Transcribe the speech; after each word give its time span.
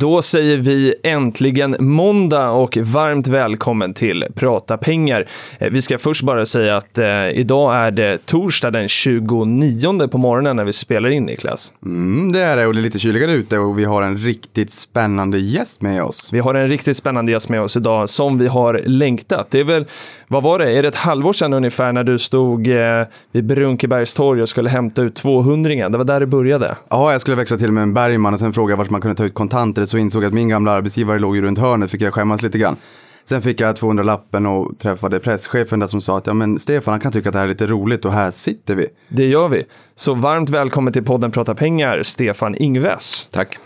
Då 0.00 0.22
säger 0.22 0.56
vi 0.56 0.94
äntligen 1.02 1.76
måndag 1.78 2.50
och 2.50 2.76
varmt 2.76 3.28
välkommen 3.28 3.94
till 3.94 4.24
Prata 4.34 4.76
pengar. 4.76 5.28
Eh, 5.58 5.70
Vi 5.70 5.82
ska 5.82 5.98
först 5.98 6.22
bara 6.22 6.46
säga 6.46 6.76
att 6.76 6.98
eh, 6.98 7.28
idag 7.30 7.74
är 7.76 7.90
det 7.90 8.26
torsdag 8.26 8.70
den 8.70 8.88
29 8.88 10.08
på 10.08 10.18
morgonen 10.18 10.56
när 10.56 10.64
vi 10.64 10.72
spelar 10.72 11.08
in 11.08 11.24
Niklas. 11.24 11.72
Mm, 11.84 12.32
det 12.32 12.40
är 12.40 12.56
det 12.56 12.66
och 12.66 12.74
det 12.74 12.80
är 12.80 12.82
lite 12.82 12.98
kyligare 12.98 13.32
ute 13.32 13.58
och 13.58 13.78
vi 13.78 13.84
har 13.84 14.02
en 14.02 14.18
riktigt 14.18 14.70
spännande 14.70 15.38
gäst 15.38 15.82
med 15.82 16.02
oss. 16.02 16.28
Vi 16.32 16.38
har 16.38 16.54
en 16.54 16.68
riktigt 16.68 16.96
spännande 16.96 17.32
gäst 17.32 17.48
med 17.48 17.62
oss 17.62 17.76
idag 17.76 18.08
som 18.08 18.38
vi 18.38 18.46
har 18.46 18.82
längtat. 18.84 19.46
Det 19.50 19.60
är 19.60 19.64
väl, 19.64 19.84
vad 20.28 20.42
var 20.42 20.58
det, 20.58 20.72
är 20.72 20.82
det 20.82 20.88
ett 20.88 20.96
halvår 20.96 21.32
sedan 21.32 21.52
ungefär 21.52 21.92
när 21.92 22.04
du 22.04 22.18
stod 22.18 22.68
eh, 22.68 23.06
vid 23.32 23.46
Brunkebergs 23.46 24.14
torg 24.14 24.42
och 24.42 24.48
skulle 24.48 24.70
hämta 24.70 25.02
ut 25.02 25.14
200 25.14 25.88
Det 25.88 25.98
var 25.98 26.04
där 26.04 26.20
det 26.20 26.26
började. 26.26 26.76
Ja, 26.88 27.12
jag 27.12 27.20
skulle 27.20 27.36
växla 27.36 27.56
till 27.56 27.72
med 27.72 27.82
en 27.82 27.94
Bergman 27.94 28.32
och 28.34 28.40
sen 28.40 28.52
fråga 28.52 28.76
vart 28.76 28.90
man 28.90 29.00
kunde 29.00 29.14
ta 29.14 29.24
ut 29.24 29.34
kontanter 29.34 29.87
så 29.88 29.98
insåg 29.98 30.22
jag 30.22 30.28
att 30.28 30.34
min 30.34 30.48
gamla 30.48 30.72
arbetsgivare 30.72 31.18
låg 31.18 31.36
ju 31.36 31.42
runt 31.42 31.58
hörnet, 31.58 31.90
fick 31.90 32.02
jag 32.02 32.14
skämmas 32.14 32.42
lite 32.42 32.58
grann. 32.58 32.76
Sen 33.24 33.42
fick 33.42 33.60
jag 33.60 33.74
200-lappen 33.74 34.46
och 34.46 34.78
träffade 34.78 35.20
presschefen 35.20 35.80
där 35.80 35.86
som 35.86 36.00
sa 36.00 36.18
att 36.18 36.26
ja 36.26 36.34
men 36.34 36.58
Stefan 36.58 36.92
han 36.92 37.00
kan 37.00 37.12
tycka 37.12 37.28
att 37.28 37.32
det 37.32 37.38
här 37.38 37.46
är 37.46 37.48
lite 37.48 37.66
roligt 37.66 38.04
och 38.04 38.12
här 38.12 38.30
sitter 38.30 38.74
vi. 38.74 38.86
Det 39.08 39.26
gör 39.26 39.48
vi. 39.48 39.64
Så 39.94 40.14
varmt 40.14 40.50
välkommen 40.50 40.92
till 40.92 41.04
podden 41.04 41.30
Prata 41.30 41.54
pengar, 41.54 42.02
Stefan 42.02 42.54
Ingves. 42.58 43.28
Tack. 43.30 43.58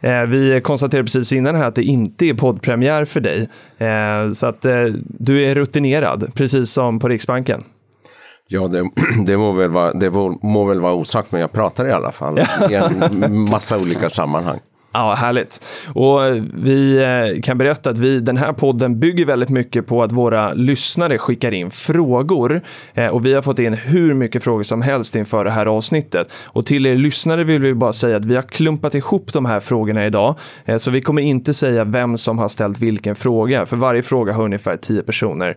Eh, 0.00 0.22
Vi 0.22 0.60
konstaterade 0.64 1.04
precis 1.04 1.32
innan 1.32 1.54
här 1.54 1.64
att 1.66 1.74
det 1.74 1.82
inte 1.82 2.26
är 2.26 2.34
poddpremiär 2.34 3.04
för 3.04 3.20
dig. 3.20 3.48
Eh, 3.78 4.32
Så 4.32 4.46
att 4.46 4.64
eh, 4.64 4.84
du 5.04 5.44
är 5.44 5.54
rutinerad, 5.54 6.30
precis 6.34 6.70
som 6.70 6.98
på 6.98 7.08
Riksbanken. 7.08 7.60
Ja, 8.48 8.68
det, 8.68 8.90
det, 9.26 9.36
må 9.36 9.52
väl 9.52 9.70
vara, 9.70 9.92
det 9.92 10.10
må, 10.10 10.38
må 10.42 10.64
väl 10.64 10.80
vara 10.80 10.94
osagt, 10.94 11.32
men 11.32 11.40
jag 11.40 11.52
pratar 11.52 11.88
i 11.88 11.92
alla 11.92 12.12
fall 12.12 12.38
i 12.70 12.74
en 12.74 13.50
massa 13.50 13.78
olika 13.78 14.10
sammanhang. 14.10 14.58
Ja, 14.96 15.14
härligt. 15.14 15.64
Och 15.94 16.24
eh, 16.24 16.42
vi 16.54 17.02
eh, 17.02 17.42
kan 17.42 17.58
berätta 17.58 17.90
att 17.90 17.98
vi, 17.98 18.20
den 18.20 18.36
här 18.36 18.52
podden 18.52 18.98
bygger 19.00 19.26
väldigt 19.26 19.48
mycket 19.48 19.86
på 19.86 20.02
att 20.02 20.12
våra 20.12 20.52
lyssnare 20.52 21.18
skickar 21.18 21.54
in 21.54 21.70
frågor. 21.70 22.60
Eh, 22.94 23.08
och 23.08 23.26
vi 23.26 23.34
har 23.34 23.42
fått 23.42 23.58
in 23.58 23.72
hur 23.72 24.14
mycket 24.14 24.44
frågor 24.44 24.62
som 24.62 24.82
helst 24.82 25.16
inför 25.16 25.44
det 25.44 25.50
här 25.50 25.66
avsnittet. 25.66 26.28
Och 26.44 26.66
till 26.66 26.86
er 26.86 26.96
lyssnare 26.96 27.44
vill 27.44 27.62
vi 27.62 27.74
bara 27.74 27.92
säga 27.92 28.16
att 28.16 28.24
vi 28.24 28.34
har 28.34 28.42
klumpat 28.42 28.94
ihop 28.94 29.32
de 29.32 29.44
här 29.44 29.60
frågorna 29.60 30.06
idag. 30.06 30.34
Så 30.78 30.90
vi 30.90 31.00
kommer 31.00 31.22
inte 31.22 31.54
säga 31.54 31.84
vem 31.84 32.16
som 32.16 32.38
har 32.38 32.48
ställt 32.48 32.78
vilken 32.78 33.16
fråga. 33.16 33.66
För 33.66 33.76
varje 33.76 34.02
fråga 34.02 34.32
har 34.32 34.44
ungefär 34.44 34.76
tio 34.76 35.02
personer 35.02 35.56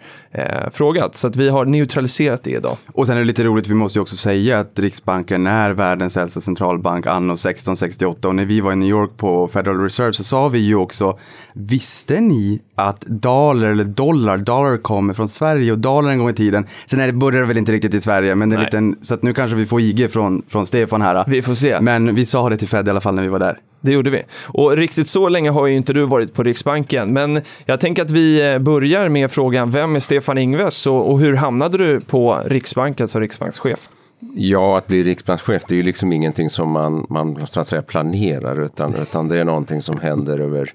frågat. 0.72 1.16
Så 1.16 1.28
att 1.28 1.36
vi 1.36 1.50
har 1.50 1.66
neutraliserat 1.66 2.44
det 2.44 2.52
idag. 2.52 2.78
Och 2.94 3.08
sen 3.08 3.16
är 3.16 3.20
det 3.20 3.28
lite 3.28 3.44
roligt, 3.44 3.68
vi 3.68 3.74
måste 3.74 4.00
ju 4.00 4.02
också 4.02 4.16
säga 4.16 4.60
att 4.60 4.80
Riksbanken 4.80 5.48
är 5.48 5.72
världens 5.72 6.18
äldsta 6.18 6.42
centralbank 6.42 7.08
anno 7.08 7.34
1668 7.34 8.28
och 8.28 8.36
när 8.36 8.46
vi 8.46 8.62
var 8.62 8.72
i 8.72 8.76
New 8.76 8.90
York 8.90 9.12
på 9.18 9.27
Federal 9.53 9.80
Reserve 9.80 10.14
så 10.14 10.23
sa 10.23 10.47
vi 10.47 10.59
ju 10.59 10.75
också, 10.75 11.20
visste 11.53 12.20
ni 12.20 12.61
att 12.75 13.03
dollar 13.08 13.67
eller 13.67 13.83
dollar, 13.83 14.38
dollar 14.38 14.77
kommer 14.77 15.14
från 15.14 15.27
Sverige 15.27 15.71
och 15.71 15.80
dollar 15.80 16.10
en 16.10 16.17
gång 16.17 16.30
i 16.30 16.33
tiden. 16.33 16.67
Sen 16.86 16.99
är 16.99 17.08
det, 17.08 17.14
börjar 17.14 17.42
det 17.42 17.48
väl 17.48 17.58
inte 17.58 17.71
riktigt 17.71 17.93
i 17.93 18.02
Sverige, 18.02 18.36
men 18.36 18.49
det 18.49 18.55
är 18.55 18.60
liten, 18.60 18.95
så 19.02 19.14
att 19.14 19.23
nu 19.23 19.33
kanske 19.33 19.58
vi 19.58 19.66
får 19.66 19.82
IG 19.82 20.11
från, 20.11 20.42
från 20.48 20.67
Stefan 20.67 21.02
här. 21.02 21.23
Vi 21.27 21.42
får 21.42 21.54
se. 21.54 21.82
Men 21.82 22.16
vi 22.16 22.26
sa 22.26 22.49
det 22.49 22.58
till 22.58 22.67
Fed 22.67 22.87
i 22.87 22.89
alla 22.92 23.02
fall 23.02 23.16
när 23.16 23.23
vi 23.23 23.30
var 23.30 23.39
där. 23.39 23.60
Det 23.82 23.92
gjorde 23.92 24.10
vi. 24.10 24.23
Och 24.43 24.77
riktigt 24.77 25.08
så 25.08 25.30
länge 25.30 25.49
har 25.49 25.67
ju 25.67 25.76
inte 25.76 25.93
du 25.93 26.05
varit 26.05 26.33
på 26.33 26.43
Riksbanken. 26.43 27.14
Men 27.14 27.42
jag 27.66 27.80
tänker 27.80 28.02
att 28.02 28.11
vi 28.11 28.54
eh, 28.54 28.60
börjar 28.60 29.10
med 29.10 29.32
frågan, 29.32 29.71
vem 29.71 29.95
är 29.95 29.99
Stefan 29.99 30.37
Ingves 30.37 30.87
och, 30.87 31.11
och 31.11 31.20
hur 31.20 31.33
hamnade 31.33 31.77
du 31.77 31.99
på 31.99 32.43
Riksbanken 32.45 33.08
som 33.08 33.21
riksbankschef? 33.21 33.89
Ja, 34.20 34.78
att 34.78 34.88
bli 34.88 35.04
riksbankschef, 35.04 35.64
det 35.67 35.73
är 35.76 35.78
ju 35.78 35.83
liksom 35.83 36.14
ingenting 36.14 36.50
som 36.50 36.72
man, 36.72 37.05
man 37.10 37.48
så 37.48 37.60
att 37.60 37.67
säga 37.67 37.82
planerar, 37.82 38.61
utan, 38.61 38.95
utan 38.95 39.28
det 39.28 39.39
är 39.39 39.45
någonting 39.45 39.82
som 39.82 40.00
händer 40.00 40.39
över, 40.39 40.73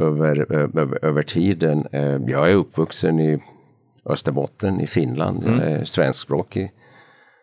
över, 0.00 0.52
över, 0.52 1.04
över 1.04 1.22
tiden. 1.22 1.86
Eh, 1.92 2.16
Jag 2.26 2.50
är 2.50 2.56
uppvuxen 2.56 3.20
i 3.20 3.42
Österbotten 4.06 4.80
i 4.80 4.86
Finland, 4.86 5.42
jag 5.46 5.70
är 5.72 5.84
svenskspråkig. 5.84 6.70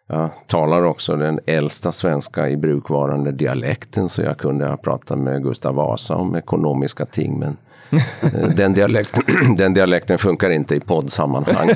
Jag 0.08 0.30
talar 0.48 0.82
också 0.84 1.16
den 1.16 1.40
äldsta 1.46 1.92
svenska 1.92 2.50
i 2.50 2.58
brukvarande 2.58 3.32
dialekten 3.32 4.10
så 4.10 4.22
jag 4.22 4.38
kunde 4.38 4.68
ha 4.68 4.78
pratat 4.78 5.20
med 5.20 5.44
Gustav 5.44 5.76
Vasa 5.76 6.16
om 6.16 6.36
ekonomiska 6.36 7.06
ting. 7.06 7.40
Men 7.40 7.58
eh, 8.34 8.50
den, 8.56 8.74
dialekten, 8.74 9.56
den 9.56 9.74
dialekten 9.74 10.18
funkar 10.18 10.50
inte 10.50 10.76
i 10.76 10.80
poddsammanhang. 10.80 11.70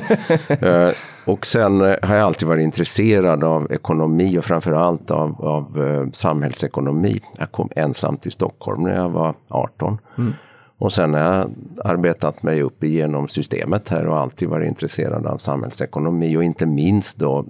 Och 1.26 1.46
sen 1.46 1.80
eh, 1.80 1.96
har 2.02 2.14
jag 2.14 2.26
alltid 2.26 2.48
varit 2.48 2.64
intresserad 2.64 3.44
av 3.44 3.72
ekonomi 3.72 4.38
och 4.38 4.44
framförallt 4.44 5.10
av, 5.10 5.44
av 5.44 5.82
eh, 5.82 6.10
samhällsekonomi. 6.12 7.20
Jag 7.38 7.52
kom 7.52 7.70
ensam 7.76 8.16
till 8.16 8.32
Stockholm 8.32 8.82
när 8.82 8.94
jag 8.94 9.10
var 9.10 9.34
18. 9.48 9.98
Och 10.78 10.92
sen 10.92 11.14
har 11.14 11.20
jag 11.20 11.50
arbetat 11.84 12.42
mig 12.42 12.62
upp 12.62 12.84
igenom 12.84 13.28
systemet 13.28 13.88
här 13.88 14.06
och 14.06 14.18
alltid 14.18 14.48
varit 14.48 14.68
intresserad 14.68 15.26
av 15.26 15.38
samhällsekonomi 15.38 16.36
och 16.36 16.44
inte 16.44 16.66
minst 16.66 17.18
då 17.18 17.46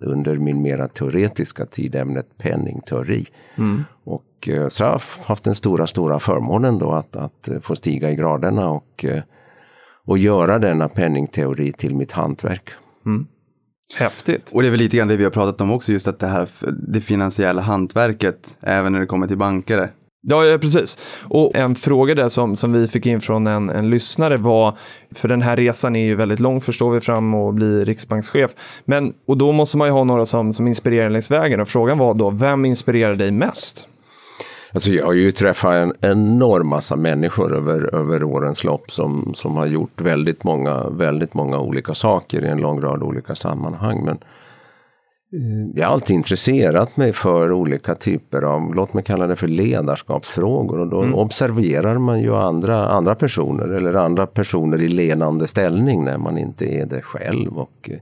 under 0.00 0.36
min 0.36 0.62
mera 0.62 0.88
teoretiska 0.88 1.66
tid 1.66 1.94
ämnet 1.94 2.38
penningteori. 2.38 3.26
Och 4.04 4.48
eh, 4.48 4.68
så 4.68 4.84
har 4.84 4.90
jag 4.90 5.00
haft 5.24 5.44
den 5.44 5.54
stora, 5.54 5.86
stora 5.86 6.18
förmånen 6.18 6.78
då 6.78 6.92
att, 6.92 7.16
att 7.16 7.48
få 7.62 7.76
stiga 7.76 8.10
i 8.10 8.16
graderna 8.16 8.70
och, 8.70 9.04
och 10.04 10.18
göra 10.18 10.58
denna 10.58 10.88
penningteori 10.88 11.72
till 11.72 11.94
mitt 11.94 12.12
hantverk. 12.12 12.70
Häftigt. 13.98 14.50
Och 14.52 14.62
det 14.62 14.68
är 14.68 14.70
väl 14.70 14.80
lite 14.80 14.96
grann 14.96 15.08
det 15.08 15.16
vi 15.16 15.24
har 15.24 15.30
pratat 15.30 15.60
om 15.60 15.70
också, 15.70 15.92
just 15.92 16.08
att 16.08 16.18
det 16.18 16.26
här, 16.26 16.48
det 16.88 17.00
finansiella 17.00 17.62
hantverket, 17.62 18.56
även 18.60 18.92
när 18.92 19.00
det 19.00 19.06
kommer 19.06 19.26
till 19.26 19.38
banker. 19.38 19.90
Ja, 20.28 20.44
ja, 20.44 20.58
precis. 20.58 20.98
Och 21.22 21.56
en 21.56 21.74
fråga 21.74 22.14
där 22.14 22.28
som, 22.28 22.56
som 22.56 22.72
vi 22.72 22.88
fick 22.88 23.06
in 23.06 23.20
från 23.20 23.46
en, 23.46 23.70
en 23.70 23.90
lyssnare 23.90 24.36
var, 24.36 24.78
för 25.14 25.28
den 25.28 25.42
här 25.42 25.56
resan 25.56 25.96
är 25.96 26.04
ju 26.04 26.14
väldigt 26.14 26.40
lång 26.40 26.60
förstår 26.60 26.90
vi 26.90 27.00
fram 27.00 27.34
och 27.34 27.54
bli 27.54 27.84
riksbankschef. 27.84 28.50
Men, 28.84 29.12
och 29.26 29.36
då 29.36 29.52
måste 29.52 29.76
man 29.76 29.88
ju 29.88 29.92
ha 29.92 30.04
några 30.04 30.26
som, 30.26 30.52
som 30.52 30.68
inspirerar 30.68 31.10
längs 31.10 31.30
vägen 31.30 31.60
och 31.60 31.68
frågan 31.68 31.98
var 31.98 32.14
då, 32.14 32.30
vem 32.30 32.64
inspirerar 32.64 33.14
dig 33.14 33.30
mest? 33.30 33.88
Alltså 34.76 34.90
jag 34.90 35.06
har 35.06 35.12
ju 35.12 35.32
träffat 35.32 35.74
en 35.74 35.92
enorm 36.00 36.68
massa 36.68 36.96
människor 36.96 37.54
över, 37.54 37.94
över 37.94 38.24
årens 38.24 38.64
lopp 38.64 38.90
som, 38.90 39.32
som 39.34 39.56
har 39.56 39.66
gjort 39.66 40.00
väldigt 40.00 40.44
många, 40.44 40.88
väldigt 40.88 41.34
många 41.34 41.60
olika 41.60 41.94
saker 41.94 42.44
i 42.44 42.48
en 42.48 42.60
lång 42.60 42.80
rad 42.80 43.02
olika 43.02 43.34
sammanhang. 43.34 44.04
Men 44.04 44.14
eh, 44.14 45.70
jag 45.74 45.86
har 45.86 45.92
alltid 45.92 46.16
intresserat 46.16 46.96
mig 46.96 47.12
för 47.12 47.52
olika 47.52 47.94
typer 47.94 48.42
av, 48.42 48.74
låt 48.74 48.94
mig 48.94 49.04
kalla 49.04 49.26
det 49.26 49.36
för 49.36 49.48
ledarskapsfrågor. 49.48 50.78
Och 50.78 50.88
då 50.88 51.20
observerar 51.20 51.98
man 51.98 52.20
ju 52.20 52.34
andra, 52.34 52.88
andra 52.88 53.14
personer 53.14 53.68
eller 53.68 53.94
andra 53.94 54.26
personer 54.26 54.82
i 54.82 54.88
ledande 54.88 55.46
ställning 55.46 56.04
när 56.04 56.18
man 56.18 56.38
inte 56.38 56.64
är 56.64 56.86
det 56.86 57.02
själv. 57.02 57.58
Och, 57.58 57.90
eh, 57.90 57.98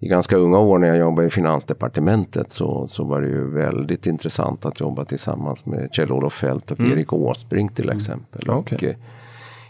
i 0.00 0.08
ganska 0.08 0.36
unga 0.36 0.58
år 0.58 0.78
när 0.78 0.88
jag 0.88 0.98
jobbade 0.98 1.26
i 1.26 1.30
Finansdepartementet 1.30 2.50
så, 2.50 2.86
så 2.86 3.04
var 3.04 3.20
det 3.20 3.28
ju 3.28 3.50
väldigt 3.50 4.06
intressant 4.06 4.66
att 4.66 4.80
jobba 4.80 5.04
tillsammans 5.04 5.66
med 5.66 5.88
Kjell-Olof 5.92 6.34
Feldt 6.34 6.70
och 6.70 6.80
Erik 6.80 7.12
Åsbrink 7.12 7.74
till 7.74 7.90
exempel. 7.90 8.50
Okej. 8.50 8.76
Och, 8.76 8.84
eh, 8.84 8.96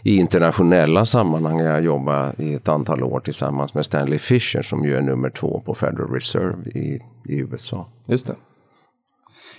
I 0.03 0.17
internationella 0.17 1.05
sammanhang 1.05 1.59
har 1.59 1.67
jag 1.67 1.83
jobbat 1.83 2.39
i 2.39 2.53
ett 2.53 2.69
antal 2.69 3.03
år 3.03 3.19
tillsammans 3.19 3.73
med 3.73 3.85
Stanley 3.85 4.19
Fischer 4.19 4.61
som 4.61 4.85
ju 4.85 4.95
är 4.95 5.01
nummer 5.01 5.29
två 5.29 5.61
på 5.65 5.75
Federal 5.75 6.11
Reserve 6.13 6.69
i, 6.69 7.01
i 7.25 7.37
USA. 7.39 7.87
Just 8.05 8.27
det. 8.27 8.35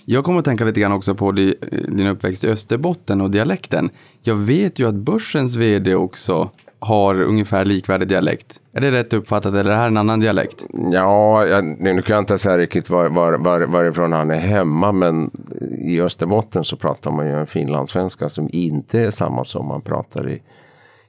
Jag 0.05 0.23
kommer 0.23 0.39
att 0.39 0.45
tänka 0.45 0.65
lite 0.65 0.79
grann 0.79 0.91
också 0.91 1.15
på 1.15 1.31
di- 1.31 1.55
din 1.87 2.07
uppväxt 2.07 2.43
i 2.43 2.47
Österbotten 2.49 3.21
och 3.21 3.31
dialekten. 3.31 3.89
Jag 4.21 4.35
vet 4.35 4.79
ju 4.79 4.87
att 4.87 4.95
börsens 4.95 5.55
vd 5.55 5.95
också 5.95 6.49
har 6.79 7.21
ungefär 7.21 7.65
likvärdig 7.65 8.07
dialekt. 8.07 8.59
Är 8.73 8.81
det 8.81 8.91
rätt 8.91 9.13
uppfattat 9.13 9.53
eller 9.53 9.65
är 9.65 9.69
det 9.69 9.75
här 9.75 9.87
en 9.87 9.97
annan 9.97 10.19
dialekt? 10.19 10.65
Ja, 10.91 11.45
jag, 11.45 11.65
nu 11.65 12.01
kan 12.01 12.13
jag 12.13 12.21
inte 12.21 12.37
säga 12.37 12.57
riktigt 12.57 12.89
var, 12.89 13.09
var, 13.09 13.33
var, 13.33 13.61
varifrån 13.61 14.13
han 14.13 14.31
är 14.31 14.39
hemma, 14.39 14.91
men 14.91 15.31
i 15.77 16.01
Österbotten 16.01 16.63
så 16.63 16.77
pratar 16.77 17.11
man 17.11 17.25
ju 17.25 17.39
en 17.39 17.47
finlandssvenska 17.47 18.29
som 18.29 18.49
inte 18.51 18.99
är 18.99 19.11
samma 19.11 19.43
som 19.43 19.67
man 19.67 19.81
pratar 19.81 20.29
i, 20.29 20.41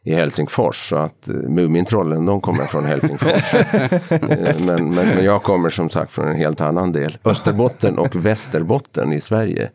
i 0.02 0.14
Helsingfors. 0.14 0.88
Så 0.88 0.96
att 0.96 1.28
uh, 1.30 1.48
Mumintrollen, 1.48 2.26
de 2.26 2.40
kommer 2.40 2.64
från 2.64 2.84
Helsingfors. 2.84 3.54
Eh, 4.10 4.56
men, 4.66 4.94
men, 4.94 5.06
men 5.06 5.24
jag 5.24 5.42
kommer 5.42 5.68
som 5.68 5.90
sagt 5.90 6.12
från 6.12 6.28
en 6.28 6.36
helt 6.36 6.60
annan 6.60 6.92
del. 6.92 7.18
Österbotten 7.24 7.98
och 7.98 8.16
Västerbotten 8.16 9.12
i 9.12 9.20
Sverige. 9.20 9.70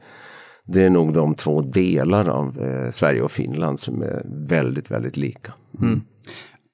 Det 0.66 0.84
är 0.84 0.90
nog 0.90 1.14
de 1.14 1.36
två 1.36 1.62
delar 1.62 2.30
av 2.30 2.62
eh, 2.62 2.90
Sverige 2.90 3.22
och 3.22 3.32
Finland 3.32 3.80
som 3.80 4.02
är 4.02 4.22
väldigt, 4.26 4.92
väldigt 4.92 5.18
lika. 5.18 5.54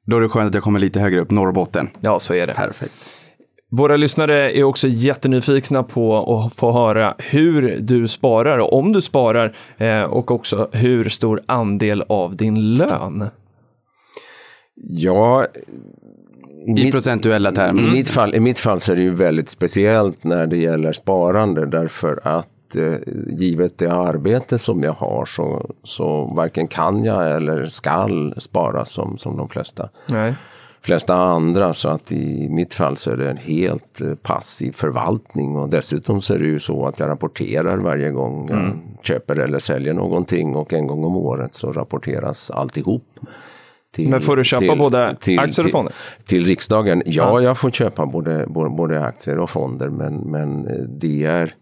Då 0.06 0.18
är 0.18 0.22
det 0.22 0.30
skönt 0.30 0.48
att 0.48 0.54
jag 0.54 0.64
kommer 0.64 0.80
lite 0.80 1.00
högre 1.00 1.20
upp, 1.20 1.32
Norrbotten. 1.32 1.90
Ja, 2.00 2.20
så 2.20 2.34
är 2.34 2.48
det. 2.48 2.54
Perfekt. 2.54 2.94
Våra 3.74 3.98
lyssnare 3.98 4.52
är 4.58 4.64
också 4.64 4.88
jättenyfikna 4.88 5.84
på 5.84 6.36
att 6.40 6.54
få 6.54 6.72
höra 6.72 7.16
hur 7.18 7.78
du 7.82 8.08
sparar 8.08 8.58
och 8.58 8.74
om 8.74 8.92
du 8.92 9.02
sparar 9.02 9.56
eh, 9.78 10.02
och 10.02 10.32
också 10.32 10.70
hur 10.72 11.10
stor 11.10 11.42
andel 11.46 12.04
av 12.08 12.36
din 12.36 12.78
lön. 12.78 13.30
Ja, 14.76 15.46
i, 16.68 16.70
I 16.70 16.74
mitt, 16.74 16.92
procentuella 16.92 17.52
termer. 17.52 17.84
i, 17.84 17.92
mitt 17.92 18.10
fall, 18.10 18.36
I 18.36 18.40
mitt 18.40 18.60
fall 18.60 18.80
så 18.80 18.92
är 18.92 18.96
det 18.96 19.02
ju 19.02 19.16
väldigt 19.16 19.50
speciellt 19.50 20.24
när 20.24 20.48
det 20.48 20.58
gäller 20.58 20.92
sparande 20.92 21.66
därför 21.66 22.20
att 22.24 22.50
eh, 22.76 22.96
givet 23.28 23.78
det 23.78 23.88
arbete 23.88 24.60
som 24.60 24.84
jag 24.84 24.94
har 24.94 25.26
så, 25.26 25.72
så 25.84 26.26
varken 26.36 26.68
kan 26.68 27.04
jag 27.04 27.36
eller 27.36 27.66
skall 27.66 28.34
spara 28.38 28.86
som, 28.86 29.18
som 29.18 29.38
de 29.38 29.50
flesta. 29.50 29.90
Nej. 30.10 30.36
flesta 30.82 31.16
andra 31.16 31.74
så 31.74 31.90
att 31.90 32.12
i 32.12 32.50
mitt 32.50 32.74
fall 32.74 32.98
så 32.98 33.12
är 33.12 33.18
det 33.18 33.30
en 33.30 33.38
helt 33.38 34.02
eh, 34.02 34.16
passiv 34.16 34.72
förvaltning 34.72 35.56
och 35.56 35.70
dessutom 35.70 36.22
så 36.22 36.34
är 36.34 36.40
det 36.40 36.46
ju 36.46 36.60
så 36.60 36.86
att 36.86 37.00
jag 37.00 37.10
rapporterar 37.10 37.78
varje 37.78 38.12
gång 38.12 38.50
jag 38.50 38.80
köper 39.04 39.36
eller 39.36 39.60
säljer 39.60 39.94
någonting 39.94 40.56
och 40.56 40.74
en 40.74 40.88
gång 40.88 41.04
om 41.04 41.16
året 41.16 41.56
så 41.56 41.72
rapporteras 41.72 42.52
alltihop. 42.52 43.04
Till, 43.92 44.10
Men 44.10 44.22
får 44.22 44.36
du 44.36 44.44
köpa 44.44 44.76
både 44.76 45.08
aktier 45.08 45.66
och 45.66 45.72
fonder? 45.72 45.94
Till 46.26 46.46
riksdagen? 46.46 47.04
Ja, 47.06 47.42
jag 47.42 47.58
får 47.58 47.72
köpa 47.72 48.06
både, 48.06 48.46
både, 48.48 48.70
både 48.70 49.06
aktier 49.06 49.40
och 49.40 49.50
fonder 49.50 49.90
men, 49.90 50.16
men 50.16 50.68
eh, 50.68 50.74
det 50.74 51.24
är 51.24 51.56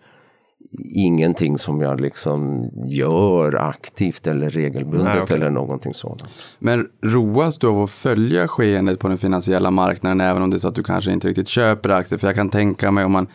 ingenting 0.96 1.58
som 1.58 1.82
jag 1.82 2.02
liksom 2.02 2.70
gör 2.86 3.56
aktivt 3.56 4.28
eller 4.28 4.50
regelbundet 4.50 5.06
Nej, 5.06 5.22
okej. 5.22 5.36
eller 5.36 5.50
någonting 5.50 5.94
sådant. 5.94 6.24
Men 6.60 6.88
roas 7.02 7.58
du 7.58 7.68
av 7.68 7.84
att 7.84 7.92
följa 7.92 8.48
skeendet 8.48 9.00
på 9.00 9.08
den 9.08 9.18
finansiella 9.18 9.72
marknaden 9.72 10.22
även 10.22 10.42
om 10.42 10.50
det 10.50 10.58
är 10.58 10.60
så 10.60 10.68
att 10.68 10.76
du 10.76 10.84
kanske 10.84 11.12
inte 11.12 11.28
riktigt 11.28 11.48
köper 11.48 11.90
aktier? 11.90 12.20
För 12.20 12.28
jag 12.28 12.36
kan 12.36 12.50
tänka 12.50 12.92
mig 12.92 13.06
om 13.06 13.12
man 13.12 13.28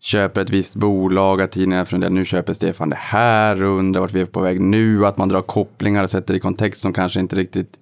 köper 0.00 0.40
ett 0.40 0.50
visst 0.50 0.76
bolag 0.76 1.42
att 1.42 1.52
tidningar 1.52 1.84
funderar 1.84 2.10
nu 2.10 2.24
köper 2.24 2.52
Stefan 2.52 2.90
det 2.90 2.98
här 2.98 3.62
och 3.62 3.78
undrar 3.78 4.00
vart 4.00 4.12
vi 4.12 4.20
är 4.20 4.26
på 4.26 4.40
väg 4.40 4.60
nu. 4.60 5.06
Att 5.06 5.18
man 5.18 5.28
drar 5.28 5.42
kopplingar 5.42 6.02
och 6.02 6.10
sätter 6.10 6.34
i 6.34 6.38
kontext 6.38 6.80
som 6.80 6.92
kanske 6.92 7.20
inte 7.20 7.36
riktigt 7.36 7.78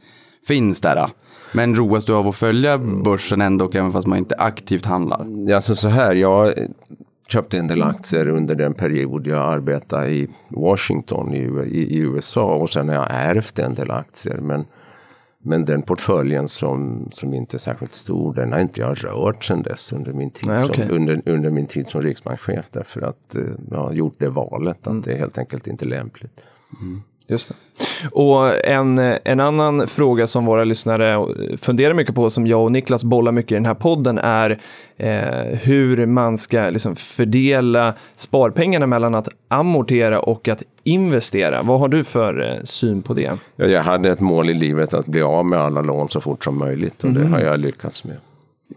finns 0.47 0.81
där. 0.81 1.11
Men 1.53 1.75
roas 1.75 2.05
du 2.05 2.15
av 2.15 2.29
att 2.29 2.37
följa 2.37 2.79
börsen 2.79 3.41
ändå 3.41 3.71
även 3.75 3.93
fast 3.93 4.07
man 4.07 4.19
inte 4.19 4.35
aktivt 4.39 4.85
handlar? 4.85 5.53
Alltså 5.55 5.77
så 5.77 5.89
här, 5.89 6.15
jag 6.15 6.53
köpte 7.29 7.59
en 7.59 7.67
del 7.67 7.83
aktier 7.83 8.29
under 8.29 8.55
den 8.55 8.75
period 8.75 9.27
jag 9.27 9.53
arbetade 9.53 10.09
i 10.09 10.29
Washington 10.49 11.35
i, 11.35 11.39
i, 11.67 11.97
i 11.97 11.99
USA 11.99 12.55
och 12.55 12.71
sen 12.71 12.89
har 12.89 12.95
jag 12.95 13.07
ärvt 13.11 13.59
en 13.59 13.75
del 13.75 13.91
aktier. 13.91 14.39
Men, 14.41 14.65
men 15.43 15.65
den 15.65 15.83
portföljen 15.83 16.49
som, 16.49 17.09
som 17.13 17.35
inte 17.35 17.57
är 17.57 17.59
särskilt 17.59 17.95
stor, 17.95 18.35
den 18.35 18.53
har 18.53 18.61
inte 18.61 18.81
jag 18.81 19.05
rört 19.05 19.45
sedan 19.45 19.63
dess 19.63 19.93
under 19.93 20.13
min 20.13 20.31
tid, 20.31 20.49
Nej, 20.49 20.65
okej. 20.65 20.87
som, 20.87 20.97
under, 20.97 21.23
under 21.27 21.51
min 21.51 21.67
tid 21.67 21.89
som 21.89 22.03
riksbankschef. 22.03 22.71
Därför 22.71 23.03
att 23.03 23.35
eh, 23.35 23.43
jag 23.71 23.79
har 23.79 23.93
gjort 23.93 24.17
det 24.19 24.29
valet 24.29 24.87
att 24.87 25.03
det 25.03 25.13
är 25.13 25.19
helt 25.19 25.39
enkelt 25.39 25.67
inte 25.67 25.85
lämpligt. 25.85 26.45
Just 27.29 27.49
det. 27.49 27.55
Och 28.13 28.67
en, 28.67 28.99
en 29.25 29.41
annan 29.41 29.89
fråga 29.89 30.27
som 30.27 30.47
våra 30.47 30.65
lyssnare 30.65 31.27
funderar 31.61 31.95
mycket 31.95 32.15
på, 32.15 32.31
som 32.31 32.47
jag 32.47 32.65
och 32.65 32.73
Niklas 32.73 33.05
bollar 33.05 33.33
mycket 33.33 33.53
i 33.53 33.55
den 33.55 33.67
här 33.67 33.75
podden, 33.75 34.19
är 34.19 34.61
eh, 34.97 35.59
hur 35.59 36.07
man 36.07 36.39
ska 36.39 36.71
liksom 36.71 36.97
fördela 36.97 37.95
sparpengarna 38.17 38.87
mellan 38.87 39.15
att 39.15 39.29
amortera 39.49 40.21
och 40.21 40.49
att 40.49 40.63
investera. 40.85 41.63
Vad 41.63 41.81
har 41.81 41.89
du 41.89 42.05
för 42.05 42.51
eh, 42.51 42.63
syn 42.65 43.03
på 43.03 43.15
det? 43.15 43.33
Ja, 43.57 43.67
Jag 43.67 43.83
hade 43.83 44.11
ett 44.11 44.21
mål 44.21 44.51
i 44.51 44.55
livet 44.55 44.95
att 44.95 45.07
bli 45.07 45.23
av 45.23 45.47
med 45.47 45.59
alla 45.59 45.81
lån 45.81 46.09
så 46.09 46.21
fort 46.21 46.45
som 46.45 46.59
möjligt 46.59 47.05
och 47.05 47.11
det 47.11 47.27
har 47.27 47.41
jag 47.41 47.61
lyckats 47.61 48.05
med. 48.05 48.17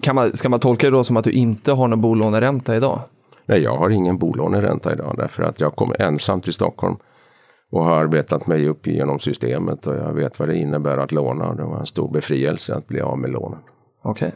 Kan 0.01 0.15
man, 0.15 0.35
ska 0.35 0.49
man 0.49 0.59
tolka 0.59 0.87
det 0.87 0.91
då 0.91 1.03
som 1.03 1.17
att 1.17 1.23
du 1.23 1.31
inte 1.31 1.71
har 1.71 1.87
någon 1.87 2.01
bolåneränta 2.01 2.75
idag? 2.75 2.99
Nej, 3.45 3.63
jag 3.63 3.77
har 3.77 3.89
ingen 3.89 4.17
bolåneränta 4.17 4.93
idag 4.93 5.15
därför 5.17 5.43
att 5.43 5.59
jag 5.59 5.75
kom 5.75 5.93
ensam 5.99 6.41
till 6.41 6.53
Stockholm 6.53 6.95
och 7.69 7.83
har 7.83 7.97
arbetat 7.97 8.47
mig 8.47 8.67
upp 8.67 8.87
genom 8.87 9.19
systemet 9.19 9.87
och 9.87 9.95
jag 9.95 10.13
vet 10.13 10.39
vad 10.39 10.49
det 10.49 10.57
innebär 10.57 10.97
att 10.97 11.11
låna 11.11 11.49
och 11.49 11.55
det 11.55 11.63
var 11.63 11.79
en 11.79 11.85
stor 11.85 12.11
befrielse 12.11 12.75
att 12.75 12.87
bli 12.87 13.01
av 13.01 13.17
med 13.17 13.29
lånen. 13.29 13.59
Okej. 14.01 14.31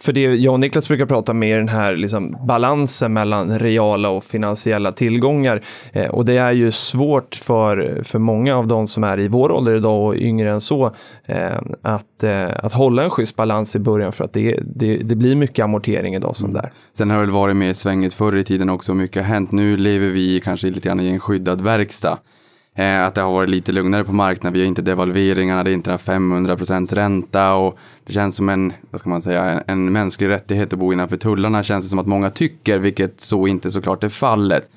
För 0.00 0.12
det 0.12 0.20
jag 0.20 0.52
och 0.52 0.60
Niklas 0.60 0.88
brukar 0.88 1.06
prata 1.06 1.32
med 1.34 1.54
är 1.54 1.58
den 1.58 1.68
här 1.68 1.96
liksom 1.96 2.36
balansen 2.46 3.12
mellan 3.12 3.58
reala 3.58 4.08
och 4.08 4.24
finansiella 4.24 4.92
tillgångar. 4.92 5.64
Eh, 5.92 6.06
och 6.06 6.24
det 6.24 6.36
är 6.36 6.52
ju 6.52 6.72
svårt 6.72 7.34
för, 7.34 8.02
för 8.04 8.18
många 8.18 8.56
av 8.56 8.66
de 8.66 8.86
som 8.86 9.04
är 9.04 9.20
i 9.20 9.28
vår 9.28 9.52
ålder 9.52 9.76
idag 9.76 10.06
och 10.06 10.16
yngre 10.16 10.50
än 10.50 10.60
så 10.60 10.94
eh, 11.24 11.60
att, 11.82 12.24
eh, 12.24 12.50
att 12.56 12.72
hålla 12.72 13.04
en 13.04 13.10
schysst 13.10 13.36
balans 13.36 13.76
i 13.76 13.78
början 13.78 14.12
för 14.12 14.24
att 14.24 14.32
det, 14.32 14.60
det, 14.62 14.96
det 14.96 15.14
blir 15.14 15.36
mycket 15.36 15.64
amortering 15.64 16.14
idag 16.14 16.36
som 16.36 16.52
där. 16.52 16.72
Sen 16.92 17.10
har 17.10 17.16
det 17.16 17.22
väl 17.22 17.30
varit 17.30 17.56
mer 17.56 17.68
i 17.68 17.74
svänget 17.74 18.14
förr 18.14 18.36
i 18.36 18.44
tiden 18.44 18.70
också, 18.70 18.94
mycket 18.94 19.22
har 19.22 19.28
hänt. 19.28 19.52
Nu 19.52 19.76
lever 19.76 20.08
vi 20.08 20.40
kanske 20.40 20.66
lite 20.66 20.88
grann 20.88 21.00
i 21.00 21.08
en 21.08 21.20
skyddad 21.20 21.60
verkstad. 21.60 22.18
Eh, 22.74 23.04
att 23.04 23.14
det 23.14 23.20
har 23.20 23.32
varit 23.32 23.50
lite 23.50 23.72
lugnare 23.72 24.04
på 24.04 24.12
marknaden, 24.12 24.52
vi 24.52 24.60
har 24.60 24.66
inte 24.66 24.82
devalveringarna, 24.82 25.64
det 25.64 25.70
är 25.70 25.74
inte 25.74 25.90
den 25.90 25.98
här 25.98 26.04
500 26.04 26.56
procents 26.56 26.92
ränta 26.92 27.54
och 27.54 27.78
det 28.06 28.12
känns 28.12 28.36
som 28.36 28.48
en, 28.48 28.72
vad 28.90 29.00
ska 29.00 29.10
man 29.10 29.22
säga, 29.22 29.44
en, 29.44 29.62
en 29.66 29.92
mänsklig 29.92 30.28
rättighet 30.28 30.72
att 30.72 30.78
bo 30.78 30.92
innanför 30.92 31.16
tullarna 31.16 31.62
känns 31.62 31.84
det 31.84 31.88
som 31.88 31.98
att 31.98 32.06
många 32.06 32.30
tycker, 32.30 32.78
vilket 32.78 33.20
så 33.20 33.46
inte 33.46 33.70
såklart 33.70 34.04
är 34.04 34.08
fallet. 34.08 34.68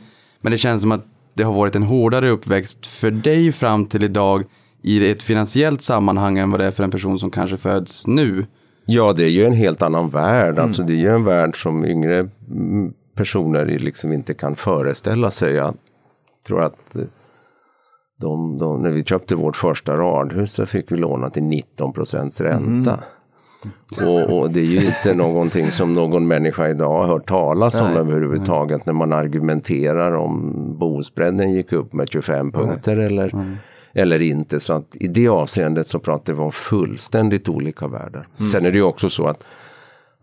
Men 0.42 0.51
det 0.51 0.57
känns 0.57 0.81
som 0.81 0.92
att 0.92 1.06
det 1.33 1.44
har 1.44 1.53
varit 1.53 1.75
en 1.75 1.83
hårdare 1.83 2.30
uppväxt 2.30 2.88
för 2.88 3.12
dig 3.12 3.51
fram 3.51 3.86
till 3.86 4.03
idag 4.03 4.44
i 4.81 5.12
ett 5.12 5.24
finansiellt 5.24 5.81
sammanhang 5.81 6.38
än 6.38 6.51
vad 6.51 6.59
det 6.59 6.65
är 6.65 6.71
för 6.71 6.83
en 6.83 6.92
person 6.92 7.19
som 7.19 7.31
kanske 7.31 7.57
föds 7.57 8.07
nu. 8.07 8.45
Ja, 8.86 9.13
det 9.13 9.24
är 9.24 9.30
ju 9.30 9.45
en 9.45 9.53
helt 9.53 9.81
annan 9.81 10.09
värld. 10.09 10.59
Alltså 10.59 10.83
det 10.83 10.94
är 10.94 10.97
ju 10.97 11.09
en 11.09 11.24
värld 11.24 11.62
som 11.62 11.86
yngre 11.86 12.30
mm, 12.50 12.94
personer 13.15 13.65
liksom 13.65 14.12
inte 14.12 14.33
kan 14.33 14.56
föreställa 14.56 15.31
sig. 15.31 15.53
Jag 15.53 15.75
tror 16.47 16.63
att 16.63 16.95
de, 18.17 18.57
de, 18.57 18.81
när 18.81 18.91
vi 18.91 19.03
köpte 19.03 19.35
vårt 19.35 19.56
första 19.56 19.97
radhus 19.97 20.51
så 20.51 20.65
fick 20.65 20.91
vi 20.91 20.97
låna 20.97 21.29
till 21.29 21.44
19 21.44 21.94
procents 21.94 22.41
ränta. 22.41 23.00
Och, 24.01 24.39
och 24.39 24.51
det 24.51 24.59
är 24.59 24.65
ju 24.65 24.85
inte 24.85 25.15
någonting 25.15 25.71
som 25.71 25.94
någon 25.94 26.27
människa 26.27 26.69
idag 26.69 26.97
har 26.97 27.07
hört 27.07 27.27
talas 27.27 27.81
om 27.81 27.88
överhuvudtaget 27.88 28.85
när 28.85 28.94
man 28.94 29.13
argumenterar 29.13 30.13
om 30.13 30.53
bohusbredden 30.79 31.54
gick 31.54 31.73
upp 31.73 31.94
med 31.94 32.09
25 32.09 32.51
punkter 32.51 32.97
eller, 32.97 33.57
eller 33.94 34.21
inte. 34.21 34.59
Så 34.59 34.73
att 34.73 34.95
i 34.95 35.07
det 35.07 35.28
avseendet 35.28 35.87
så 35.87 35.99
pratar 35.99 36.33
vi 36.33 36.40
om 36.40 36.51
fullständigt 36.51 37.49
olika 37.49 37.87
världar. 37.87 38.28
Sen 38.51 38.66
är 38.66 38.71
det 38.71 38.78
ju 38.78 38.83
också 38.83 39.09
så 39.09 39.28
att 39.28 39.45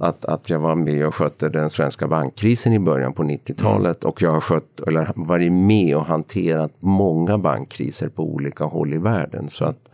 att, 0.02 0.25
att 0.25 0.50
jag 0.50 0.59
var 0.59 0.75
med 0.75 1.06
och 1.06 1.14
skötte 1.14 1.49
den 1.49 1.71
svenska 1.71 2.09
bankkrisen 2.09 2.73
i 2.73 2.78
början 2.78 3.12
på 3.12 3.23
90-talet 3.23 4.04
och 4.04 4.23
jag 4.23 4.30
har 4.30 4.40
skött, 4.40 4.80
eller 4.87 5.12
varit 5.14 5.52
med 5.52 5.97
och 5.97 6.04
hanterat 6.04 6.73
många 6.80 7.38
bankkriser 7.38 8.09
på 8.09 8.23
olika 8.23 8.64
håll 8.64 8.94
i 8.94 8.99
världen. 8.99 9.49
Så 9.49 9.64
att 9.64 9.88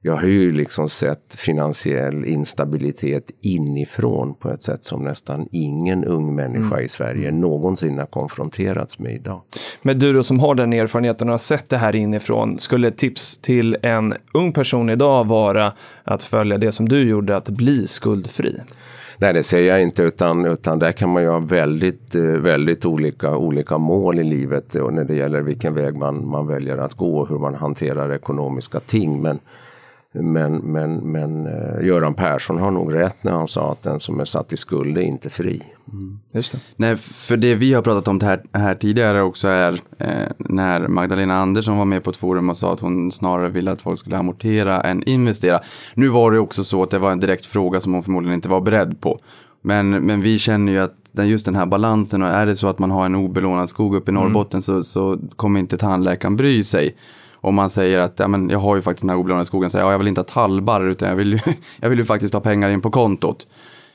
jag 0.00 0.16
har 0.16 0.26
ju 0.26 0.52
liksom 0.52 0.88
sett 0.88 1.34
finansiell 1.34 2.24
instabilitet 2.24 3.30
inifrån 3.40 4.34
på 4.34 4.50
ett 4.50 4.62
sätt 4.62 4.84
som 4.84 5.02
nästan 5.02 5.48
ingen 5.52 6.04
ung 6.04 6.34
människa 6.34 6.80
i 6.80 6.88
Sverige 6.88 7.32
någonsin 7.32 7.98
har 7.98 8.06
konfronterats 8.06 8.98
med 8.98 9.14
idag. 9.14 9.42
Men 9.82 9.98
du 9.98 10.12
då 10.12 10.22
som 10.22 10.40
har 10.40 10.54
den 10.54 10.72
erfarenheten 10.72 11.28
och 11.28 11.32
har 11.32 11.38
sett 11.38 11.68
det 11.68 11.76
här 11.76 11.96
inifrån, 11.96 12.58
skulle 12.58 12.88
ett 12.88 12.98
tips 12.98 13.38
till 13.38 13.76
en 13.82 14.14
ung 14.34 14.52
person 14.52 14.90
idag 14.90 15.26
vara 15.26 15.72
att 16.04 16.22
följa 16.22 16.58
det 16.58 16.72
som 16.72 16.88
du 16.88 17.08
gjorde, 17.08 17.36
att 17.36 17.48
bli 17.48 17.86
skuldfri? 17.86 18.60
Nej, 19.18 19.32
det 19.32 19.42
säger 19.42 19.72
jag 19.72 19.82
inte, 19.82 20.02
utan, 20.02 20.44
utan 20.44 20.78
där 20.78 20.92
kan 20.92 21.10
man 21.10 21.22
ju 21.22 21.28
ha 21.28 21.38
väldigt, 21.38 22.14
eh, 22.14 22.22
väldigt 22.22 22.84
olika, 22.84 23.36
olika 23.36 23.78
mål 23.78 24.18
i 24.18 24.24
livet 24.24 24.74
och 24.74 24.92
när 24.92 25.04
det 25.04 25.14
gäller 25.14 25.42
vilken 25.42 25.74
väg 25.74 25.96
man, 25.96 26.28
man 26.28 26.46
väljer 26.46 26.78
att 26.78 26.94
gå 26.94 27.18
och 27.18 27.28
hur 27.28 27.38
man 27.38 27.54
hanterar 27.54 28.14
ekonomiska 28.14 28.80
ting. 28.80 29.22
Men, 29.22 29.38
men, 30.12 30.56
men, 30.56 30.96
men 30.96 31.46
eh, 31.46 31.86
Göran 31.86 32.14
Persson 32.14 32.58
har 32.58 32.70
nog 32.70 32.94
rätt 32.94 33.24
när 33.24 33.32
han 33.32 33.46
sa 33.46 33.72
att 33.72 33.82
den 33.82 34.00
som 34.00 34.20
är 34.20 34.24
satt 34.24 34.52
i 34.52 34.56
skuld 34.56 34.98
är 34.98 35.02
inte 35.02 35.30
fri. 35.30 35.62
Just 36.32 36.52
det. 36.52 36.58
Nej, 36.76 36.96
för 36.96 37.36
det 37.36 37.54
vi 37.54 37.74
har 37.74 37.82
pratat 37.82 38.08
om 38.08 38.18
det 38.18 38.26
här, 38.26 38.42
här 38.52 38.74
tidigare 38.74 39.22
också 39.22 39.48
är 39.48 39.80
eh, 39.98 40.08
när 40.38 40.88
Magdalena 40.88 41.36
Andersson 41.36 41.78
var 41.78 41.84
med 41.84 42.04
på 42.04 42.10
ett 42.10 42.16
forum 42.16 42.50
och 42.50 42.56
sa 42.56 42.72
att 42.72 42.80
hon 42.80 43.12
snarare 43.12 43.48
ville 43.48 43.72
att 43.72 43.82
folk 43.82 44.00
skulle 44.00 44.16
amortera 44.16 44.80
än 44.80 45.02
investera. 45.02 45.60
Nu 45.94 46.08
var 46.08 46.30
det 46.30 46.38
också 46.38 46.64
så 46.64 46.82
att 46.82 46.90
det 46.90 46.98
var 46.98 47.12
en 47.12 47.20
direkt 47.20 47.46
fråga 47.46 47.80
som 47.80 47.92
hon 47.92 48.02
förmodligen 48.02 48.34
inte 48.34 48.48
var 48.48 48.60
beredd 48.60 49.00
på. 49.00 49.20
Men, 49.62 49.90
men 49.90 50.20
vi 50.20 50.38
känner 50.38 50.72
ju 50.72 50.78
att 50.78 50.94
den, 51.12 51.28
just 51.28 51.44
den 51.44 51.56
här 51.56 51.66
balansen 51.66 52.22
och 52.22 52.28
är 52.28 52.46
det 52.46 52.56
så 52.56 52.68
att 52.68 52.78
man 52.78 52.90
har 52.90 53.06
en 53.06 53.14
obelånad 53.14 53.68
skog 53.68 53.94
uppe 53.94 54.10
i 54.10 54.14
Norrbotten 54.14 54.62
så, 54.62 54.82
så 54.82 55.18
kommer 55.36 55.60
inte 55.60 55.76
tandläkaren 55.76 56.36
bry 56.36 56.64
sig. 56.64 56.96
Om 57.34 57.54
man 57.54 57.70
säger 57.70 57.98
att 57.98 58.18
ja, 58.18 58.28
men 58.28 58.50
jag 58.50 58.58
har 58.58 58.76
ju 58.76 58.82
faktiskt 58.82 59.02
den 59.02 59.10
här 59.10 59.16
obelånade 59.16 59.46
skogen, 59.46 59.70
så 59.70 59.78
ja, 59.78 59.92
jag 59.92 59.98
vill 59.98 60.08
inte 60.08 60.20
ha 60.20 60.26
tallbarr 60.26 60.88
utan 60.88 61.08
jag 61.08 61.16
vill, 61.16 61.32
ju, 61.32 61.38
jag 61.80 61.88
vill 61.88 61.98
ju 61.98 62.04
faktiskt 62.04 62.34
ha 62.34 62.40
pengar 62.40 62.70
in 62.70 62.80
på 62.80 62.90
kontot. 62.90 63.46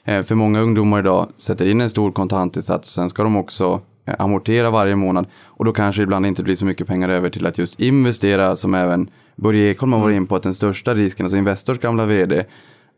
Eh, 0.05 0.23
för 0.23 0.35
många 0.35 0.59
ungdomar 0.59 0.99
idag 0.99 1.27
sätter 1.37 1.67
in 1.67 1.81
en 1.81 1.89
stor 1.89 2.11
kontantinsats 2.11 2.89
och 2.89 2.93
sen 2.93 3.09
ska 3.09 3.23
de 3.23 3.35
också 3.35 3.81
eh, 4.05 4.15
amortera 4.19 4.69
varje 4.69 4.95
månad. 4.95 5.25
Och 5.43 5.65
då 5.65 5.73
kanske 5.73 6.03
ibland 6.03 6.25
inte 6.25 6.43
blir 6.43 6.55
så 6.55 6.65
mycket 6.65 6.87
pengar 6.87 7.09
över 7.09 7.29
till 7.29 7.45
att 7.45 7.57
just 7.57 7.79
investera 7.79 8.55
som 8.55 8.73
även 8.73 9.09
Börje 9.35 9.71
Ekholm 9.71 9.93
har 9.93 9.99
varit 9.99 10.15
in 10.15 10.27
på 10.27 10.35
att 10.35 10.43
den 10.43 10.53
största 10.53 10.93
risken, 10.93 11.25
alltså 11.25 11.37
Investors 11.37 11.79
gamla 11.79 12.05
vd, 12.05 12.43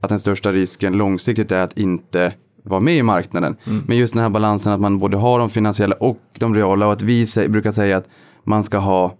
att 0.01 0.10
den 0.10 0.19
största 0.19 0.51
risken 0.51 0.98
långsiktigt 0.98 1.51
är 1.51 1.63
att 1.63 1.77
inte 1.77 2.33
vara 2.63 2.79
med 2.79 2.95
i 2.95 3.03
marknaden. 3.03 3.55
Men 3.88 3.98
just 3.98 4.13
den 4.13 4.24
här 4.24 4.29
balansen 4.29 4.74
att 4.74 4.79
man 4.79 5.00
både 5.00 5.17
har 5.17 5.39
de 5.39 5.50
finansiella 5.50 5.95
och 5.95 6.19
de 6.39 6.55
reala 6.55 6.86
och 6.86 6.93
att 6.93 7.01
vi 7.01 7.25
brukar 7.50 7.72
säga 7.72 7.98
att 7.98 8.07
man 8.43 8.63
ska 8.63 8.77
ha, 8.77 9.17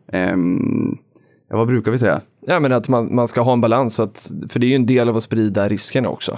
ja 1.50 1.58
vad 1.58 1.68
brukar 1.68 1.92
vi 1.92 2.00
säga? 2.00 2.22
Ja, 2.48 2.60
men 2.60 2.72
att 2.72 2.88
man, 2.88 3.16
man 3.16 3.28
ska 3.28 3.42
ha 3.42 3.54
en 3.54 3.62
balans, 3.62 4.00
att, 4.00 4.32
för 4.50 4.60
det 4.60 4.66
är 4.66 4.70
ju 4.70 4.76
en 4.76 4.86
del 4.86 5.10
av 5.10 5.18
att 5.18 5.24
sprida 5.24 5.70
riskerna 5.70 6.10
också. 6.10 6.38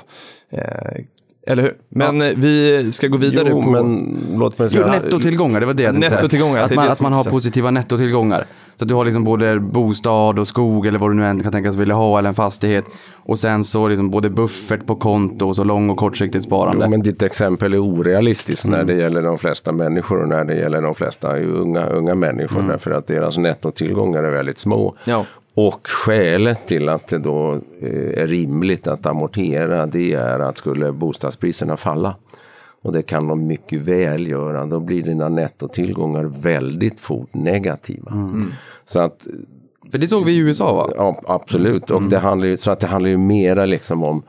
Eh, 0.49 1.03
eller 1.47 1.63
hur? 1.63 1.73
Men 1.89 2.21
eh, 2.21 2.33
vi 2.35 2.91
ska 2.91 3.07
gå 3.07 3.17
vidare 3.17 3.47
Jo, 3.49 3.63
på... 3.63 3.69
men 3.69 4.17
låt 4.35 4.59
mig 4.59 4.69
Jo, 4.71 4.81
säga... 4.81 4.91
nettotillgångar, 4.91 5.59
det 5.59 5.65
var 5.65 5.73
det 5.73 5.83
jag 5.83 5.93
tänkte 5.93 6.09
säga. 6.09 6.21
Nettotillgångar, 6.21 6.63
Att 6.63 6.75
man, 6.75 6.87
att 6.89 7.01
man 7.01 7.13
har 7.13 7.23
positiva 7.23 7.71
nettotillgångar. 7.71 8.43
Så 8.77 8.83
att 8.83 8.87
du 8.87 8.95
har 8.95 9.05
liksom 9.05 9.23
både 9.23 9.59
bostad 9.59 10.39
och 10.39 10.47
skog 10.47 10.85
eller 10.85 10.99
vad 10.99 11.09
du 11.09 11.13
nu 11.13 11.25
än 11.25 11.43
kan 11.43 11.51
tänkas 11.51 11.75
vilja 11.75 11.95
ha 11.95 12.19
eller 12.19 12.29
en 12.29 12.35
fastighet. 12.35 12.85
Och 13.15 13.39
sen 13.39 13.63
så 13.63 13.87
liksom 13.87 14.09
både 14.09 14.29
buffert 14.29 14.85
på 14.85 14.95
konto 14.95 15.47
och 15.47 15.55
så 15.55 15.63
lång 15.63 15.89
och 15.89 15.97
kortsiktigt 15.97 16.45
sparande. 16.45 16.85
Jo, 16.85 16.89
men 16.89 17.01
ditt 17.01 17.23
exempel 17.23 17.73
är 17.73 17.83
orealistiskt 17.83 18.67
när 18.67 18.83
det 18.83 18.93
gäller 18.93 19.21
de 19.21 19.37
flesta 19.37 19.71
människor 19.71 20.21
och 20.21 20.27
när 20.27 20.45
det 20.45 20.55
gäller 20.55 20.81
de 20.81 20.95
flesta 20.95 21.37
unga, 21.39 21.85
unga 21.85 22.15
människor. 22.15 22.63
Därför 22.63 22.91
att 22.91 23.07
deras 23.07 23.37
nettotillgångar 23.37 24.23
är 24.23 24.31
väldigt 24.31 24.57
små. 24.57 24.95
Ja. 25.03 25.25
Och 25.55 25.87
skälet 25.87 26.67
till 26.67 26.89
att 26.89 27.07
det 27.07 27.17
då 27.17 27.53
eh, 27.81 28.23
är 28.23 28.27
rimligt 28.27 28.87
att 28.87 29.05
amortera 29.05 29.85
det 29.85 30.13
är 30.13 30.39
att 30.39 30.57
skulle 30.57 30.91
bostadspriserna 30.91 31.77
falla 31.77 32.15
och 32.81 32.93
det 32.93 33.01
kan 33.01 33.27
de 33.27 33.47
mycket 33.47 33.81
väl 33.81 34.27
göra, 34.27 34.65
då 34.65 34.79
blir 34.79 35.03
dina 35.03 35.29
nettotillgångar 35.29 36.23
väldigt 36.23 36.99
fort 36.99 37.33
negativa. 37.33 38.11
Så 38.85 38.99
att 38.99 39.27
För 39.91 39.97
det 39.97 40.07
såg 40.07 40.25
vi 40.25 40.31
i 40.31 40.37
USA 40.37 40.73
va? 40.73 40.93
Ja, 40.95 41.21
absolut. 41.27 41.91
Och 41.91 42.03
det 42.03 42.17
handlar 42.17 42.55
så 42.55 42.71
att 42.71 42.79
det 42.79 42.87
handlar 42.87 43.09
ju 43.09 43.17
mera 43.17 43.65
liksom 43.65 44.03
om 44.03 44.23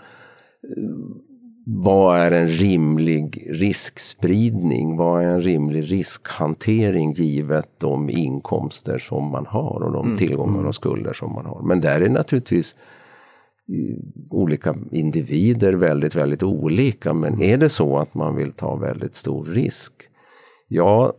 vad 1.68 2.18
är 2.18 2.30
en 2.30 2.49
rimlig 2.49 3.46
riskspridning? 3.50 4.96
Vad 4.96 5.23
är 5.23 5.26
en 5.26 5.40
rimlig 5.40 5.92
riskhantering 5.92 7.12
givet 7.12 7.68
de 7.78 8.11
inkomster 8.11 8.99
som 8.99 9.30
man 9.30 9.46
har 9.46 9.82
och 9.82 9.92
de 9.92 10.16
tillgångar 10.16 10.64
och 10.64 10.75
skulder 10.75 11.12
som 11.12 11.32
man 11.32 11.46
har? 11.46 11.62
Men 11.62 11.80
där 11.80 12.00
är 12.00 12.08
naturligtvis 12.08 12.76
eh, 13.68 13.96
olika 14.30 14.76
individer 14.90 15.73
väldigt, 15.73 16.14
väldigt 16.14 16.42
olika. 16.42 17.14
Men 17.14 17.42
är 17.42 17.56
det 17.56 17.68
så 17.68 17.99
att 17.99 18.14
man 18.14 18.37
vill 18.37 18.52
ta 18.52 18.76
väldigt 18.76 19.14
stor 19.14 19.44
risk? 19.44 19.92
Ja, 20.68 21.12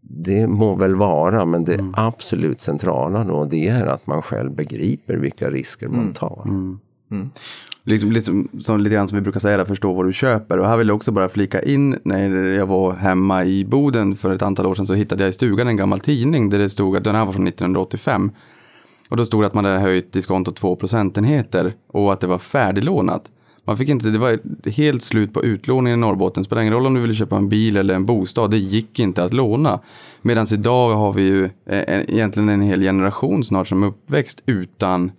det 0.00 0.46
må 0.46 0.74
väl 0.74 0.96
vara, 0.96 1.44
men 1.44 1.64
det 1.64 1.92
absolut 1.92 2.60
centrala 2.60 3.24
då 3.24 3.44
det 3.44 3.68
är 3.68 3.86
att 3.86 4.06
man 4.06 4.22
själv 4.22 4.54
begriper 4.54 5.16
vilka 5.16 5.50
risker 5.50 5.88
man 5.88 6.12
tar. 6.12 6.44
Liksom, 7.86 8.12
liksom, 8.12 8.48
som, 8.60 8.80
lite 8.80 8.94
grann 8.94 9.08
som 9.08 9.16
vi 9.16 9.22
brukar 9.22 9.40
säga, 9.40 9.56
där, 9.56 9.64
förstå 9.64 9.92
vad 9.92 10.06
du 10.06 10.12
köper. 10.12 10.58
Och 10.58 10.66
här 10.66 10.76
vill 10.76 10.88
jag 10.88 10.96
också 10.96 11.12
bara 11.12 11.28
flika 11.28 11.62
in, 11.62 11.98
när 12.04 12.30
jag 12.30 12.66
var 12.66 12.92
hemma 12.92 13.44
i 13.44 13.64
Boden 13.64 14.14
för 14.14 14.32
ett 14.32 14.42
antal 14.42 14.66
år 14.66 14.74
sedan 14.74 14.86
så 14.86 14.94
hittade 14.94 15.22
jag 15.22 15.28
i 15.28 15.32
stugan 15.32 15.68
en 15.68 15.76
gammal 15.76 16.00
tidning 16.00 16.50
där 16.50 16.58
det 16.58 16.68
stod 16.68 16.96
att 16.96 17.04
den 17.04 17.14
här 17.14 17.24
var 17.24 17.32
från 17.32 17.46
1985. 17.46 18.30
Och 19.08 19.16
då 19.16 19.24
stod 19.24 19.42
det 19.42 19.46
att 19.46 19.54
man 19.54 19.64
hade 19.64 19.78
höjt 19.78 20.12
diskontot 20.12 20.56
två 20.56 20.76
procentenheter 20.76 21.72
och 21.92 22.12
att 22.12 22.20
det 22.20 22.26
var 22.26 22.38
färdiglånat. 22.38 23.30
Man 23.66 23.76
fick 23.76 23.88
inte, 23.88 24.08
det 24.08 24.18
var 24.18 24.38
helt 24.70 25.02
slut 25.02 25.32
på 25.32 25.44
utlåningen 25.44 25.98
i 25.98 26.00
Norrbotten. 26.00 26.44
Spelar 26.44 26.62
ingen 26.62 26.74
roll 26.74 26.86
om 26.86 26.94
du 26.94 27.00
ville 27.00 27.14
köpa 27.14 27.36
en 27.36 27.48
bil 27.48 27.76
eller 27.76 27.94
en 27.94 28.06
bostad, 28.06 28.50
det 28.50 28.58
gick 28.58 29.00
inte 29.00 29.24
att 29.24 29.32
låna. 29.32 29.80
Medan 30.22 30.46
idag 30.52 30.94
har 30.94 31.12
vi 31.12 31.22
ju 31.22 31.44
eh, 31.44 32.00
egentligen 32.00 32.48
en 32.48 32.62
hel 32.62 32.80
generation 32.80 33.44
snart 33.44 33.68
som 33.68 33.82
uppväxt 33.82 34.42
utan 34.46 35.12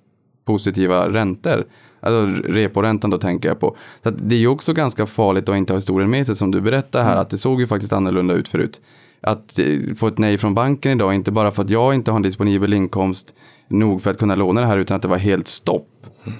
positiva 0.45 1.09
räntor. 1.09 1.65
Alltså 2.05 2.41
reporäntan 2.43 3.09
då 3.09 3.17
tänker 3.17 3.49
jag 3.49 3.59
på. 3.59 3.75
Så 4.03 4.09
det 4.09 4.35
är 4.35 4.39
ju 4.39 4.47
också 4.47 4.73
ganska 4.73 5.05
farligt 5.05 5.49
att 5.49 5.55
inte 5.57 5.73
ha 5.73 5.77
historien 5.77 6.09
med 6.09 6.25
sig 6.25 6.35
som 6.35 6.51
du 6.51 6.61
berättar 6.61 7.03
här. 7.03 7.15
Att 7.15 7.29
det 7.29 7.37
såg 7.37 7.59
ju 7.59 7.67
faktiskt 7.67 7.93
annorlunda 7.93 8.33
ut 8.33 8.47
förut. 8.47 8.81
Att 9.21 9.59
eh, 9.59 9.95
få 9.97 10.07
ett 10.07 10.17
nej 10.17 10.37
från 10.37 10.53
banken 10.53 10.91
idag, 10.91 11.13
inte 11.13 11.31
bara 11.31 11.51
för 11.51 11.63
att 11.63 11.69
jag 11.69 11.93
inte 11.93 12.11
har 12.11 12.15
en 12.15 12.21
disponibel 12.21 12.73
inkomst 12.73 13.35
nog 13.67 14.01
för 14.01 14.11
att 14.11 14.17
kunna 14.17 14.35
låna 14.35 14.61
det 14.61 14.67
här, 14.67 14.77
utan 14.77 14.95
att 14.95 15.01
det 15.01 15.07
var 15.07 15.17
helt 15.17 15.47
stopp. 15.47 15.89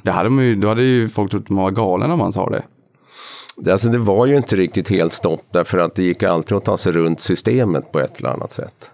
Det 0.03 0.11
hade 0.11 0.29
man 0.29 0.45
ju, 0.45 0.55
då 0.55 0.67
hade 0.67 0.83
ju 0.83 1.09
folk 1.09 1.31
trott 1.31 1.43
att 1.43 1.49
man 1.49 1.63
var 1.63 1.71
galen 1.71 2.11
om 2.11 2.19
man 2.19 2.31
sa 2.31 2.49
det. 2.49 2.63
Det, 3.57 3.71
alltså, 3.71 3.89
det 3.89 3.97
var 3.97 4.25
ju 4.25 4.37
inte 4.37 4.55
riktigt 4.55 4.89
helt 4.89 5.13
stopp 5.13 5.45
därför 5.51 5.77
att 5.77 5.95
det 5.95 6.03
gick 6.03 6.23
alltid 6.23 6.57
att 6.57 6.65
ta 6.65 6.77
sig 6.77 6.91
runt 6.91 7.19
systemet 7.19 7.91
på 7.91 7.99
ett 7.99 8.19
eller 8.19 8.29
annat 8.29 8.51
sätt. 8.51 8.91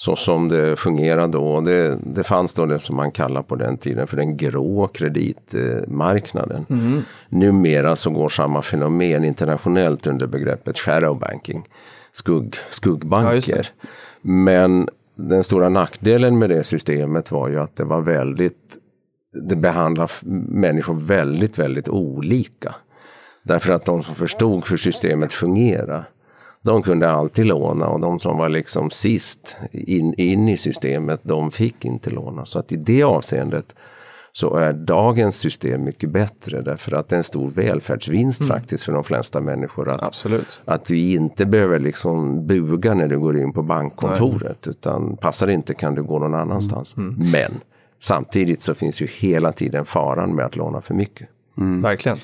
Så 0.00 0.16
som 0.16 0.48
det 0.48 0.76
fungerade 0.76 1.32
då. 1.32 1.60
Det, 1.60 1.98
det 2.14 2.24
fanns 2.24 2.54
då 2.54 2.66
det 2.66 2.78
som 2.78 2.96
man 2.96 3.10
kallar 3.10 3.42
på 3.42 3.56
den 3.56 3.78
tiden 3.78 4.06
för 4.06 4.16
den 4.16 4.36
grå 4.36 4.88
kreditmarknaden. 4.88 6.66
Numera 7.28 7.96
så 7.96 8.10
går 8.10 8.28
samma 8.28 8.62
fenomen 8.62 9.24
internationellt 9.24 10.06
under 10.06 10.26
begreppet 10.26 10.78
shadow 10.78 11.18
banking. 11.18 11.68
Skugg, 12.12 12.54
Ja, 12.54 12.60
skuggbanker. 12.70 13.56
det. 13.56 13.68
Men 14.22 14.88
den 15.14 15.44
stora 15.44 15.68
nackdelen 15.68 16.38
med 16.38 16.50
det 16.50 16.64
systemet 16.64 17.32
var 17.32 17.48
ju 17.48 17.60
att 17.60 17.76
det 17.76 17.84
var 17.84 18.00
väldigt 18.00 18.78
det 19.32 19.56
behandlar 19.56 20.10
människor 20.50 20.94
väldigt, 20.94 21.58
väldigt 21.58 21.88
olika. 21.88 22.74
Därför 23.42 23.72
att 23.72 23.84
de 23.84 24.02
som 24.02 24.14
förstod 24.14 24.68
hur 24.70 24.76
systemet 24.76 25.32
fungerar, 25.32 26.08
de 26.68 26.82
kunde 26.82 27.10
alltid 27.10 27.46
låna 27.46 27.88
och 27.88 28.00
de 28.00 28.18
som 28.18 28.38
var 28.38 28.48
liksom 28.48 28.90
sist 28.90 29.56
in, 29.72 30.14
in 30.14 30.48
i 30.48 30.56
systemet, 30.56 31.20
de 31.22 31.50
fick 31.50 31.84
inte 31.84 32.10
låna. 32.10 32.44
Så 32.44 32.58
att 32.58 32.72
i 32.72 32.76
det 32.76 33.02
avseendet 33.02 33.74
så 34.32 34.56
är 34.56 34.72
dagens 34.72 35.36
system 35.36 35.84
mycket 35.84 36.10
bättre 36.10 36.62
därför 36.62 36.92
att 36.92 37.08
det 37.08 37.14
är 37.14 37.16
en 37.16 37.24
stor 37.24 37.50
välfärdsvinst 37.50 38.46
faktiskt 38.46 38.84
för 38.84 38.92
de 38.92 39.04
flesta 39.04 39.40
människor. 39.40 39.88
Att, 39.88 40.02
Absolut. 40.02 40.60
att 40.64 40.84
du 40.84 40.98
inte 40.98 41.46
behöver 41.46 41.78
liksom 41.78 42.46
buga 42.46 42.94
när 42.94 43.08
du 43.08 43.18
går 43.18 43.38
in 43.38 43.52
på 43.52 43.62
bankkontoret 43.62 44.66
utan 44.66 45.16
passar 45.16 45.46
det 45.46 45.52
inte 45.52 45.74
kan 45.74 45.94
du 45.94 46.02
gå 46.02 46.18
någon 46.18 46.34
annanstans. 46.34 46.96
Men 47.32 47.60
samtidigt 47.98 48.60
så 48.60 48.74
finns 48.74 49.02
ju 49.02 49.06
hela 49.06 49.52
tiden 49.52 49.84
faran 49.84 50.34
med 50.34 50.44
att 50.44 50.56
låna 50.56 50.80
för 50.80 50.94
mycket. 50.94 51.28
Verkligen. 51.82 52.18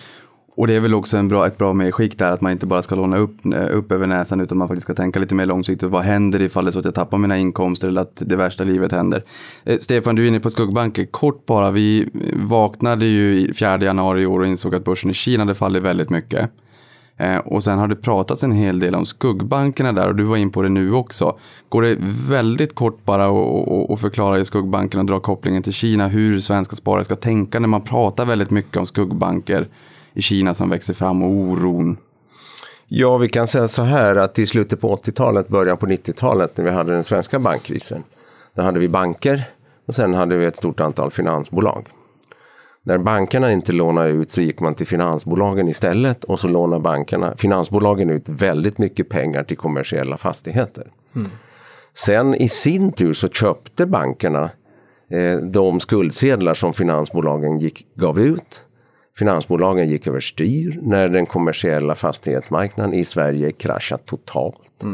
Och 0.57 0.67
det 0.67 0.75
är 0.75 0.81
väl 0.81 0.95
också 0.95 1.17
en 1.17 1.29
bra, 1.29 1.47
ett 1.47 1.59
bra 1.59 1.73
medskick 1.73 2.19
där 2.19 2.31
att 2.31 2.41
man 2.41 2.53
inte 2.53 2.67
bara 2.67 2.83
ska 2.83 2.95
låna 2.95 3.17
upp, 3.17 3.47
eh, 3.47 3.77
upp 3.77 3.93
över 3.93 4.07
näsan 4.07 4.41
utan 4.41 4.59
man 4.59 4.69
faktiskt 4.69 4.85
ska 4.85 4.95
tänka 4.95 5.19
lite 5.19 5.35
mer 5.35 5.47
långsiktigt. 5.47 5.91
Vad 5.91 6.03
händer 6.03 6.43
ifall 6.43 6.65
det 6.65 6.69
är 6.69 6.73
så 6.73 6.79
att 6.79 6.85
jag 6.85 6.95
tappar 6.95 7.19
mina 7.19 7.39
inkomster 7.39 7.89
eller 7.89 8.01
att 8.01 8.17
det 8.17 8.37
värsta 8.37 8.65
livet 8.65 8.93
händer? 8.93 9.25
Eh, 9.65 9.77
Stefan, 9.79 10.15
du 10.15 10.25
är 10.25 10.29
inne 10.29 10.41
på 10.41 10.51
skuggbanker. 10.51 11.05
Kort 11.05 11.47
bara, 11.47 11.71
vi 11.71 12.09
vaknade 12.35 13.07
ju 13.07 13.41
i 13.41 13.55
4 13.55 13.79
januari 13.85 14.23
i 14.23 14.27
år 14.27 14.41
och 14.41 14.47
insåg 14.47 14.75
att 14.75 14.85
börsen 14.85 15.11
i 15.11 15.15
Kina 15.15 15.43
hade 15.43 15.55
fallit 15.55 15.83
väldigt 15.83 16.11
mycket. 16.11 16.51
Eh, 17.17 17.37
och 17.37 17.65
sen 17.65 17.79
har 17.79 17.89
det 17.89 17.97
pratats 17.97 18.45
en 18.45 18.53
hel 18.53 18.79
del 18.79 18.95
om 18.95 19.07
skuggbankerna 19.07 19.93
där 19.93 20.09
och 20.09 20.15
du 20.15 20.25
var 20.25 20.37
in 20.37 20.51
på 20.51 20.63
det 20.63 20.69
nu 20.69 20.93
också. 20.93 21.39
Går 21.69 21.83
det 21.83 21.97
väldigt 22.29 22.75
kort 22.75 23.05
bara 23.05 23.25
att 23.95 24.01
förklara 24.01 24.39
i 24.39 24.45
skuggbankerna 24.45 25.01
och 25.01 25.07
dra 25.07 25.21
kopplingen 25.21 25.63
till 25.63 25.73
Kina 25.73 26.09
hur 26.09 26.41
svenska 26.41 26.77
sparare 26.77 27.05
ska 27.05 27.17
tänka 27.17 27.59
när 27.59 27.69
man 27.69 27.83
pratar 27.83 28.25
väldigt 28.25 28.51
mycket 28.51 28.77
om 28.77 28.87
skuggbanker 28.87 29.69
i 30.15 30.23
Kina 30.23 30.55
som 30.55 30.71
växer 30.71 30.95
fram 30.95 31.23
och 31.23 31.31
oron. 31.31 31.97
Ja, 32.87 33.17
vi 33.17 33.29
kan 33.29 33.47
säga 33.47 33.69
så 33.69 33.83
här 33.83 34.17
att 34.17 34.39
i 34.39 34.47
slutet 34.47 34.81
på 34.81 34.97
80-talet, 34.97 35.49
början 35.49 35.77
på 35.77 35.87
90-talet 35.87 36.57
när 36.57 36.65
vi 36.65 36.71
hade 36.71 36.93
den 36.93 37.05
svenska 37.05 37.39
bankkrisen. 37.39 38.03
Då 38.55 38.63
hade 38.63 38.81
vi 38.81 38.89
banker 38.89 39.45
och 39.87 39.95
sen 39.95 40.15
hade 40.15 40.37
vi 40.37 40.45
ett 40.45 40.57
stort 40.57 40.81
antal 40.81 41.11
finansbolag. 41.11 41.89
När 42.83 42.99
bankerna 42.99 43.53
inte 43.53 43.73
lånade 43.73 44.11
ut 44.11 44.31
så 44.31 44.41
gick 44.41 44.61
man 44.61 44.75
till 44.75 44.87
finansbolagen 44.87 45.69
istället 45.69 46.25
och 46.25 46.41
så 46.41 46.49
lånade 46.49 46.83
bankerna, 46.83 47.37
finansbolagen 47.37 48.11
ut 48.11 48.29
väldigt 48.29 48.79
mycket 48.79 49.09
pengar 49.09 49.45
till 49.45 49.57
kommersiella 49.57 50.17
fastigheter. 50.17 50.91
Sen 51.93 52.35
i 52.35 52.49
sin 52.49 52.93
tur 52.93 53.13
så 53.13 53.29
köpte 53.29 53.87
bankerna 53.87 54.51
eh, 55.11 55.37
de 55.37 55.81
skuldsedlar 55.81 56.55
som 56.55 56.73
finansbolagen 56.73 57.59
gick, 57.59 57.87
gav 57.95 58.21
ut. 58.21 58.65
Finansbolagen 59.19 59.89
gick 59.89 60.07
överstyr 60.07 60.79
när 60.83 61.09
den 61.09 61.27
kommersiella 61.27 61.95
fastighetsmarknaden 61.95 62.95
i 62.95 63.05
Sverige 63.05 63.53
kraschade 63.53 64.03
totalt. 64.07 64.85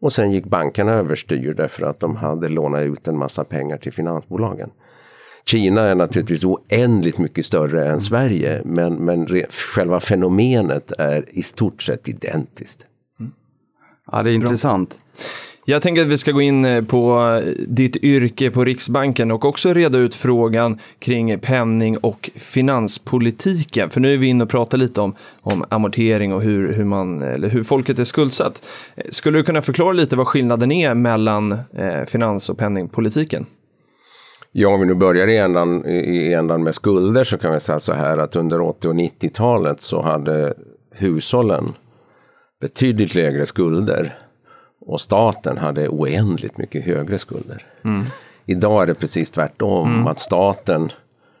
Och 0.00 0.12
sen 0.12 0.30
gick 0.30 0.44
bankerna 0.44 0.92
överstyr 0.92 1.54
därför 1.54 1.86
att 1.86 2.00
de 2.00 2.16
hade 2.16 2.48
lånat 2.48 2.82
ut 2.82 3.08
en 3.08 3.18
massa 3.18 3.44
pengar 3.44 3.76
till 3.76 3.92
finansbolagen. 3.92 4.70
Kina 5.44 5.80
är 5.80 5.94
naturligtvis 5.94 6.44
oändligt 6.44 7.18
mycket 7.18 7.46
större 7.46 7.88
än 7.88 8.00
Sverige 8.00 8.62
men, 8.64 8.94
men 8.94 9.26
själva 9.74 10.00
fenomenet 10.00 10.92
är 10.98 11.38
i 11.38 11.42
stort 11.42 11.82
sett 11.82 12.08
identiskt. 12.08 12.86
Ja, 14.12 14.22
det 14.22 14.30
är 14.30 14.34
intressant. 14.34 15.00
Jag 15.68 15.82
tänker 15.82 16.02
att 16.02 16.08
vi 16.08 16.18
ska 16.18 16.32
gå 16.32 16.40
in 16.40 16.64
eh, 16.64 16.84
på 16.84 17.18
eh, 17.18 17.52
ditt 17.68 17.96
yrke 17.96 18.50
på 18.50 18.64
Riksbanken 18.64 19.30
och 19.30 19.44
också 19.44 19.72
reda 19.72 19.98
ut 19.98 20.14
frågan 20.14 20.80
kring 20.98 21.38
penning 21.38 21.98
och 21.98 22.30
finanspolitiken. 22.36 23.90
För 23.90 24.00
nu 24.00 24.14
är 24.14 24.18
vi 24.18 24.26
inne 24.26 24.44
och 24.44 24.50
pratar 24.50 24.78
lite 24.78 25.00
om, 25.00 25.14
om 25.42 25.64
amortering 25.68 26.34
och 26.34 26.42
hur, 26.42 26.72
hur, 26.72 26.84
man, 26.84 27.22
eller 27.22 27.48
hur 27.48 27.62
folket 27.62 27.98
är 27.98 28.04
skuldsatt. 28.04 28.66
Eh, 28.94 29.04
skulle 29.10 29.38
du 29.38 29.44
kunna 29.44 29.62
förklara 29.62 29.92
lite 29.92 30.16
vad 30.16 30.26
skillnaden 30.26 30.72
är 30.72 30.94
mellan 30.94 31.52
eh, 31.52 32.04
finans 32.06 32.50
och 32.50 32.58
penningpolitiken? 32.58 33.46
Ja, 34.52 34.68
om 34.68 34.80
vi 34.80 34.86
nu 34.86 34.94
börjar 34.94 35.26
i 35.26 35.36
ändan, 35.36 35.86
i 35.86 36.32
ändan 36.32 36.62
med 36.62 36.74
skulder 36.74 37.24
så 37.24 37.38
kan 37.38 37.52
vi 37.52 37.60
säga 37.60 37.80
så 37.80 37.92
här 37.92 38.18
att 38.18 38.36
under 38.36 38.60
80 38.60 38.88
och 38.88 38.94
90-talet 38.94 39.80
så 39.80 40.02
hade 40.02 40.54
hushållen 40.90 41.72
betydligt 42.60 43.14
lägre 43.14 43.46
skulder 43.46 44.25
och 44.86 45.00
staten 45.00 45.58
hade 45.58 45.88
oändligt 45.88 46.58
mycket 46.58 46.84
högre 46.84 47.18
skulder. 47.18 47.66
Idag 48.46 48.82
är 48.82 48.86
det 48.86 48.94
precis 48.94 49.30
tvärtom, 49.30 49.88
att 50.08 50.20
staten, 50.20 50.90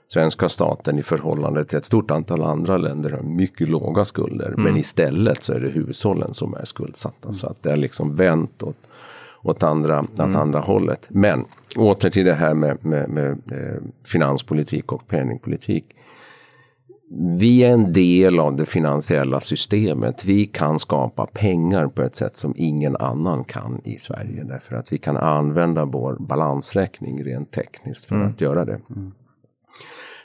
svenska 0.08 0.48
staten 0.48 0.98
i 0.98 1.02
förhållande 1.02 1.64
till 1.64 1.78
ett 1.78 1.84
stort 1.84 2.10
antal 2.10 2.42
andra 2.42 2.76
länder 2.76 3.10
har 3.10 3.22
mycket 3.22 3.68
låga 3.68 4.04
skulder. 4.04 4.54
Men 4.56 4.76
istället 4.76 5.42
så 5.42 5.52
är 5.52 5.60
det 5.60 5.68
hushållen 5.68 6.34
som 6.34 6.54
är 6.54 6.64
skuldsatta. 6.64 7.32
Så 7.32 7.46
att 7.46 7.62
det 7.62 7.70
är 7.72 7.76
liksom 7.76 8.16
vänt 8.16 8.62
åt, 8.62 8.76
åt, 9.42 9.62
andra, 9.62 10.00
åt 10.00 10.20
andra 10.36 10.60
hållet. 10.60 11.06
Men 11.08 11.44
åter 11.76 12.10
till 12.10 12.24
det 12.24 12.34
här 12.34 12.54
med, 12.54 12.84
med, 12.84 13.08
med 13.08 13.30
eh, 13.30 13.82
finanspolitik 14.04 14.92
och 14.92 15.08
penningpolitik. 15.08 15.84
Vi 17.08 17.64
är 17.64 17.70
en 17.70 17.92
del 17.92 18.38
av 18.38 18.56
det 18.56 18.66
finansiella 18.66 19.40
systemet. 19.40 20.24
Vi 20.24 20.46
kan 20.46 20.78
skapa 20.78 21.26
pengar 21.26 21.86
på 21.86 22.02
ett 22.02 22.14
sätt 22.14 22.36
som 22.36 22.54
ingen 22.56 22.96
annan 22.96 23.44
kan 23.44 23.80
i 23.84 23.98
Sverige. 23.98 24.44
Därför 24.44 24.76
att 24.76 24.92
vi 24.92 24.98
kan 24.98 25.16
använda 25.16 25.84
vår 25.84 26.16
balansräkning 26.20 27.24
rent 27.24 27.50
tekniskt 27.50 28.04
för 28.04 28.16
att 28.16 28.40
göra 28.40 28.64
det. 28.64 28.80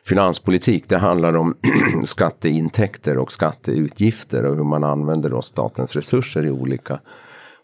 Finanspolitik, 0.06 0.90
det 0.90 0.98
handlar 0.98 1.38
om 1.38 1.58
skatteintäkter 2.04 3.18
och 3.18 3.32
skatteutgifter 3.32 4.46
och 4.46 4.56
hur 4.56 4.64
man 4.64 4.84
använder 4.84 5.30
då 5.30 5.42
statens 5.42 5.96
resurser 5.96 6.46
i 6.46 6.52
olika, 6.52 7.00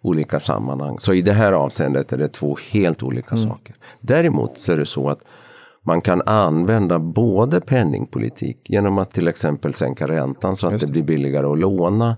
olika 0.01 0.39
sammanhang. 0.39 0.99
Så 0.99 1.13
i 1.13 1.21
det 1.21 1.33
här 1.33 1.53
avseendet 1.53 2.13
är 2.13 2.17
det 2.17 2.27
två 2.27 2.57
helt 2.71 3.03
olika 3.03 3.37
saker. 3.37 3.75
Däremot 4.01 4.57
så 4.57 4.71
är 4.71 4.77
det 4.77 4.85
så 4.85 5.09
att 5.09 5.19
man 5.87 6.01
kan 6.01 6.21
använda 6.21 6.99
både 6.99 7.61
penningpolitik 7.61 8.57
genom 8.69 8.97
att 8.97 9.11
till 9.11 9.27
exempel 9.27 9.73
sänka 9.73 10.07
räntan 10.07 10.55
så 10.55 10.67
att 10.67 10.81
det 10.81 10.87
blir 10.87 11.03
billigare 11.03 11.47
att 11.47 11.59
låna. 11.59 12.17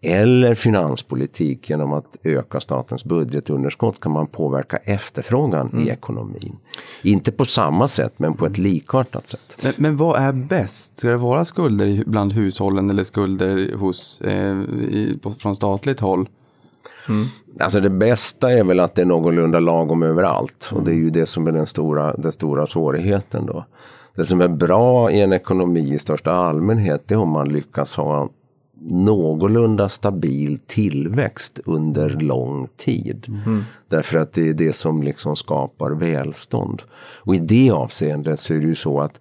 Eller 0.00 0.54
finanspolitik 0.54 1.70
genom 1.70 1.92
att 1.92 2.16
öka 2.22 2.60
statens 2.60 3.04
budgetunderskott 3.04 4.00
kan 4.00 4.12
man 4.12 4.26
påverka 4.26 4.76
efterfrågan 4.76 5.80
i 5.80 5.88
ekonomin. 5.88 6.56
Inte 7.02 7.32
på 7.32 7.44
samma 7.44 7.88
sätt 7.88 8.12
men 8.16 8.34
på 8.34 8.46
ett 8.46 8.58
likartat 8.58 9.26
sätt. 9.26 9.56
Men, 9.62 9.72
men 9.76 9.96
vad 9.96 10.20
är 10.20 10.32
bäst? 10.32 10.96
Ska 10.96 11.08
det 11.08 11.16
vara 11.16 11.44
skulder 11.44 12.04
bland 12.06 12.32
hushållen 12.32 12.90
eller 12.90 13.02
skulder 13.02 13.76
hos, 13.76 14.20
eh, 14.20 14.60
i, 14.60 15.18
från 15.38 15.56
statligt 15.56 16.00
håll? 16.00 16.28
Alltså 17.60 17.80
det 17.80 17.90
bästa 17.90 18.52
är 18.52 18.64
väl 18.64 18.80
att 18.80 18.94
det 18.94 19.02
är 19.02 19.06
någorlunda 19.06 19.60
lagom 19.60 20.02
överallt. 20.02 20.70
Och 20.74 20.82
det 20.84 20.90
är 20.90 20.96
ju 20.96 21.10
det 21.10 21.26
som 21.26 21.46
är 21.46 21.52
den 21.52 21.66
stora, 21.66 22.12
den 22.12 22.32
stora 22.32 22.66
svårigheten 22.66 23.46
då. 23.46 23.64
Det 24.14 24.24
som 24.24 24.40
är 24.40 24.48
bra 24.48 25.10
i 25.10 25.20
en 25.20 25.32
ekonomi 25.32 25.94
i 25.94 25.98
största 25.98 26.32
allmänhet 26.32 27.02
det 27.06 27.14
är 27.14 27.18
om 27.18 27.30
man 27.30 27.48
lyckas 27.48 27.96
ha 27.96 28.28
någorlunda 28.80 29.88
stabil 29.88 30.58
tillväxt 30.66 31.60
under 31.64 32.10
lång 32.10 32.68
tid. 32.76 33.26
Därför 33.88 34.18
att 34.18 34.32
det 34.32 34.48
är 34.48 34.54
det 34.54 34.72
som 34.72 35.02
liksom 35.02 35.36
skapar 35.36 35.90
välstånd. 35.90 36.82
Och 37.22 37.34
i 37.34 37.38
det 37.38 37.70
avseendet 37.70 38.40
så 38.40 38.54
är 38.54 38.58
det 38.58 38.66
ju 38.66 38.74
så 38.74 39.00
att 39.00 39.20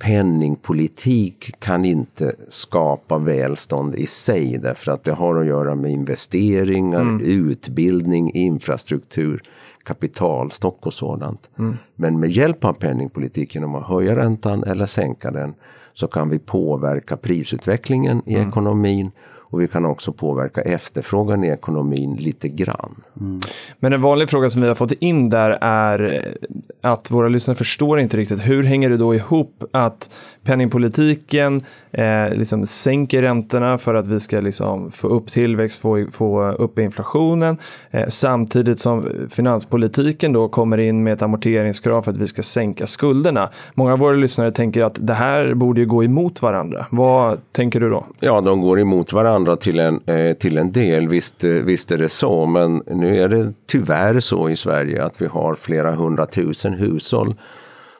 penningpolitik 0.00 1.54
kan 1.58 1.84
inte 1.84 2.34
skapa 2.48 3.18
välstånd 3.18 3.94
i 3.94 4.06
sig 4.06 4.58
därför 4.58 4.92
att 4.92 5.04
det 5.04 5.12
har 5.12 5.36
att 5.36 5.46
göra 5.46 5.74
med 5.74 5.90
investeringar, 5.90 7.22
utbildning, 7.22 8.30
infrastruktur, 8.34 9.42
kapitalstock 9.84 10.86
och 10.86 10.94
sådant. 10.94 11.50
Men 11.94 12.20
med 12.20 12.30
hjälp 12.30 12.64
av 12.64 12.72
penningpolitik 12.72 13.54
genom 13.54 13.74
att 13.74 13.86
höja 13.86 14.16
räntan 14.16 14.64
eller 14.64 14.86
sänka 14.86 15.30
den 15.30 15.54
så 15.92 16.08
kan 16.08 16.28
vi 16.28 16.38
påverka 16.38 17.16
prisutvecklingen 17.16 18.22
i 18.26 18.34
ekonomin 18.34 19.10
och 19.50 19.60
vi 19.60 19.68
kan 19.68 19.84
också 19.84 20.12
påverka 20.12 20.60
efterfrågan 20.60 21.44
i 21.44 21.48
ekonomin 21.48 22.16
lite 22.16 22.48
grann. 22.48 22.94
Mm. 23.20 23.40
Men 23.78 23.92
en 23.92 24.02
vanlig 24.02 24.30
fråga 24.30 24.50
som 24.50 24.62
vi 24.62 24.68
har 24.68 24.74
fått 24.74 24.92
in 24.92 25.28
där 25.28 25.58
är 25.60 26.34
att 26.80 27.10
våra 27.10 27.28
lyssnare 27.28 27.56
förstår 27.56 28.00
inte 28.00 28.16
riktigt 28.16 28.48
hur 28.48 28.62
hänger 28.62 28.90
det 28.90 28.96
då 28.96 29.14
ihop 29.14 29.64
att 29.72 30.10
penningpolitiken 30.44 31.64
eh, 31.92 32.30
liksom 32.30 32.66
sänker 32.66 33.22
räntorna 33.22 33.78
för 33.78 33.94
att 33.94 34.06
vi 34.06 34.20
ska 34.20 34.40
liksom 34.40 34.90
få 34.90 35.08
upp 35.08 35.26
tillväxt, 35.26 35.80
få, 35.80 36.06
få 36.12 36.52
upp 36.52 36.78
inflationen 36.78 37.58
eh, 37.90 38.08
samtidigt 38.08 38.80
som 38.80 39.04
finanspolitiken 39.30 40.32
då 40.32 40.48
kommer 40.48 40.78
in 40.78 41.02
med 41.02 41.12
ett 41.12 41.22
amorteringskrav 41.22 42.02
för 42.02 42.10
att 42.10 42.16
vi 42.16 42.26
ska 42.26 42.42
sänka 42.42 42.86
skulderna. 42.86 43.50
Många 43.74 43.92
av 43.92 43.98
våra 43.98 44.16
lyssnare 44.16 44.50
tänker 44.50 44.82
att 44.82 44.98
det 45.06 45.14
här 45.14 45.54
borde 45.54 45.80
ju 45.80 45.86
gå 45.86 46.04
emot 46.04 46.42
varandra. 46.42 46.86
Vad 46.90 47.38
tänker 47.52 47.80
du 47.80 47.90
då? 47.90 48.06
Ja, 48.20 48.40
de 48.40 48.60
går 48.60 48.80
emot 48.80 49.12
varandra 49.12 49.56
till 49.56 49.78
en, 49.78 50.00
eh, 50.06 50.32
till 50.32 50.58
en 50.58 50.72
del, 50.72 51.08
visst, 51.08 51.44
eh, 51.44 51.50
visst 51.50 51.90
är 51.92 51.98
det 51.98 52.08
så. 52.08 52.46
Men 52.46 52.82
nu 52.86 53.22
är 53.22 53.28
det 53.28 53.52
tyvärr 53.66 54.20
så 54.20 54.48
i 54.48 54.56
Sverige 54.56 55.04
att 55.04 55.22
vi 55.22 55.26
har 55.26 55.54
flera 55.54 55.94
hundratusen 55.94 56.74
hushåll 56.74 57.34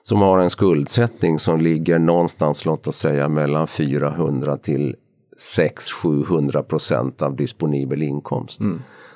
som 0.02 0.22
har 0.22 0.38
en 0.38 0.50
skuldsättning 0.50 1.38
som 1.38 1.60
ligger 1.60 1.98
någonstans, 1.98 2.64
låt 2.64 2.86
oss 2.86 2.96
säga 2.96 3.28
mellan 3.28 3.68
400 3.68 4.56
till 4.56 4.96
600-700 5.56 6.62
procent 6.62 7.22
av 7.22 7.36
disponibel 7.36 8.02
inkomst. 8.02 8.60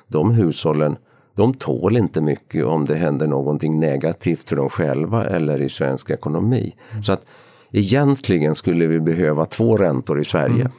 De 0.09 0.31
hushållen 0.31 0.97
de 1.37 1.55
tål 1.55 1.97
inte 1.97 2.20
mycket 2.20 2.64
om 2.64 2.85
det 2.85 2.94
händer 2.94 3.27
någonting 3.27 3.81
negativt 3.81 4.49
för 4.49 4.57
dem 4.57 4.68
själva 4.68 5.25
eller 5.25 5.61
i 5.61 5.68
svensk 5.68 6.11
ekonomi. 6.11 6.75
Så 7.03 7.12
att 7.12 7.27
egentligen 7.73 8.55
skulle 8.55 8.87
vi 8.87 9.01
behöva 9.01 9.47
två 9.47 9.77
räntor 9.77 10.20
i 10.20 10.25
Sverige. 10.25 10.70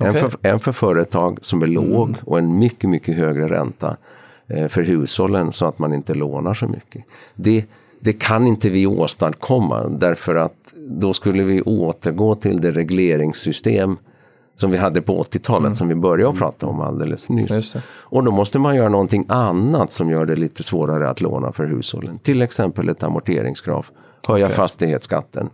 En, 0.00 0.10
Okej. 0.10 0.22
för, 0.22 0.30
en 0.42 0.60
för 0.60 0.72
företag 0.72 1.38
som 1.42 1.62
är 1.62 1.66
låg 1.66 2.16
och 2.24 2.38
en 2.38 2.58
mycket, 2.58 2.90
mycket 2.90 3.16
högre 3.16 3.48
ränta 3.48 3.96
eh, 4.46 4.68
för 4.68 4.82
hushållen 4.82 5.52
så 5.52 5.66
att 5.66 5.78
man 5.78 5.92
inte 5.92 6.14
lånar 6.14 6.54
så 6.54 6.66
mycket. 6.66 7.04
Det, 7.34 7.64
det 8.00 8.12
kan 8.12 8.46
inte 8.46 8.70
vi 8.70 8.86
åstadkomma 8.86 9.88
därför 9.88 10.36
att 10.36 10.74
då 10.76 11.12
skulle 11.12 11.42
vi 11.44 11.62
återgå 11.62 12.34
till 12.34 12.60
det 12.60 12.72
regleringssystem 12.72 13.96
som 14.54 14.70
vi 14.70 14.78
hade 14.78 15.02
på 15.02 15.22
80-talet 15.22 15.76
som 15.76 15.88
vi 15.88 15.94
började 15.94 16.30
att 16.30 16.38
prata 16.38 16.66
om 16.66 16.80
alldeles 16.80 17.28
nyss. 17.28 17.76
Och 17.86 18.24
då 18.24 18.32
måste 18.32 18.58
man 18.58 18.76
göra 18.76 18.88
någonting 18.88 19.26
annat 19.28 19.92
som 19.92 20.10
gör 20.10 20.26
det 20.26 20.36
lite 20.36 20.62
svårare 20.62 21.08
att 21.10 21.20
låna 21.20 21.52
för 21.52 21.64
hushållen. 21.66 22.18
Till 22.18 22.42
exempel 22.42 22.88
ett 22.88 23.02
amorteringskrav, 23.02 23.86
höja 24.26 24.48
fastighetsskatten 24.48 25.50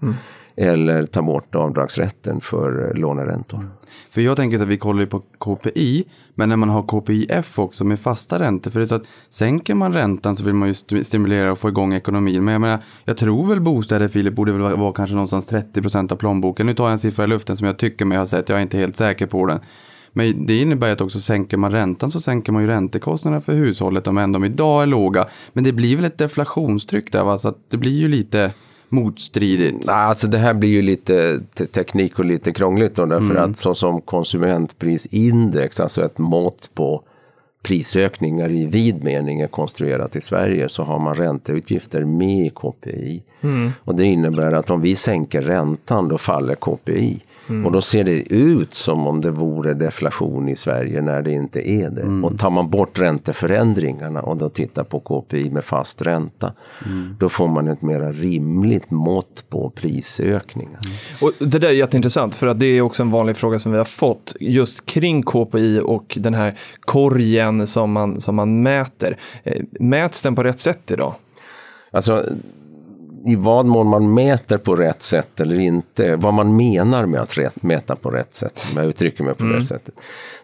eller 0.56 1.06
ta 1.06 1.22
bort 1.22 1.54
avdragsrätten 1.54 2.40
för 2.40 2.88
eh, 2.88 3.00
låneräntor. 3.00 3.70
För 4.10 4.20
jag 4.20 4.36
tänker 4.36 4.56
så 4.56 4.62
att 4.62 4.68
vi 4.68 4.76
kollar 4.76 5.00
ju 5.00 5.06
på 5.06 5.22
KPI, 5.38 6.04
men 6.34 6.48
när 6.48 6.56
man 6.56 6.68
har 6.68 6.82
KPIF 6.82 7.58
också 7.58 7.84
med 7.84 8.00
fasta 8.00 8.38
räntor, 8.38 8.70
för 8.70 8.80
det 8.80 8.84
är 8.84 8.88
så 8.88 8.94
att 8.94 9.06
sänker 9.28 9.74
man 9.74 9.92
räntan 9.92 10.36
så 10.36 10.44
vill 10.44 10.54
man 10.54 10.68
ju 10.68 11.04
stimulera 11.04 11.52
och 11.52 11.58
få 11.58 11.68
igång 11.68 11.94
ekonomin. 11.94 12.44
Men 12.44 12.52
jag 12.52 12.60
menar, 12.60 12.84
jag 13.04 13.16
tror 13.16 13.46
väl 13.46 13.60
bostäder, 13.60 14.08
Filip, 14.08 14.34
borde 14.34 14.52
väl 14.52 14.60
vara, 14.60 14.76
vara 14.76 14.92
kanske 14.92 15.14
någonstans 15.14 15.46
30 15.46 15.82
procent 15.82 16.12
av 16.12 16.16
plånboken. 16.16 16.66
Nu 16.66 16.74
tar 16.74 16.84
jag 16.84 16.92
en 16.92 16.98
siffra 16.98 17.24
i 17.24 17.26
luften 17.26 17.56
som 17.56 17.66
jag 17.66 17.78
tycker 17.78 18.04
mig 18.04 18.18
ha 18.18 18.26
sett, 18.26 18.48
jag 18.48 18.58
är 18.58 18.62
inte 18.62 18.78
helt 18.78 18.96
säker 18.96 19.26
på 19.26 19.46
den. 19.46 19.60
Men 20.12 20.46
det 20.46 20.60
innebär 20.60 20.86
ju 20.86 20.92
att 20.92 21.00
också 21.00 21.20
sänker 21.20 21.56
man 21.56 21.70
räntan 21.70 22.10
så 22.10 22.20
sänker 22.20 22.52
man 22.52 22.62
ju 22.62 22.68
räntekostnaderna 22.68 23.40
för 23.40 23.52
hushållet 23.52 24.06
om 24.06 24.18
än 24.18 24.32
de 24.32 24.44
idag 24.44 24.82
är 24.82 24.86
låga. 24.86 25.28
Men 25.52 25.64
det 25.64 25.72
blir 25.72 25.96
väl 25.96 26.04
ett 26.04 26.18
deflationstryck 26.18 27.12
där 27.12 27.24
va, 27.24 27.38
så 27.38 27.48
att 27.48 27.70
det 27.70 27.76
blir 27.76 27.98
ju 27.98 28.08
lite 28.08 28.52
motstridigt. 28.92 29.88
Alltså 29.88 30.26
det 30.26 30.38
här 30.38 30.55
blir 30.55 30.70
ju 30.70 30.83
lite 30.83 31.40
te- 31.55 31.66
teknik 31.66 32.18
och 32.18 32.24
lite 32.24 32.52
krångligt 32.52 32.94
då, 32.94 33.07
därför 33.07 33.35
att 33.35 33.57
så 33.57 33.74
som 33.74 34.00
konsumentprisindex, 34.00 35.81
alltså 35.81 36.05
ett 36.05 36.18
mått 36.18 36.70
på 36.74 37.02
prisökningar 37.62 38.50
i 38.50 38.66
vid 38.66 39.05
mening 39.05 39.40
är 39.40 39.48
konstruerat 39.48 40.16
i 40.16 40.20
Sverige 40.20 40.68
så 40.68 40.83
har 40.83 40.98
man 40.98 41.14
ränteutgifter 41.14 42.05
med 42.05 42.46
i 42.46 42.50
KPI. 42.50 43.22
Och 43.85 43.94
det 43.94 44.05
innebär 44.05 44.52
att 44.52 44.70
om 44.70 44.81
vi 44.81 44.94
sänker 44.94 45.42
räntan 45.42 46.09
då 46.09 46.18
faller 46.18 46.55
KPI. 46.55 47.20
Och 47.64 47.72
då 47.72 47.81
ser 47.81 48.05
det 48.05 48.33
ut 48.33 48.74
som 48.74 49.07
om 49.07 49.20
det 49.20 49.31
vore 49.31 49.74
deflation 49.74 50.48
i 50.48 50.57
Sverige 50.57 51.02
när 51.02 51.22
det 51.22 51.31
inte 51.31 51.70
är 51.70 51.90
det. 51.90 52.26
Och 52.26 52.38
tar 52.38 52.50
man 52.50 52.70
bort 52.70 53.00
ränteförändringarna 53.00 54.20
och 54.20 54.37
då 54.37 54.48
tittar 54.48 54.85
på 54.85 55.00
KPI 55.00 55.50
med 55.50 55.64
fast 55.64 56.02
ränta. 56.02 56.52
Då 57.18 57.28
får 57.28 57.48
man 57.48 57.68
ett 57.68 57.83
mera 57.83 58.12
rimligt 58.12 58.90
mått 58.90 59.44
på 59.48 59.70
prisökningar. 59.70 60.81
Och 61.20 61.33
det 61.38 61.59
där 61.59 61.68
är 61.68 61.72
jätteintressant 61.72 62.35
för 62.35 62.46
att 62.46 62.61
det 62.61 62.66
är 62.66 62.81
också 62.81 63.02
en 63.02 63.11
vanlig 63.11 63.37
fråga 63.37 63.59
som 63.59 63.72
vi 63.72 63.78
har 63.78 63.85
fått 63.85 64.37
just 64.40 64.87
kring 64.87 65.22
KPI 65.22 65.81
och 65.85 66.18
den 66.20 66.35
här 66.35 66.59
korgen 66.81 67.66
som 67.66 67.92
man, 67.92 68.20
som 68.20 68.35
man 68.37 68.62
mäter. 68.62 69.16
Eh, 69.44 69.62
Mäts 69.81 70.22
den 70.22 70.35
på 70.35 70.42
rätt 70.42 70.61
sätt 70.61 70.90
idag? 70.90 71.14
Alltså, 71.90 72.24
i 73.24 73.37
vad 73.37 73.66
mån 73.66 73.87
man 73.87 74.14
mäter 74.14 74.58
på 74.58 74.76
rätt 74.76 75.02
sätt 75.02 75.40
eller 75.40 75.58
inte, 75.58 76.16
vad 76.16 76.35
man 76.35 76.56
menar 76.56 77.06
med 77.06 77.20
att 77.20 77.38
rätt, 77.38 77.62
mäta 77.62 77.96
på 77.96 78.11
rätt 78.11 78.35
sätt, 78.35 78.66
om 78.70 78.76
jag 78.76 78.87
uttrycker 78.87 79.24
mig 79.24 79.35
på 79.35 79.44
det 79.44 79.62
sättet. 79.62 79.94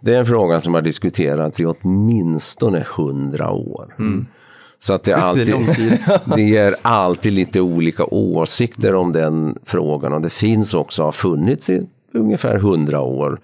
Det 0.00 0.14
är 0.14 0.20
en 0.20 0.26
fråga 0.26 0.60
som 0.60 0.74
har 0.74 0.82
diskuterats 0.82 1.60
i 1.60 1.66
åtminstone 1.66 2.86
hundra 2.96 3.50
år. 3.50 3.94
Så 4.80 4.92
att 4.92 5.04
det 5.04 5.12
är, 5.12 5.16
alltid, 5.16 5.54
det 6.36 6.56
är 6.56 6.74
alltid 6.82 7.32
lite 7.32 7.60
olika 7.60 8.04
åsikter 8.04 8.94
om 8.94 9.12
den 9.12 9.58
frågan 9.64 10.12
och 10.12 10.20
det 10.20 10.32
finns 10.32 10.74
också, 10.74 11.02
har 11.02 11.12
funnits 11.12 11.70
i 11.70 11.86
ungefär 12.14 12.58
hundra 12.58 13.00
år, 13.00 13.40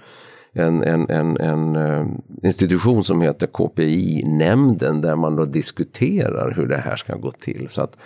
en, 0.52 0.82
en, 0.82 1.10
en, 1.10 1.36
en 1.36 1.76
eh, 1.76 2.06
institution 2.42 3.04
som 3.04 3.20
heter 3.20 3.46
KPI-nämnden 3.46 5.00
där 5.00 5.16
man 5.16 5.36
då 5.36 5.44
diskuterar 5.44 6.54
hur 6.56 6.66
det 6.66 6.76
här 6.76 6.96
ska 6.96 7.16
gå 7.16 7.30
till. 7.30 7.68
Så 7.68 7.82
att 7.82 7.96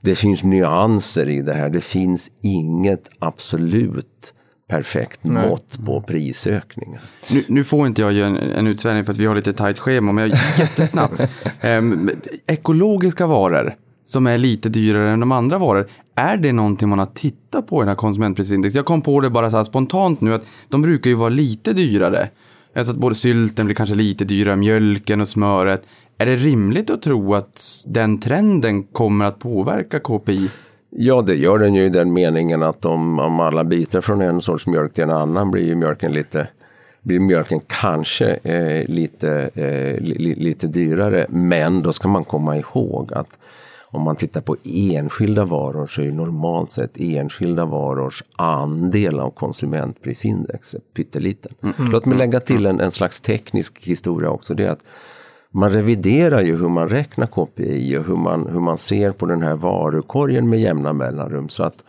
det 0.00 0.14
finns 0.14 0.44
nyanser 0.44 1.28
i 1.28 1.42
det 1.42 1.54
här. 1.54 1.70
Det 1.70 1.80
finns 1.80 2.30
inget 2.42 3.08
absolut 3.18 4.34
perfekt 4.68 5.24
mått 5.24 5.78
på 5.84 6.00
prisökningar. 6.02 7.00
Nu, 7.30 7.44
nu 7.48 7.64
får 7.64 7.86
inte 7.86 8.02
jag 8.02 8.12
göra 8.12 8.26
en, 8.26 8.36
en 8.36 8.66
utsvävning 8.66 9.04
för 9.04 9.12
att 9.12 9.18
vi 9.18 9.26
har 9.26 9.34
lite 9.34 9.52
tajt 9.52 9.78
schema, 9.78 10.12
men 10.12 10.30
jag 10.30 10.38
jättesnabbt. 10.58 11.20
Ehm, 11.60 12.10
ekologiska 12.46 13.26
varor 13.26 13.74
som 14.04 14.26
är 14.26 14.38
lite 14.38 14.68
dyrare 14.68 15.10
än 15.10 15.20
de 15.20 15.32
andra 15.32 15.58
varor, 15.58 15.88
är 16.14 16.36
det 16.36 16.52
någonting 16.52 16.88
man 16.88 16.98
har 16.98 17.06
tittat 17.06 17.66
på 17.66 17.76
i 17.76 17.80
den 17.80 17.88
här 17.88 17.96
konsumentprisindex? 17.96 18.74
Jag 18.74 18.84
kom 18.84 19.02
på 19.02 19.20
det 19.20 19.30
bara 19.30 19.50
så 19.50 19.56
här 19.56 19.64
spontant 19.64 20.20
nu 20.20 20.34
att 20.34 20.42
de 20.68 20.82
brukar 20.82 21.10
ju 21.10 21.16
vara 21.16 21.28
lite 21.28 21.72
dyrare. 21.72 22.30
Alltså 22.76 22.92
att 22.92 22.98
både 22.98 23.14
sylten 23.14 23.66
blir 23.66 23.76
kanske 23.76 23.94
lite 23.94 24.24
dyrare, 24.24 24.56
mjölken 24.56 25.20
och 25.20 25.28
smöret. 25.28 25.82
Är 26.18 26.26
det 26.26 26.36
rimligt 26.36 26.90
att 26.90 27.02
tro 27.02 27.34
att 27.34 27.84
den 27.86 28.20
trenden 28.20 28.82
kommer 28.82 29.24
att 29.24 29.38
påverka 29.38 30.00
KPI? 30.00 30.50
Ja, 30.90 31.22
det 31.22 31.34
gör 31.34 31.58
den 31.58 31.74
ju 31.74 31.86
i 31.86 31.88
den 31.88 32.12
meningen 32.12 32.62
att 32.62 32.84
om, 32.84 33.18
om 33.18 33.40
alla 33.40 33.64
byter 33.64 34.00
från 34.00 34.20
en 34.20 34.40
sorts 34.40 34.66
mjölk 34.66 34.92
till 34.94 35.04
en 35.04 35.10
annan 35.10 35.50
blir 35.50 35.74
mjölken 35.74 36.12
lite 36.12 36.48
blir 37.02 37.20
mjölken 37.20 37.60
kanske 37.66 38.26
eh, 38.42 38.88
lite, 38.88 39.50
eh, 39.54 40.00
li, 40.02 40.14
li- 40.18 40.34
lite 40.34 40.66
dyrare. 40.66 41.26
Men 41.28 41.82
då 41.82 41.92
ska 41.92 42.08
man 42.08 42.24
komma 42.24 42.56
ihåg 42.56 43.12
att 43.12 43.38
om 43.90 44.02
man 44.02 44.16
tittar 44.16 44.40
på 44.40 44.56
enskilda 44.64 45.44
varor 45.44 45.86
så 45.86 46.00
är 46.00 46.04
ju 46.04 46.12
normalt 46.12 46.70
sett 46.70 46.90
enskilda 47.00 47.64
varors 47.64 48.22
andel 48.36 49.20
av 49.20 49.30
konsumentprisindex 49.30 50.76
pytteliten. 50.96 51.52
Låt 51.92 52.06
mig 52.06 52.18
lägga 52.18 52.40
till 52.40 52.66
en, 52.66 52.80
en 52.80 52.90
slags 52.90 53.20
teknisk 53.20 53.84
historia 53.86 54.30
också. 54.30 54.54
Det 54.54 54.64
är 54.66 54.70
att 54.70 54.84
man 55.50 55.70
reviderar 55.70 56.40
ju 56.40 56.56
hur 56.56 56.68
man 56.68 56.88
räknar 56.88 57.26
KPI 57.26 57.98
och 57.98 58.04
hur 58.04 58.16
man, 58.16 58.46
hur 58.46 58.60
man 58.60 58.78
ser 58.78 59.12
på 59.12 59.26
den 59.26 59.42
här 59.42 59.56
varukorgen 59.56 60.48
med 60.48 60.60
jämna 60.60 60.92
mellanrum. 60.92 61.48
Så 61.48 61.62
att 61.62 61.84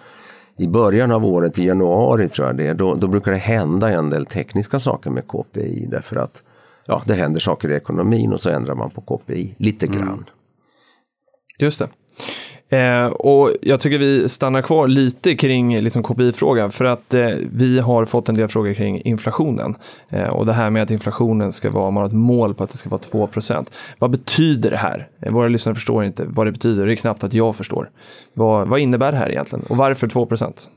i 0.57 0.67
början 0.67 1.11
av 1.11 1.25
året, 1.25 1.59
i 1.59 1.65
januari 1.65 2.29
tror 2.29 2.47
jag 2.47 2.57
det 2.57 2.73
då, 2.73 2.95
då 2.95 3.07
brukar 3.07 3.31
det 3.31 3.37
hända 3.37 3.89
en 3.89 4.09
del 4.09 4.25
tekniska 4.25 4.79
saker 4.79 5.09
med 5.09 5.27
KPI 5.27 5.87
därför 5.91 6.15
att 6.15 6.43
ja, 6.85 7.01
det 7.05 7.13
händer 7.13 7.39
saker 7.39 7.71
i 7.71 7.75
ekonomin 7.75 8.33
och 8.33 8.41
så 8.41 8.49
ändrar 8.49 8.75
man 8.75 8.89
på 8.89 9.01
KPI 9.01 9.55
lite 9.57 9.87
grann. 9.87 10.25
Just 11.59 11.79
det. 11.79 11.87
Eh, 12.69 13.05
och 13.05 13.51
jag 13.61 13.79
tycker 13.79 13.97
vi 13.97 14.29
stannar 14.29 14.61
kvar 14.61 14.87
lite 14.87 15.35
kring 15.35 15.81
liksom, 15.81 16.03
KPI-frågan 16.03 16.71
för 16.71 16.85
att 16.85 17.13
eh, 17.13 17.29
vi 17.51 17.79
har 17.79 18.05
fått 18.05 18.29
en 18.29 18.35
del 18.35 18.47
frågor 18.47 18.73
kring 18.73 19.01
inflationen. 19.01 19.75
Eh, 20.09 20.27
och 20.27 20.45
det 20.45 20.53
här 20.53 20.69
med 20.69 20.83
att 20.83 20.91
inflationen 20.91 21.51
ska 21.51 21.69
vara, 21.69 21.91
man 21.91 22.01
har 22.01 22.07
ett 22.07 22.13
mål 22.13 22.53
på 22.53 22.63
att 22.63 22.69
det 22.69 22.77
ska 22.77 22.89
vara 22.89 23.01
2% 23.01 23.71
Vad 23.99 24.11
betyder 24.11 24.71
det 24.71 24.77
här? 24.77 25.07
Eh, 25.21 25.31
våra 25.31 25.47
lyssnare 25.47 25.75
förstår 25.75 26.03
inte 26.03 26.25
vad 26.27 26.47
det 26.47 26.51
betyder, 26.51 26.85
det 26.85 26.93
är 26.93 26.95
knappt 26.95 27.23
att 27.23 27.33
jag 27.33 27.55
förstår. 27.55 27.89
Vad, 28.33 28.67
vad 28.67 28.79
innebär 28.79 29.11
det 29.11 29.17
här 29.17 29.31
egentligen 29.31 29.65
och 29.69 29.77
varför 29.77 30.07
2% 30.07 30.69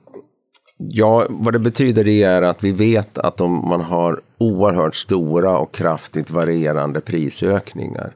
Ja, 0.79 1.27
vad 1.29 1.53
det 1.53 1.59
betyder 1.59 2.05
det 2.05 2.23
är 2.23 2.43
att 2.43 2.65
vi 2.65 2.73
vet 2.73 3.19
att 3.19 3.41
om 3.41 3.69
man 3.69 3.81
har 3.81 4.21
oerhört 4.39 4.95
stora 4.95 5.59
och 5.59 5.75
kraftigt 5.75 6.31
varierande 6.31 7.01
prisökningar 7.01 8.13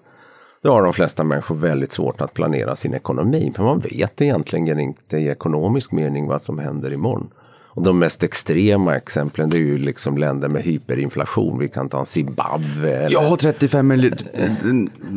då 0.66 0.72
har 0.72 0.82
de 0.82 0.92
flesta 0.92 1.24
människor 1.24 1.54
väldigt 1.54 1.92
svårt 1.92 2.20
att 2.20 2.34
planera 2.34 2.76
sin 2.76 2.94
ekonomi. 2.94 3.52
För 3.56 3.62
man 3.62 3.78
vet 3.78 4.20
egentligen 4.20 4.80
inte 4.80 5.16
i 5.16 5.28
ekonomisk 5.28 5.92
mening 5.92 6.26
vad 6.26 6.42
som 6.42 6.58
händer 6.58 6.92
imorgon. 6.92 7.30
Och 7.76 7.82
de 7.82 7.98
mest 7.98 8.22
extrema 8.22 8.96
exemplen 8.96 9.50
det 9.50 9.56
är 9.56 9.60
ju 9.60 9.78
liksom 9.78 10.18
länder 10.18 10.48
med 10.48 10.62
hyperinflation. 10.62 11.58
Vi 11.58 11.68
kan 11.68 11.88
ta 11.88 12.04
Zimbabwe. 12.04 12.90
Eller... 12.96 13.12
Jag 13.12 13.22
har 13.22 13.36
35, 13.36 13.88
mil- 13.88 14.14
eh, 14.34 14.50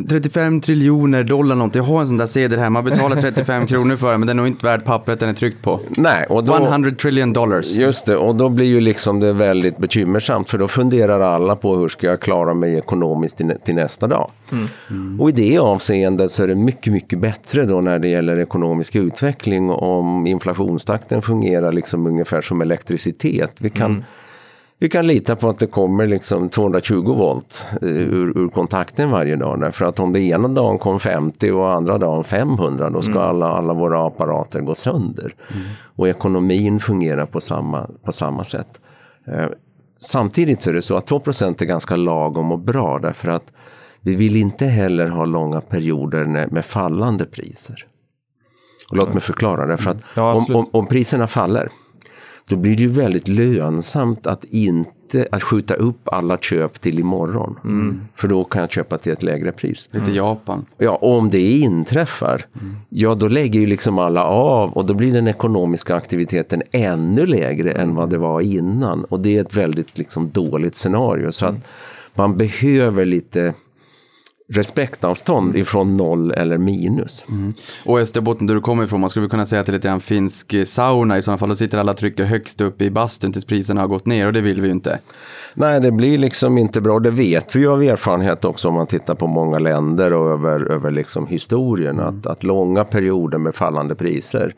35 0.10 0.62
triljoner 0.62 1.24
dollar 1.24 1.56
någonting. 1.56 1.82
Jag 1.82 1.90
har 1.90 2.02
en 2.02 2.08
sån 2.08 2.18
där 2.18 2.26
sedel 2.26 2.60
här. 2.60 2.70
Man 2.70 2.84
betalar 2.84 3.16
35 3.16 3.68
kronor 3.68 3.96
för 3.96 4.12
den, 4.12 4.20
men 4.20 4.28
den 4.28 4.38
är 4.40 4.42
nog 4.44 4.48
inte 4.48 4.66
värd 4.66 4.86
pappret 4.86 5.20
den 5.20 5.30
är 5.30 5.34
tryckt 5.34 5.62
på. 5.62 5.80
Nej, 5.90 6.26
och 6.30 6.44
då... 6.44 6.56
100 6.56 6.92
trillion 6.92 7.34
dollars. 7.34 7.76
Just 7.76 8.06
det, 8.06 8.16
och 8.18 8.36
då 8.36 8.50
blir 8.50 8.66
ju 8.66 8.82
liksom 8.82 9.20
det 9.20 9.34
väldigt 9.34 9.78
bekymmersamt 9.78 10.50
för 10.50 10.58
då 10.58 10.68
funderar 10.68 11.20
alla 11.20 11.56
på 11.56 11.76
hur 11.76 11.88
ska 11.88 12.08
jag 12.08 12.20
klara 12.20 12.54
mig 12.54 12.78
ekonomiskt 12.78 13.38
till, 13.38 13.54
till 13.66 13.76
nästa 13.76 14.08
dag. 14.08 14.32
Och 15.20 15.30
i 15.30 15.32
det 15.32 15.58
avseendet 15.60 16.32
så 16.32 16.44
är 16.44 16.48
det 16.48 16.56
mycket, 16.56 16.94
mycket 16.94 17.20
bättre 17.20 17.66
då 17.66 17.82
när 17.82 18.00
det 18.00 18.08
gäller 18.08 18.40
ekonomisk 18.40 18.96
utveckling 18.96 19.70
om 19.70 20.28
inflationstakten 20.28 21.22
fungerar 21.22 21.72
liksom 21.72 22.08
ungefär 22.08 22.42
som 22.50 22.62
elektricitet. 22.62 23.52
Vi 23.60 23.70
kan, 23.70 24.04
vi 24.80 24.90
kan 24.90 25.08
lita 25.08 25.36
på 25.36 25.50
att 25.50 25.60
det 25.60 25.68
kommer 25.68 26.08
liksom 26.08 26.50
220 26.50 27.14
volt 27.14 27.68
eh, 27.82 27.88
ur, 27.88 28.38
ur 28.38 28.50
kontakten 28.50 29.12
varje 29.12 29.36
dag. 29.36 29.60
Därför 29.60 29.86
att 29.86 30.00
om 30.00 30.14
det 30.14 30.20
ena 30.20 30.48
dagen 30.48 30.80
kom 30.80 31.00
50 31.00 31.52
och 31.52 31.74
andra 31.74 31.98
dagen 31.98 32.24
500 32.24 32.90
då 32.90 33.02
ska 33.02 33.20
alla, 33.20 33.48
alla 33.52 33.74
våra 33.74 34.08
apparater 34.08 34.62
gå 34.62 34.76
sönder. 34.76 35.36
Och 35.96 36.08
ekonomin 36.08 36.80
fungerar 36.80 37.26
på 37.26 37.42
samma, 37.42 37.90
på 38.04 38.12
samma 38.12 38.44
sätt. 38.44 38.80
Eh, 39.28 39.46
Samtidigt 40.02 40.62
så 40.62 40.70
är 40.70 40.74
det 40.74 40.82
så 40.82 40.96
att 40.96 41.10
2% 41.10 41.62
är 41.62 41.66
ganska 41.66 41.96
lagom 41.96 42.52
och 42.52 42.60
bra 42.60 43.00
därför 43.00 43.32
att 43.32 43.52
vi 44.02 44.16
vill 44.16 44.36
inte 44.36 44.66
heller 44.66 45.08
ha 45.08 45.26
långa 45.26 45.62
perioder 45.62 46.48
med 46.52 46.66
fallande 46.66 47.26
priser. 47.26 47.86
Och 48.92 48.98
låt 48.98 49.14
mig 49.14 49.22
förklara 49.22 49.66
därför 49.66 49.92
att 49.92 49.98
Ja, 50.16 50.34
om, 50.34 50.56
om, 50.56 50.70
om 50.72 50.88
priserna 50.88 51.28
faller 51.28 51.70
då 52.50 52.56
blir 52.56 52.76
det 52.76 52.84
ju 52.84 52.90
väldigt 52.90 53.28
lönsamt 53.28 54.28
att 54.28 54.44
inte 54.44 55.28
att 55.32 55.44
skjuta 55.44 55.74
upp 55.74 56.10
alla 56.10 56.38
köp 56.38 56.82
till 56.82 57.00
imorgon. 57.00 57.60
För 58.16 58.28
då 58.28 58.44
kan 58.44 58.62
jag 58.62 58.72
köpa 58.72 58.98
till 58.98 59.12
ett 59.12 59.24
lägre 59.24 59.52
pris. 59.52 59.90
Lite 59.92 60.12
Japan. 60.12 60.66
Ja, 60.78 60.92
och 60.92 61.18
om 61.18 61.30
det 61.30 61.42
inträffar, 61.42 62.46
ja 62.90 63.16
då 63.16 63.28
lägger 63.28 63.60
ju 63.60 63.66
liksom 63.66 64.00
alla 64.00 64.24
av 64.24 64.74
och 64.74 64.86
då 64.86 64.94
blir 64.94 65.14
den 65.14 65.28
ekonomiska 65.28 65.96
aktiviteten 65.96 66.62
ännu 66.72 67.26
lägre 67.26 67.72
än 67.72 67.96
vad 67.96 68.10
det 68.10 68.18
var 68.18 68.42
innan. 68.42 69.04
Och 69.04 69.20
det 69.20 69.38
är 69.38 69.42
ett 69.42 69.58
väldigt 69.58 69.98
liksom 69.98 70.30
dåligt 70.30 70.76
scenario. 70.76 71.32
Så 71.32 71.46
att 71.46 71.68
man 72.16 72.38
behöver 72.38 73.06
lite 73.06 73.54
respektavstånd 74.50 75.56
ifrån 75.56 75.98
noll 75.98 76.32
eller 76.32 76.58
minus. 76.58 77.26
Och 77.86 78.00
Österbotten 78.00 78.48
där 78.48 78.56
du 78.56 78.62
kommer 78.62 78.84
ifrån, 78.84 79.02
man 79.02 79.10
skulle 79.10 79.28
kunna 79.28 79.46
säga 79.46 79.60
att 79.60 79.66
det 79.66 79.72
är 79.72 79.74
lite 79.74 79.88
grann 79.88 80.00
finsk 80.00 80.54
eh, 80.54 80.64
sauna 80.64 81.18
i 81.18 81.22
sådana 81.22 81.38
fall. 81.38 81.50
Då 81.50 81.56
sitter 81.56 81.78
alla 81.78 81.94
trycker 81.94 82.26
högst 82.26 82.62
upp 82.62 82.82
i 82.82 82.92
bastun 82.92 83.32
tills 83.32 83.46
priserna 83.46 83.82
har 83.82 83.88
gått 83.88 84.06
ner 84.06 84.26
och 84.26 84.34
det 84.34 84.42
vill 84.42 84.62
vi 84.62 84.68
ju 84.68 84.74
inte. 84.74 85.00
Nej, 85.54 85.80
det 85.80 85.92
blir 85.92 86.18
liksom 86.18 86.58
inte 86.58 86.82
bra. 86.82 87.00
Det 87.00 87.12
vet 87.12 87.56
vi 87.56 87.60
ju 87.60 87.70
av 87.70 87.84
erfarenhet 87.84 88.46
också 88.46 88.68
om 88.68 88.74
man 88.74 88.88
tittar 88.88 89.16
på 89.16 89.28
många 89.28 89.60
länder 89.60 90.14
och 90.14 90.30
över, 90.30 90.72
över 90.72 90.92
liksom 90.92 91.28
historien. 91.28 92.00
Att, 92.00 92.26
att 92.26 92.44
långa 92.44 92.86
perioder 92.86 93.38
med 93.38 93.56
fallande 93.56 93.96
priser, 93.96 94.54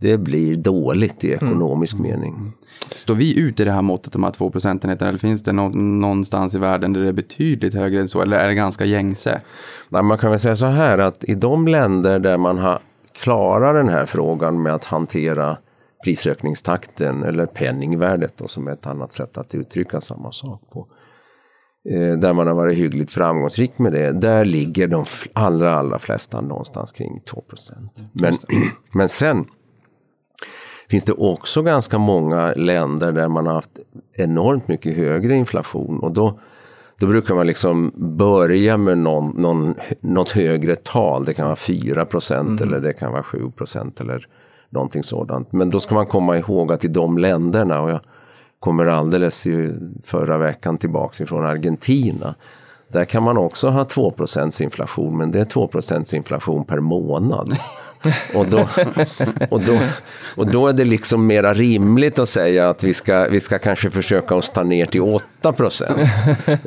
det 0.00 0.18
blir 0.18 0.56
dåligt 0.56 1.24
i 1.24 1.32
ekonomisk 1.32 1.98
mening. 1.98 2.52
Står 2.94 3.14
vi 3.14 3.38
ut 3.38 3.60
i 3.60 3.64
det 3.64 3.72
här 3.72 3.82
måttet, 3.82 4.12
de 4.12 4.24
här 4.24 4.30
två 4.30 4.50
procentenheterna, 4.50 5.08
eller 5.08 5.18
finns 5.18 5.42
det 5.42 5.52
nå- 5.52 5.68
någonstans 5.68 6.54
i 6.54 6.58
världen 6.58 6.92
där 6.92 7.00
det 7.00 7.08
är 7.08 7.12
betydligt 7.12 7.74
högre 7.74 8.00
än 8.00 8.08
så, 8.08 8.22
eller 8.22 8.36
är 8.36 8.48
det 8.48 8.54
ganska 8.54 8.84
gängse? 8.84 9.40
Nej, 9.88 10.02
man 10.02 10.18
kan 10.18 10.30
väl 10.30 10.40
säga 10.40 10.56
så 10.56 10.66
här 10.66 10.98
att 10.98 11.24
i 11.24 11.34
de 11.34 11.68
länder 11.68 12.18
där 12.18 12.38
man 12.38 12.58
har 12.58 12.78
klarat 13.12 13.74
den 13.74 13.88
här 13.88 14.06
frågan 14.06 14.62
med 14.62 14.74
att 14.74 14.84
hantera 14.84 15.56
prisökningstakten 16.04 17.22
eller 17.22 17.46
penningvärdet 17.46 18.32
då, 18.36 18.48
som 18.48 18.68
är 18.68 18.72
ett 18.72 18.86
annat 18.86 19.12
sätt 19.12 19.38
att 19.38 19.54
uttrycka 19.54 20.00
samma 20.00 20.32
sak 20.32 20.62
på. 20.72 20.86
Eh, 21.90 22.18
där 22.18 22.32
man 22.32 22.46
har 22.46 22.54
varit 22.54 22.78
hyggligt 22.78 23.10
framgångsrik 23.10 23.78
med 23.78 23.92
det, 23.92 24.12
där 24.12 24.44
ligger 24.44 24.88
de 24.88 25.04
allra, 25.32 25.74
allra 25.74 25.98
flesta 25.98 26.40
någonstans 26.40 26.92
kring 26.92 27.20
2 27.20 27.44
Men, 28.12 28.34
men 28.92 29.08
sen 29.08 29.44
finns 30.90 31.04
det 31.04 31.12
också 31.12 31.62
ganska 31.62 31.98
många 31.98 32.52
länder 32.52 33.12
där 33.12 33.28
man 33.28 33.46
har 33.46 33.54
haft 33.54 33.78
enormt 34.12 34.68
mycket 34.68 34.96
högre 34.96 35.34
inflation 35.34 36.00
och 36.00 36.12
då, 36.12 36.38
då 36.98 37.06
brukar 37.06 37.34
man 37.34 37.46
liksom 37.46 37.92
börja 37.96 38.76
med 38.76 38.98
någon, 38.98 39.30
någon, 39.30 39.74
något 40.00 40.30
högre 40.30 40.76
tal. 40.76 41.24
Det 41.24 41.34
kan 41.34 41.44
vara 41.44 41.56
4 41.56 42.04
procent 42.04 42.60
eller 42.60 42.80
det 42.80 42.92
kan 42.92 43.12
vara 43.12 43.22
7 43.22 43.50
procent 43.50 44.00
eller 44.00 44.26
någonting 44.68 45.04
sådant. 45.04 45.52
Men 45.52 45.70
då 45.70 45.80
ska 45.80 45.94
man 45.94 46.06
komma 46.06 46.38
ihåg 46.38 46.72
att 46.72 46.84
i 46.84 46.88
de 46.88 47.18
länderna, 47.18 47.80
och 47.80 47.90
jag 47.90 48.00
kommer 48.60 48.86
alldeles 48.86 49.46
i 49.46 49.74
förra 50.04 50.38
veckan 50.38 50.78
tillbaks 50.78 51.20
ifrån 51.20 51.46
Argentina. 51.46 52.34
Där 52.92 53.04
kan 53.04 53.22
man 53.22 53.38
också 53.38 53.68
ha 53.68 53.84
2% 53.84 54.62
inflation, 54.62 55.18
men 55.18 55.32
det 55.32 55.40
är 55.40 55.44
2% 55.44 56.14
inflation 56.14 56.64
per 56.64 56.80
månad. 56.80 57.56
Och 58.34 58.46
då, 58.46 58.68
och, 59.50 59.60
då, 59.60 59.78
och 60.36 60.46
då 60.46 60.66
är 60.66 60.72
det 60.72 60.84
liksom 60.84 61.26
mera 61.26 61.54
rimligt 61.54 62.18
att 62.18 62.28
säga 62.28 62.70
att 62.70 62.84
vi 62.84 62.94
ska, 62.94 63.28
vi 63.30 63.40
ska 63.40 63.58
kanske 63.58 63.90
försöka 63.90 64.34
oss 64.34 64.50
ta 64.50 64.62
ner 64.62 64.86
till 64.86 65.00
8 65.00 65.52
procent. 65.52 66.00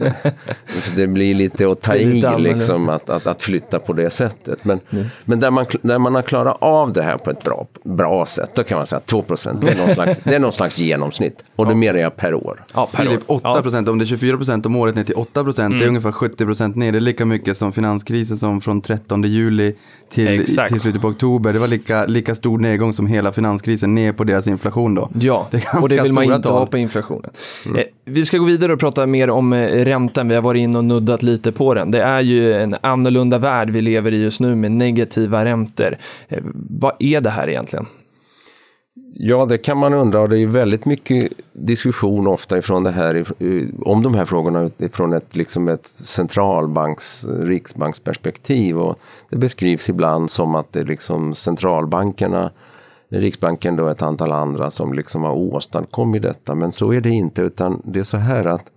det 0.95 1.07
blir 1.07 1.35
lite 1.35 1.71
att 1.71 1.81
ta 1.81 1.95
i 1.95 2.23
liksom 2.37 2.89
att, 2.89 3.09
att, 3.09 3.27
att 3.27 3.41
flytta 3.41 3.79
på 3.79 3.93
det 3.93 4.09
sättet. 4.09 4.65
Men, 4.65 4.79
men 5.25 5.39
där, 5.39 5.51
man, 5.51 5.65
där 5.81 5.99
man 5.99 6.15
har 6.15 6.21
klarat 6.21 6.57
av 6.59 6.93
det 6.93 7.03
här 7.03 7.17
på 7.17 7.29
ett 7.29 7.43
bra, 7.43 7.67
bra 7.83 8.25
sätt, 8.25 8.55
då 8.55 8.63
kan 8.63 8.77
man 8.77 8.87
säga 8.87 8.97
att 8.97 9.05
2 9.05 9.21
procent 9.21 9.61
det, 9.61 9.71
är 9.71 9.77
någon 9.77 9.93
slags, 9.93 10.19
det 10.23 10.35
är 10.35 10.39
någon 10.39 10.53
slags 10.53 10.79
genomsnitt. 10.79 11.43
Och 11.55 11.67
det 11.67 11.75
menar 11.75 11.99
jag 11.99 12.15
per 12.15 12.33
år. 12.33 12.63
Ja, 12.73 12.89
per 12.91 13.03
Filip, 13.03 13.21
8 13.25 13.61
procent, 13.61 13.87
ja. 13.87 13.91
om 13.91 13.99
det 13.99 14.03
är 14.03 14.07
24 14.07 14.37
procent 14.37 14.65
om 14.65 14.75
året 14.75 14.95
ner 14.95 15.03
till 15.03 15.15
8 15.15 15.43
procent, 15.43 15.65
mm. 15.65 15.77
det 15.77 15.83
är 15.83 15.87
mm. 15.87 15.95
ungefär 15.95 16.11
70 16.13 16.45
procent 16.45 16.75
ner. 16.75 16.91
Det 16.91 16.97
är 16.97 17.01
lika 17.01 17.25
mycket 17.25 17.57
som 17.57 17.71
finanskrisen 17.71 18.37
som 18.37 18.61
från 18.61 18.81
13 18.81 19.23
juli 19.23 19.75
till, 20.09 20.45
till 20.69 20.79
slutet 20.79 21.01
på 21.01 21.07
oktober. 21.07 21.53
Det 21.53 21.59
var 21.59 21.67
lika, 21.67 22.05
lika 22.05 22.35
stor 22.35 22.57
nedgång 22.57 22.93
som 22.93 23.07
hela 23.07 23.31
finanskrisen 23.31 23.95
ner 23.95 24.13
på 24.13 24.23
deras 24.23 24.47
inflation 24.47 24.95
då. 24.95 25.09
Ja, 25.19 25.47
det 25.51 25.63
och 25.81 25.89
det 25.89 26.03
vill 26.03 26.13
man 26.13 26.23
inte 26.23 26.39
tal. 26.41 26.57
ha 26.57 26.65
på 26.65 26.77
inflationen. 26.77 27.31
Mm. 27.65 27.77
Eh, 27.77 27.83
vi 28.05 28.25
ska 28.25 28.37
gå 28.37 28.45
vidare 28.45 28.73
och 28.73 28.79
prata 28.79 29.05
mer 29.05 29.29
om 29.29 29.53
eh, 29.53 29.85
räntan. 29.85 30.27
Vi 30.27 30.35
har 30.35 30.41
varit 30.41 30.61
inne 30.61 30.77
och 30.77 30.85
nuddat 30.85 31.23
lite 31.23 31.51
på 31.51 31.73
den. 31.73 31.91
Det 31.91 32.01
är 32.03 32.21
ju 32.21 32.53
en 32.53 32.75
annorlunda 32.81 33.37
värld 33.37 33.69
vi 33.69 33.81
lever 33.81 34.11
i 34.11 34.21
just 34.21 34.39
nu 34.39 34.55
med 34.55 34.71
negativa 34.71 35.45
räntor. 35.45 35.97
Eh, 36.27 36.43
vad 36.69 36.93
är 36.99 37.21
det 37.21 37.29
här 37.29 37.49
egentligen? 37.49 37.85
Ja, 38.95 39.45
det 39.45 39.57
kan 39.57 39.77
man 39.77 39.93
undra 39.93 40.21
och 40.21 40.29
det 40.29 40.39
är 40.39 40.47
väldigt 40.47 40.85
mycket 40.85 41.31
diskussion 41.53 42.27
ofta 42.27 42.57
ifrån 42.57 42.83
det 42.83 42.91
här, 42.91 43.25
om 43.85 44.03
de 44.03 44.15
här 44.15 44.25
frågorna 44.25 44.69
från 44.91 45.13
ett, 45.13 45.35
liksom 45.35 45.67
ett 45.67 45.85
centralbanks, 45.85 47.25
riksbanksperspektiv. 47.25 48.77
Och 48.77 48.99
det 49.29 49.37
beskrivs 49.37 49.89
ibland 49.89 50.31
som 50.31 50.55
att 50.55 50.73
det 50.73 50.79
är 50.79 50.85
liksom 50.85 51.33
centralbankerna, 51.33 52.51
Riksbanken 53.09 53.79
och 53.79 53.91
ett 53.91 54.01
antal 54.01 54.31
andra 54.31 54.71
som 54.71 54.93
liksom 54.93 55.23
har 55.23 55.33
åstadkommit 55.33 56.21
detta. 56.21 56.55
Men 56.55 56.71
så 56.71 56.93
är 56.93 57.01
det 57.01 57.09
inte, 57.09 57.41
utan 57.41 57.81
det 57.85 57.99
är 57.99 58.03
så 58.03 58.17
här 58.17 58.45
att, 58.45 58.71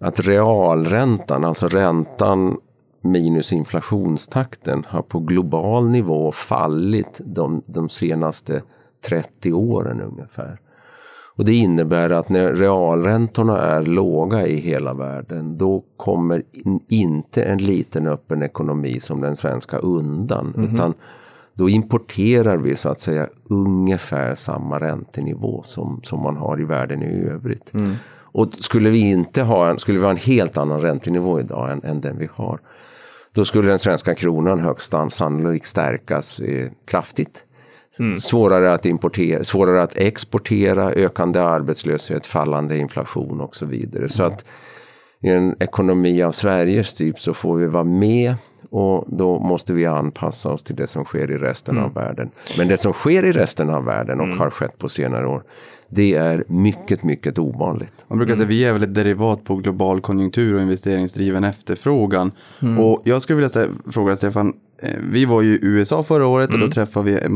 att 0.00 0.20
realräntan, 0.20 1.44
alltså 1.44 1.68
räntan 1.68 2.56
minus 3.02 3.52
inflationstakten, 3.52 4.84
har 4.88 5.02
på 5.02 5.20
global 5.20 5.88
nivå 5.88 6.32
fallit 6.32 7.20
de, 7.24 7.62
de 7.66 7.88
senaste 7.88 8.62
30 9.08 9.52
åren 9.52 10.00
ungefär. 10.00 10.60
Och 11.36 11.44
det 11.44 11.54
innebär 11.54 12.10
att 12.10 12.28
när 12.28 12.54
realräntorna 12.54 13.58
är 13.58 13.82
låga 13.82 14.46
i 14.46 14.56
hela 14.56 14.94
världen 14.94 15.58
då 15.58 15.84
kommer 15.96 16.42
in, 16.52 16.80
inte 16.88 17.42
en 17.42 17.58
liten 17.58 18.06
öppen 18.06 18.42
ekonomi 18.42 19.00
som 19.00 19.20
den 19.20 19.36
svenska 19.36 19.78
undan. 19.78 20.54
Mm 20.56 20.68
-hmm. 20.68 20.74
Utan 20.74 20.94
då 21.54 21.68
importerar 21.68 22.56
vi 22.56 22.76
så 22.76 22.88
att 22.88 23.00
säga 23.00 23.28
ungefär 23.44 24.34
samma 24.34 24.80
räntenivå 24.80 25.62
som, 25.62 26.00
som 26.02 26.22
man 26.22 26.36
har 26.36 26.60
i 26.60 26.64
världen 26.64 27.02
i 27.02 27.28
övrigt. 27.28 27.74
Mm. 27.74 27.94
Och 28.34 28.54
skulle 28.58 28.90
vi 28.90 29.10
inte 29.10 29.42
ha 29.42 29.70
en, 29.70 29.78
skulle 29.78 29.98
vi 29.98 30.04
ha 30.04 30.10
en 30.10 30.16
helt 30.16 30.56
annan 30.56 30.80
räntenivå 30.80 31.40
idag 31.40 31.72
än, 31.72 31.84
än 31.84 32.00
den 32.00 32.18
vi 32.18 32.28
har. 32.32 32.60
Då 33.32 33.44
skulle 33.44 33.68
den 33.68 33.78
svenska 33.78 34.14
kronan 34.14 34.60
högst 34.60 34.94
sannolikt 35.10 35.66
stärkas 35.66 36.40
eh, 36.40 36.68
kraftigt. 36.84 37.43
Mm. 37.98 38.18
Svårare 38.18 38.72
att 38.72 38.86
importera, 38.86 39.44
svårare 39.44 39.82
att 39.82 39.96
exportera, 39.96 40.90
ökande 40.92 41.40
arbetslöshet, 41.40 42.26
fallande 42.26 42.78
inflation 42.78 43.40
och 43.40 43.56
så 43.56 43.66
vidare. 43.66 44.08
Så 44.08 44.22
att 44.22 44.44
i 45.22 45.28
en 45.28 45.56
ekonomi 45.60 46.22
av 46.22 46.32
Sveriges 46.32 46.94
typ 46.94 47.20
så 47.20 47.34
får 47.34 47.56
vi 47.56 47.66
vara 47.66 47.84
med 47.84 48.34
och 48.70 49.04
då 49.08 49.38
måste 49.38 49.72
vi 49.72 49.86
anpassa 49.86 50.52
oss 50.52 50.64
till 50.64 50.76
det 50.76 50.86
som 50.86 51.04
sker 51.04 51.30
i 51.30 51.38
resten 51.38 51.74
mm. 51.76 51.86
av 51.86 51.94
världen. 51.94 52.30
Men 52.58 52.68
det 52.68 52.76
som 52.76 52.92
sker 52.92 53.24
i 53.24 53.32
resten 53.32 53.70
av 53.70 53.84
världen 53.84 54.20
och 54.20 54.26
mm. 54.26 54.38
har 54.38 54.50
skett 54.50 54.78
på 54.78 54.88
senare 54.88 55.26
år 55.26 55.42
det 55.88 56.14
är 56.14 56.44
mycket, 56.48 57.02
mycket 57.02 57.38
ovanligt. 57.38 58.04
Man 58.08 58.18
brukar 58.18 58.34
säga 58.34 58.44
att 58.44 58.50
vi 58.50 58.64
är 58.64 58.72
väl 58.72 58.82
ett 58.82 58.94
derivat 58.94 59.44
på 59.44 59.56
global 59.56 60.00
konjunktur 60.00 60.54
och 60.54 60.62
investeringsdriven 60.62 61.44
efterfrågan. 61.44 62.32
Mm. 62.62 62.78
Och 62.78 63.02
jag 63.04 63.22
skulle 63.22 63.36
vilja 63.36 63.68
fråga 63.92 64.16
Stefan, 64.16 64.52
vi 65.10 65.24
var 65.24 65.42
ju 65.42 65.54
i 65.54 65.58
USA 65.62 66.02
förra 66.02 66.26
året 66.26 66.48
och 66.48 66.58
då 66.58 66.64
mm. 66.64 66.70
träffade 66.70 67.10
vi 67.10 67.28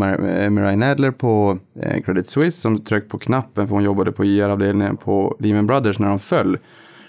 Marianne 0.50 0.90
Adler 0.90 1.10
på 1.10 1.58
eh, 1.82 2.02
Credit 2.02 2.26
Suisse 2.26 2.60
som 2.60 2.78
tryckte 2.78 3.10
på 3.10 3.18
knappen 3.18 3.68
för 3.68 3.74
hon 3.74 3.84
jobbade 3.84 4.12
på 4.12 4.24
IR-avdelningen 4.24 4.96
på 4.96 5.36
Lehman 5.40 5.66
Brothers 5.66 5.98
när 5.98 6.08
de 6.08 6.18
föll 6.18 6.58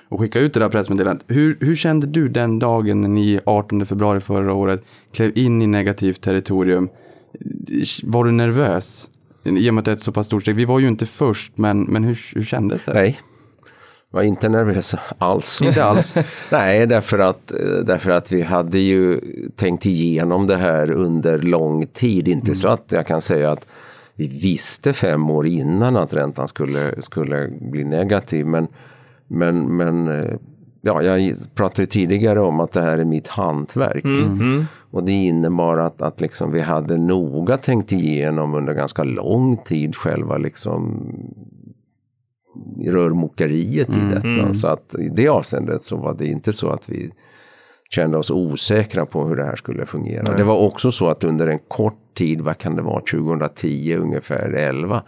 och 0.10 0.20
skickade 0.20 0.46
ut 0.46 0.54
det 0.54 0.60
där 0.60 0.70
pressmeddelandet. 0.70 1.26
Hur, 1.28 1.58
hur 1.60 1.76
kände 1.76 2.08
du 2.08 2.30
den 2.30 2.60
dagen 2.60 3.02
när 3.02 3.10
ni 3.10 3.40
18 3.46 3.86
februari 3.86 4.20
förra 4.20 4.54
året 4.54 4.84
klev 5.12 5.38
in 5.38 5.62
i 5.62 5.68
negativt 5.68 6.22
territorium? 6.22 6.90
Var 8.04 8.24
du 8.24 8.32
nervös? 8.32 9.10
I 9.44 9.70
och 9.70 9.74
med 9.74 9.82
att 9.82 9.86
det 9.86 9.92
är 9.92 9.96
ett 9.96 10.02
så 10.02 10.12
pass 10.12 10.26
stort 10.26 10.42
steg. 10.42 10.56
Vi 10.56 10.66
var 10.66 10.80
ju 10.80 10.88
inte 10.88 11.06
först, 11.06 11.58
men, 11.58 11.82
men 11.82 12.04
hur, 12.04 12.20
hur 12.36 12.44
kändes 12.44 12.84
det? 12.84 12.94
Nej, 12.94 13.20
var 14.12 14.22
inte 14.22 14.50
nervös 14.50 14.96
alls. 15.18 15.62
Inte 15.64 15.84
alls? 15.84 16.16
Nej, 16.52 16.88
därför 16.88 17.20
att, 17.20 17.52
därför 17.86 18.12
att 18.12 18.32
vi 18.32 18.42
hade 18.42 18.80
ju 18.80 19.20
tänkt 19.56 19.86
igenom 19.86 20.48
det 20.48 20.58
här 20.58 20.92
under 20.92 21.40
lång 21.40 21.88
tid. 21.88 22.28
Inte 22.28 22.48
mm. 22.48 22.56
så 22.56 22.68
att 22.68 22.86
jag 22.92 23.08
kan 23.08 23.22
säga 23.22 23.52
att 23.52 23.68
vi 24.16 24.28
visste 24.28 24.94
fem 24.94 25.30
år 25.30 25.48
innan 25.48 25.98
att 25.98 26.14
räntan 26.14 26.48
skulle, 26.48 27.02
skulle 27.02 27.48
bli 27.62 27.84
negativ. 27.84 28.46
Men, 28.46 28.68
men, 29.28 29.78
men 29.78 30.08
ja, 30.82 31.02
jag 31.02 31.36
pratade 31.56 31.88
tidigare 31.88 32.40
om 32.40 32.60
att 32.60 32.72
det 32.72 32.82
här 32.82 32.98
är 32.98 33.06
mitt 33.06 33.28
hantverk. 33.28 34.06
Mm. 34.06 34.24
Mm. 34.24 34.66
Och 34.92 35.04
det 35.04 35.12
innebar 35.12 35.78
att, 35.78 36.02
att 36.02 36.22
liksom 36.22 36.52
vi 36.52 36.60
hade 36.60 36.98
noga 36.98 37.58
tänkt 37.58 37.92
igenom 37.92 38.56
under 38.56 38.74
ganska 38.74 39.04
lång 39.04 39.58
tid 39.58 39.96
själva 39.96 40.38
liksom 40.38 41.06
rörmokeriet 42.86 43.90
i 43.90 44.00
mm. 44.00 44.10
detta. 44.10 44.28
Mm. 44.28 44.54
Så 44.54 44.68
att 44.68 44.96
i 45.00 45.10
det 45.10 45.28
avseendet 45.28 45.82
så 45.82 45.98
var 45.98 46.14
det 46.14 46.26
inte 46.26 46.54
så 46.54 46.70
att 46.70 46.90
vi 46.90 47.12
kände 47.90 48.18
oss 48.18 48.32
osäkra 48.32 49.06
på 49.06 49.24
hur 49.24 49.36
det 49.36 49.46
här 49.46 49.56
skulle 49.56 49.86
fungera. 49.86 50.24
Nej. 50.24 50.34
Det 50.38 50.44
var 50.44 50.58
också 50.58 50.92
så 50.92 51.10
att 51.10 51.24
under 51.24 51.48
en 51.48 51.60
kort 51.68 52.16
tid, 52.18 52.42
vad 52.42 52.58
kan 52.58 52.76
det 52.76 52.82
vara, 52.82 53.02
2010 53.02 53.96
ungefär 54.00 54.54
11 54.54 55.04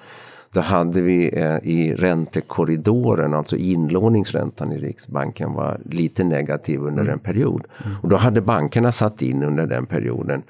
då 0.53 0.61
hade 0.61 1.01
vi 1.01 1.39
eh, 1.39 1.57
i 1.57 1.95
räntekorridoren, 1.95 3.33
alltså 3.33 3.55
inlåningsräntan 3.55 4.71
i 4.71 4.77
Riksbanken 4.77 5.53
var 5.53 5.79
lite 5.85 6.23
negativ 6.23 6.81
under 6.81 7.01
mm. 7.01 7.13
en 7.13 7.19
period. 7.19 7.67
Mm. 7.85 7.97
Och 8.01 8.09
då 8.09 8.15
hade 8.15 8.41
bankerna 8.41 8.91
satt 8.91 9.21
in 9.21 9.43
under 9.43 9.67
den 9.67 9.85
perioden 9.85 10.43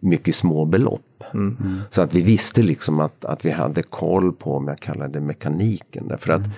mycket 0.00 0.34
små 0.34 0.64
belopp. 0.64 1.02
Mm. 1.34 1.56
mm. 1.60 1.80
Så 1.90 2.02
att 2.02 2.14
vi 2.14 2.22
visste 2.22 2.62
liksom 2.62 3.00
att, 3.00 3.24
att 3.24 3.44
vi 3.44 3.50
hade 3.50 3.82
koll 3.82 4.32
på, 4.32 4.56
om 4.56 4.68
jag 4.68 4.80
kallar 4.80 5.08
det 5.08 5.20
mekaniken. 5.20 6.08
Därför 6.08 6.32
att 6.32 6.46
mm. 6.46 6.52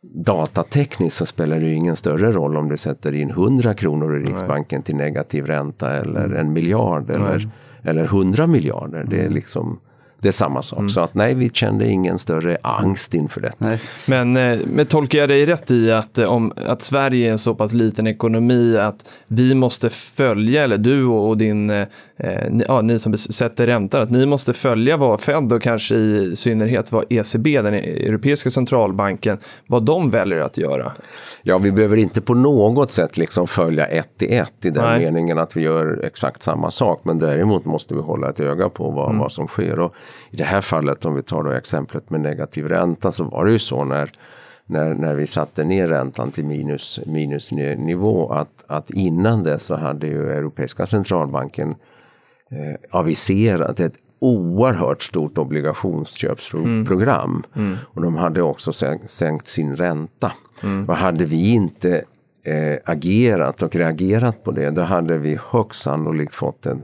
datatekniskt 0.00 1.18
så 1.18 1.26
spelar 1.26 1.60
det 1.60 1.66
ju 1.66 1.74
ingen 1.74 1.96
större 1.96 2.32
roll 2.32 2.56
om 2.56 2.68
du 2.68 2.76
sätter 2.76 3.14
in 3.14 3.30
100 3.30 3.74
kronor 3.74 4.20
i 4.20 4.24
Riksbanken 4.24 4.78
Nej. 4.78 4.84
till 4.84 4.96
negativ 4.96 5.46
ränta 5.46 5.90
eller 5.90 6.24
mm. 6.24 6.36
en 6.36 6.52
miljard 6.52 7.10
eller, 7.10 7.50
eller 7.82 8.04
100 8.04 8.46
miljarder. 8.46 9.06
Det 9.10 9.24
är 9.24 9.28
liksom 9.28 9.80
det 10.20 10.28
är 10.28 10.32
samma 10.32 10.62
sak. 10.62 10.78
Mm. 10.78 10.88
Så 10.88 11.00
att 11.00 11.14
nej, 11.14 11.34
vi 11.34 11.48
kände 11.48 11.88
ingen 11.88 12.18
större 12.18 12.58
angst 12.62 13.14
inför 13.14 13.40
det. 13.40 13.52
Nej. 13.58 13.80
Men, 14.06 14.36
eh, 14.36 14.58
men 14.66 14.86
tolkar 14.86 15.18
jag 15.18 15.28
dig 15.28 15.46
rätt 15.46 15.70
i 15.70 15.92
att, 15.92 16.18
eh, 16.18 16.24
om, 16.24 16.52
att 16.56 16.82
Sverige 16.82 17.28
är 17.28 17.32
en 17.32 17.38
så 17.38 17.54
pass 17.54 17.72
liten 17.72 18.06
ekonomi 18.06 18.76
att 18.76 19.04
vi 19.26 19.54
måste 19.54 19.90
följa, 19.90 20.64
eller 20.64 20.78
du 20.78 21.04
och 21.04 21.36
din, 21.36 21.70
eh, 21.70 21.86
ja, 22.68 22.80
ni 22.82 22.98
som 22.98 23.16
sätter 23.16 23.66
räntan, 23.66 24.02
att 24.02 24.10
ni 24.10 24.26
måste 24.26 24.52
följa 24.52 24.96
vad 24.96 25.20
Fed 25.20 25.52
och 25.52 25.62
kanske 25.62 25.94
i 25.94 26.36
synnerhet 26.36 26.92
vad 26.92 27.04
ECB, 27.10 27.62
den 27.62 27.74
europeiska 27.74 28.50
centralbanken, 28.50 29.38
vad 29.66 29.84
de 29.84 30.10
väljer 30.10 30.40
att 30.40 30.56
göra? 30.56 30.92
Ja, 31.42 31.58
vi 31.58 31.72
behöver 31.72 31.96
inte 31.96 32.20
på 32.20 32.34
något 32.34 32.90
sätt 32.90 33.16
liksom 33.16 33.46
följa 33.46 33.86
ett 33.86 34.22
i 34.22 34.36
ett 34.36 34.64
i 34.64 34.70
den 34.70 34.84
nej. 34.84 35.04
meningen 35.04 35.38
att 35.38 35.56
vi 35.56 35.62
gör 35.62 36.04
exakt 36.04 36.42
samma 36.42 36.70
sak, 36.70 37.00
men 37.02 37.18
däremot 37.18 37.64
måste 37.64 37.94
vi 37.94 38.00
hålla 38.00 38.30
ett 38.30 38.40
öga 38.40 38.68
på 38.68 38.90
vad, 38.90 39.08
mm. 39.08 39.18
vad 39.18 39.32
som 39.32 39.46
sker. 39.46 39.78
Och 39.78 39.94
i 40.30 40.36
det 40.36 40.44
här 40.44 40.60
fallet, 40.60 41.04
om 41.04 41.14
vi 41.14 41.22
tar 41.22 41.42
då 41.42 41.50
exemplet 41.50 42.10
med 42.10 42.20
negativ 42.20 42.68
ränta, 42.68 43.12
så 43.12 43.24
var 43.24 43.44
det 43.44 43.52
ju 43.52 43.58
så 43.58 43.84
när, 43.84 44.12
när, 44.66 44.94
när 44.94 45.14
vi 45.14 45.26
satte 45.26 45.64
ner 45.64 45.88
räntan 45.88 46.30
till 46.30 46.44
minus, 46.44 47.00
minusnivå 47.06 48.32
att, 48.32 48.64
att 48.66 48.90
innan 48.90 49.42
dess 49.42 49.62
så 49.62 49.76
hade 49.76 50.06
ju 50.06 50.30
Europeiska 50.30 50.86
centralbanken 50.86 51.70
eh, 52.50 52.74
aviserat 52.90 53.80
ett 53.80 53.94
oerhört 54.18 55.02
stort 55.02 55.38
obligationsköpsprogram. 55.38 57.42
Och 57.94 58.02
de 58.02 58.16
hade 58.16 58.42
också 58.42 58.72
sänkt, 58.72 59.10
sänkt 59.10 59.46
sin 59.46 59.76
ränta. 59.76 60.32
Och 60.88 60.96
hade 60.96 61.24
vi 61.24 61.54
inte 61.54 62.04
eh, 62.44 62.76
agerat 62.84 63.62
och 63.62 63.76
reagerat 63.76 64.44
på 64.44 64.50
det, 64.50 64.70
då 64.70 64.82
hade 64.82 65.18
vi 65.18 65.38
högst 65.50 65.82
sannolikt 65.82 66.34
fått 66.34 66.66
ett 66.66 66.78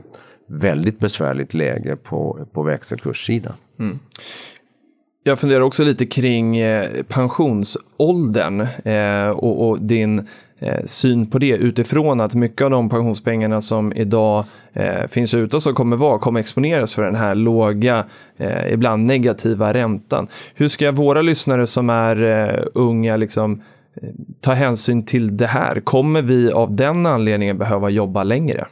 väldigt 0.47 0.99
besvärligt 0.99 1.53
läge 1.53 1.95
på, 1.95 2.39
på 2.51 2.63
växelkurssidan. 2.63 3.53
Mm. 3.79 3.99
Jag 5.23 5.39
funderar 5.39 5.61
också 5.61 5.83
lite 5.83 6.05
kring 6.05 6.57
eh, 6.57 7.03
pensionsåldern 7.03 8.61
eh, 8.83 9.29
och, 9.29 9.69
och 9.69 9.81
din 9.81 10.27
eh, 10.59 10.83
syn 10.85 11.29
på 11.29 11.39
det 11.39 11.55
utifrån 11.55 12.21
att 12.21 12.35
mycket 12.35 12.61
av 12.61 12.71
de 12.71 12.89
pensionspengarna 12.89 13.61
som 13.61 13.93
idag 13.93 14.45
eh, 14.73 15.07
finns 15.07 15.33
ute 15.33 15.55
och 15.55 15.63
som 15.63 15.75
kommer 15.75 15.97
vara 15.97 16.19
kommer 16.19 16.39
exponeras 16.39 16.95
för 16.95 17.03
den 17.03 17.15
här 17.15 17.35
låga, 17.35 18.05
eh, 18.37 18.73
ibland 18.73 19.05
negativa 19.05 19.73
räntan. 19.73 20.27
Hur 20.55 20.67
ska 20.67 20.91
våra 20.91 21.21
lyssnare 21.21 21.67
som 21.67 21.89
är 21.89 22.23
eh, 22.23 22.63
unga 22.73 23.17
liksom 23.17 23.61
eh, 24.01 24.09
ta 24.41 24.53
hänsyn 24.53 25.05
till 25.05 25.37
det 25.37 25.47
här? 25.47 25.79
Kommer 25.79 26.21
vi 26.21 26.51
av 26.51 26.75
den 26.75 27.05
anledningen 27.05 27.57
behöva 27.57 27.89
jobba 27.89 28.23
längre? 28.23 28.65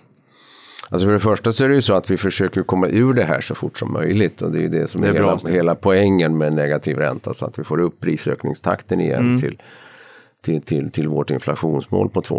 Alltså 0.90 1.06
för 1.06 1.14
det 1.14 1.20
första 1.20 1.54
så 1.54 1.66
är 1.66 1.70
det 1.70 1.76
ju 1.76 1.82
så 1.82 1.94
att 1.94 2.12
vi 2.12 2.18
försöker 2.18 2.64
komma 2.64 2.88
ur 2.88 3.14
det 3.14 3.24
här 3.24 3.42
så 3.42 3.56
fort 3.56 3.78
som 3.78 3.94
möjligt. 3.94 4.42
Och 4.42 4.52
det 4.52 4.58
är 4.58 4.62
ju 4.62 4.70
det 4.70 4.88
som 4.88 5.02
Det 5.02 5.08
är, 5.08 5.14
är 5.14 5.18
hela, 5.18 5.38
hela 5.50 5.76
poängen 5.76 6.38
med 6.38 6.54
negativ 6.54 6.98
ränta. 6.98 7.34
Så 7.34 7.46
att 7.46 7.60
vi 7.60 7.64
får 7.64 7.80
upp 7.80 8.00
prisökningstakten 8.00 9.02
igen 9.02 9.42
till, 9.42 9.62
till, 10.42 10.62
till, 10.62 10.92
till 10.92 11.08
vårt 11.08 11.30
inflationsmål 11.30 12.10
på 12.10 12.22
2 12.22 12.36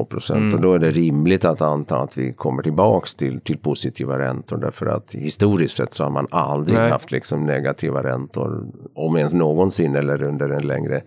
Och 0.52 0.60
då 0.60 0.74
är 0.74 0.78
det 0.78 0.90
rimligt 0.90 1.44
att 1.44 1.60
anta 1.60 1.98
att 1.98 2.18
vi 2.18 2.32
kommer 2.32 2.62
tillbaks 2.62 3.14
till, 3.14 3.40
till 3.40 3.58
positiva 3.58 4.18
räntor. 4.18 4.56
Därför 4.56 4.86
att 4.86 5.14
historiskt 5.14 5.76
sett 5.76 5.92
så 5.92 6.04
har 6.04 6.10
man 6.10 6.26
aldrig 6.30 6.78
Nej. 6.78 6.90
haft 6.90 7.10
liksom 7.10 7.46
negativa 7.46 8.02
räntor. 8.02 8.66
Om 8.94 9.16
ens 9.16 9.34
någonsin 9.34 9.96
eller 9.96 10.22
under 10.22 10.50
en 10.50 10.66
längre, 10.66 11.02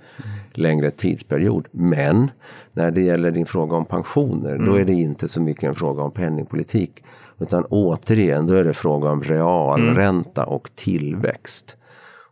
längre 0.54 0.92
tidsperiod. 0.92 1.68
Men 1.72 2.32
när 2.74 2.92
det 2.92 3.02
gäller 3.02 3.32
din 3.32 3.46
fråga 3.46 3.76
om 3.76 3.86
pensioner, 3.86 4.58
då 4.58 4.76
är 4.76 4.86
det 4.86 4.94
inte 4.94 5.28
så 5.28 5.42
mycket 5.42 5.64
en 5.64 5.76
fråga 5.76 6.04
om 6.04 6.12
penningpolitik. 6.12 7.04
Utan 7.40 7.66
återigen, 7.66 8.48
då 8.48 8.54
är 8.54 8.64
det 8.64 8.74
fråga 8.74 9.12
om 9.12 9.24
realränta 9.24 10.46
och 10.46 10.70
tillväxt. 10.76 11.76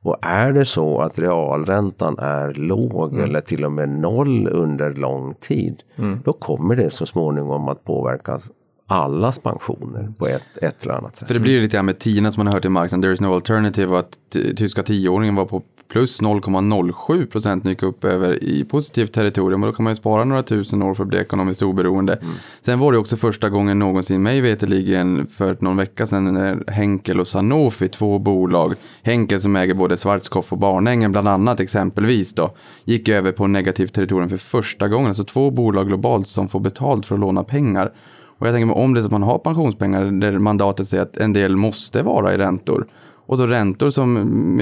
Och 0.01 0.17
är 0.21 0.51
det 0.51 0.65
så 0.65 1.01
att 1.01 1.19
realräntan 1.19 2.15
är 2.19 2.53
låg 2.53 3.19
eller 3.19 3.41
till 3.41 3.65
och 3.65 3.71
med 3.71 3.89
noll 3.89 4.47
under 4.47 4.93
lång 4.93 5.33
tid, 5.33 5.83
då 6.23 6.33
kommer 6.33 6.75
det 6.75 6.89
så 6.89 7.05
småningom 7.05 7.67
att 7.67 7.83
påverkas 7.83 8.51
allas 8.87 9.39
pensioner 9.39 10.13
på 10.17 10.27
ett, 10.27 10.57
ett 10.61 10.83
eller 10.83 10.93
annat 10.93 11.15
sätt. 11.15 11.27
För 11.27 11.33
det 11.33 11.39
blir 11.39 11.53
ju 11.53 11.61
lite 11.61 11.77
grann 11.77 11.85
med 11.85 11.99
tiorna 11.99 12.31
som 12.31 12.39
man 12.39 12.47
har 12.47 12.53
hört 12.53 12.65
i 12.65 12.69
marknaden, 12.69 13.01
there 13.01 13.13
is 13.13 13.21
no 13.21 13.33
alternative, 13.33 13.97
att 13.97 14.17
tyska 14.55 14.83
tioåringen 14.83 15.35
var 15.35 15.45
på 15.45 15.63
plus 15.89 16.21
0,07 16.21 17.25
procent 17.25 17.65
gick 17.65 17.83
upp 17.83 18.03
över 18.03 18.43
i 18.43 18.63
positivt 18.63 19.13
territorium 19.13 19.63
och 19.63 19.69
då 19.69 19.73
kan 19.73 19.83
man 19.83 19.91
ju 19.91 19.95
spara 19.95 20.23
några 20.23 20.43
tusen 20.43 20.83
år 20.83 20.93
för 20.93 21.03
att 21.03 21.09
bli 21.09 21.19
ekonomiskt 21.19 21.61
oberoende. 21.61 22.19
Sen 22.61 22.79
var 22.79 22.91
det 22.91 22.97
också 22.97 23.17
första 23.17 23.49
gången 23.49 23.79
någonsin, 23.79 24.23
mig 24.23 24.41
veterligen 24.41 25.27
för 25.27 25.57
någon 25.59 25.77
vecka 25.77 26.05
sedan, 26.05 26.33
när 26.33 26.71
Henkel 26.71 27.19
och 27.19 27.27
Sanofi, 27.27 27.87
två 27.87 28.19
bolag, 28.19 28.73
Henkel 29.03 29.41
som 29.41 29.55
äger 29.55 29.73
både 29.73 29.97
Schwarzkopf 29.97 30.51
och 30.51 30.57
Barnängen 30.57 31.11
bland 31.11 31.27
annat 31.27 31.59
exempelvis 31.59 32.33
då, 32.33 32.55
gick 32.85 33.09
över 33.09 33.31
på 33.31 33.47
negativt 33.47 33.93
territorium 33.93 34.29
för 34.29 34.37
första 34.37 34.87
gången. 34.87 35.07
Alltså 35.07 35.23
två 35.23 35.51
bolag 35.51 35.87
globalt 35.87 36.27
som 36.27 36.47
får 36.47 36.59
betalt 36.59 37.05
för 37.05 37.15
att 37.15 37.21
låna 37.21 37.43
pengar. 37.43 37.91
Och 38.37 38.47
jag 38.47 38.53
tänker 38.53 38.65
mig 38.65 38.75
om 38.75 38.93
det 38.93 38.99
är 38.99 39.01
så 39.01 39.05
att 39.05 39.11
man 39.11 39.23
har 39.23 39.37
pensionspengar 39.37 40.05
där 40.05 40.39
mandatet 40.39 40.87
säger 40.87 41.03
att 41.03 41.17
en 41.17 41.33
del 41.33 41.55
måste 41.55 42.03
vara 42.03 42.33
i 42.33 42.37
räntor. 42.37 42.87
Och 43.27 43.37
så 43.37 43.47
räntor 43.47 43.89
som 43.89 44.13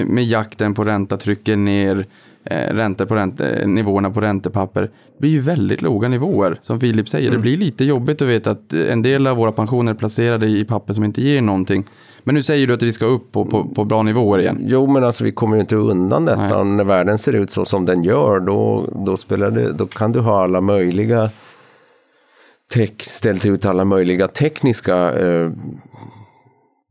med, 0.09 0.23
jakten 0.23 0.73
på 0.73 0.83
ränta 0.83 1.17
trycker 1.17 1.55
ner 1.55 2.07
eh, 2.45 2.73
räntor 2.73 3.05
på 3.05 3.15
ränte, 3.15 3.49
eh, 3.49 3.67
nivåerna 3.67 4.09
på 4.09 4.21
räntepapper. 4.21 4.81
Det 4.81 5.19
blir 5.19 5.31
ju 5.31 5.39
väldigt 5.39 5.81
låga 5.81 6.07
nivåer. 6.07 6.59
Som 6.61 6.79
Filip 6.79 7.09
säger, 7.09 7.31
det 7.31 7.37
blir 7.37 7.57
lite 7.57 7.85
jobbigt 7.85 8.21
att 8.21 8.27
veta 8.27 8.51
att 8.51 8.73
en 8.73 9.01
del 9.01 9.27
av 9.27 9.37
våra 9.37 9.51
pensioner 9.51 9.91
är 9.91 9.95
placerade 9.95 10.47
i 10.47 10.65
papper 10.65 10.93
som 10.93 11.03
inte 11.03 11.21
ger 11.21 11.41
någonting. 11.41 11.85
Men 12.23 12.35
nu 12.35 12.43
säger 12.43 12.67
du 12.67 12.73
att 12.73 12.83
vi 12.83 12.93
ska 12.93 13.05
upp 13.05 13.31
på, 13.31 13.45
på, 13.45 13.69
på 13.75 13.83
bra 13.83 14.03
nivåer 14.03 14.39
igen. 14.39 14.57
Jo, 14.61 14.87
men 14.87 15.03
alltså 15.03 15.23
vi 15.23 15.31
kommer 15.31 15.55
ju 15.55 15.61
inte 15.61 15.75
undan 15.75 16.25
detta. 16.25 16.63
När 16.63 16.83
världen 16.83 17.17
ser 17.17 17.33
ut 17.33 17.51
så 17.51 17.65
som 17.65 17.85
den 17.85 18.03
gör, 18.03 18.39
då, 18.39 18.85
då, 19.05 19.17
spelar 19.17 19.51
det, 19.51 19.71
då 19.71 19.87
kan 19.87 20.11
du 20.11 20.19
ha 20.19 20.43
alla 20.43 20.61
möjliga 20.61 21.29
ställt 23.01 23.45
ut 23.45 23.65
alla 23.65 23.85
möjliga 23.85 24.27
tekniska 24.27 25.13
eh, 25.13 25.51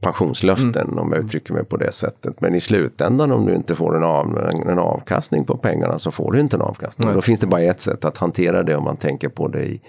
pensionslöften, 0.02 0.98
om 0.98 1.12
jag 1.12 1.24
uttrycker 1.24 1.54
mig 1.54 1.64
på 1.64 1.76
det 1.76 1.92
sättet. 1.92 2.40
Men 2.40 2.54
i 2.54 2.60
slutändan, 2.60 3.32
om 3.32 3.46
du 3.46 3.54
inte 3.54 3.74
får 3.74 3.96
en, 3.96 4.04
av, 4.04 4.38
en, 4.38 4.68
en 4.68 4.78
avkastning 4.78 5.44
på 5.44 5.56
pengarna, 5.56 5.98
så 5.98 6.10
får 6.10 6.32
du 6.32 6.40
inte 6.40 6.56
en 6.56 6.62
avkastning. 6.62 7.12
Då 7.12 7.20
finns 7.20 7.40
det 7.40 7.46
bara 7.46 7.62
ett 7.62 7.80
sätt 7.80 8.04
att 8.04 8.16
hantera 8.16 8.62
det 8.62 8.76
om 8.76 8.84
man 8.84 8.96
tänker 8.96 9.28
på 9.28 9.48
det 9.48 9.64
i, 9.64 9.80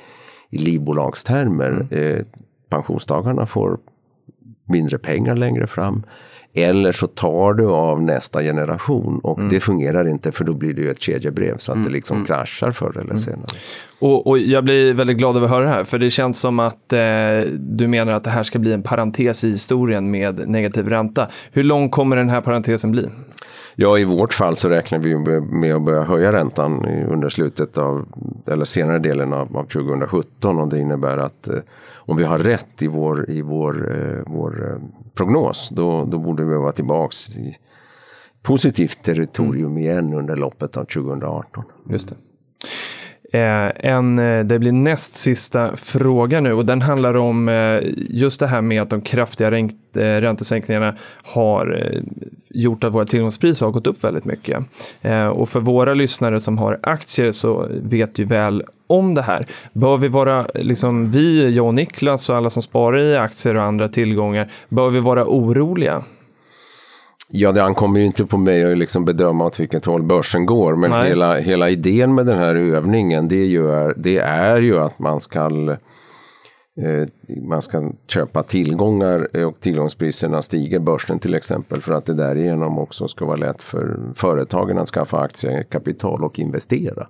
i 0.49 0.57
livbolagstermer. 0.57 1.87
Eh, 1.91 2.25
pensionstagarna 2.69 3.45
får 3.45 3.77
mindre 4.67 4.97
pengar 4.97 5.35
längre 5.35 5.67
fram. 5.67 6.03
Eller 6.57 6.91
så 6.91 7.07
tar 7.07 7.53
du 7.53 7.65
av 7.65 8.01
nästa 8.01 8.41
generation 8.41 9.19
och 9.19 9.39
det 9.49 9.59
fungerar 9.59 10.07
inte 10.07 10.31
för 10.31 10.43
då 10.43 10.53
blir 10.53 10.73
det 10.73 10.81
ju 10.81 10.91
ett 10.91 11.01
kedjebrev 11.01 11.57
så 11.57 11.71
att 11.71 11.83
det 11.83 11.89
liksom 11.89 12.25
kraschar 12.25 12.71
förr 12.71 12.97
eller 12.97 13.15
senare. 13.15 13.45
Och, 13.99 14.27
och 14.27 14.37
jag 14.37 14.63
blir 14.63 14.93
väldigt 14.93 15.17
glad 15.17 15.35
över 15.37 15.45
att 15.45 15.51
höra 15.51 15.63
det 15.63 15.69
här, 15.69 15.83
för 15.83 15.97
det 15.97 16.09
känns 16.09 16.39
som 16.39 16.59
att 16.59 16.93
eh, 16.93 16.99
du 17.57 17.87
menar 17.87 18.13
att 18.13 18.23
det 18.23 18.29
här 18.29 18.43
ska 18.43 18.59
bli 18.59 18.73
en 18.73 18.83
parentes 18.83 19.43
i 19.43 19.49
historien 19.49 20.11
med 20.11 20.49
negativ 20.49 20.89
ränta. 20.89 21.27
Hur 21.51 21.63
lång 21.63 21.89
kommer 21.89 22.15
den 22.15 22.29
här 22.29 22.41
parentesen 22.41 22.91
bli? 22.91 23.09
Ja, 23.75 23.97
i 23.97 24.03
vårt 24.03 24.33
fall 24.33 24.55
så 24.55 24.69
räknar 24.69 24.99
vi 24.99 25.15
med 25.41 25.75
att 25.75 25.85
börja 25.85 26.03
höja 26.03 26.31
räntan 26.31 26.85
under 26.85 27.29
slutet 27.29 27.77
av, 27.77 28.05
eller 28.47 28.65
senare 28.65 28.99
delen 28.99 29.33
av, 29.33 29.57
av 29.57 29.63
2017 29.63 30.59
och 30.59 30.67
det 30.67 30.79
innebär 30.79 31.17
att 31.17 31.47
eh, 31.47 31.59
om 31.95 32.17
vi 32.17 32.23
har 32.23 32.39
rätt 32.39 32.81
i 32.81 32.87
vår, 32.87 33.29
i 33.29 33.41
vår, 33.41 33.91
eh, 33.91 34.23
vår 34.25 34.71
eh, 34.71 34.77
prognos 35.15 35.69
då, 35.69 36.06
då 36.06 36.17
borde 36.17 36.45
vi 36.45 36.56
vara 36.56 36.71
tillbaks 36.71 37.38
i 37.38 37.58
positivt 38.41 39.04
territorium 39.04 39.78
igen 39.78 40.13
under 40.13 40.36
loppet 40.36 40.78
av 40.78 40.86
2018. 40.86 41.63
Just 41.89 42.10
det. 42.10 42.15
Eh, 43.35 43.71
en, 43.91 44.19
eh, 44.19 44.45
det 44.45 44.59
blir 44.59 44.71
näst 44.71 45.15
sista 45.15 45.75
fråga 45.75 46.41
nu 46.41 46.53
och 46.53 46.65
den 46.65 46.81
handlar 46.81 47.17
om 47.17 47.49
eh, 47.49 47.79
just 48.09 48.39
det 48.39 48.47
här 48.47 48.61
med 48.61 48.81
att 48.81 48.89
de 48.89 49.01
kraftiga 49.01 49.57
eh, 49.57 49.69
räntesänkningarna 49.95 50.95
har 51.23 51.91
eh, 51.93 52.01
gjort 52.49 52.83
att 52.83 52.93
våra 52.93 53.05
tillgångspriser 53.05 53.65
har 53.65 53.73
gått 53.73 53.87
upp 53.87 54.03
väldigt 54.03 54.25
mycket. 54.25 54.63
Eh, 55.01 55.27
och 55.27 55.49
för 55.49 55.59
våra 55.59 55.93
lyssnare 55.93 56.39
som 56.39 56.57
har 56.57 56.79
aktier 56.83 57.31
så 57.31 57.67
vet 57.83 58.19
ju 58.19 58.23
väl 58.23 58.63
om 58.87 59.15
det 59.15 59.21
här. 59.21 59.47
Bör 59.73 59.97
vi 59.97 60.07
vara, 60.07 60.45
liksom 60.53 61.11
vi, 61.11 61.55
jag 61.55 61.65
och 61.65 61.73
Niklas 61.73 62.29
och 62.29 62.35
alla 62.35 62.49
som 62.49 62.61
sparar 62.61 62.97
i 62.97 63.17
aktier 63.17 63.55
och 63.55 63.63
andra 63.63 63.89
tillgångar, 63.89 64.51
bör 64.69 64.89
vi 64.89 64.99
vara 64.99 65.25
oroliga? 65.25 66.03
Ja, 67.37 67.51
det 67.51 67.63
ankommer 67.63 67.99
ju 67.99 68.05
inte 68.05 68.25
på 68.25 68.37
mig 68.37 68.71
att 68.71 68.77
liksom 68.77 69.05
bedöma 69.05 69.45
åt 69.45 69.59
vilket 69.59 69.85
håll 69.85 70.03
börsen 70.03 70.45
går. 70.45 70.75
Men 70.75 70.89
Nej. 70.89 71.09
hela, 71.09 71.35
hela 71.35 71.69
idén 71.69 72.15
med 72.15 72.25
den 72.25 72.37
här 72.37 72.55
övningen 72.55 73.27
det 73.27 73.35
är 73.35 73.45
ju, 73.45 73.93
det 73.97 74.17
är 74.17 74.57
ju 74.57 74.77
att 74.77 74.99
man 74.99 75.21
ska, 75.21 75.39
eh, 76.81 77.07
man 77.49 77.61
ska 77.61 77.91
köpa 78.07 78.43
tillgångar 78.43 79.27
eh, 79.33 79.43
och 79.43 79.59
tillgångspriserna 79.59 80.41
stiger 80.41 80.79
börsen 80.79 81.19
till 81.19 81.33
exempel. 81.33 81.81
För 81.81 81.93
att 81.93 82.05
det 82.05 82.13
därigenom 82.13 82.79
också 82.79 83.07
ska 83.07 83.25
vara 83.25 83.37
lätt 83.37 83.63
för 83.63 83.99
företagen 84.15 84.77
att 84.77 84.89
skaffa 84.89 85.19
aktiekapital 85.19 86.23
och 86.23 86.39
investera. 86.39 87.07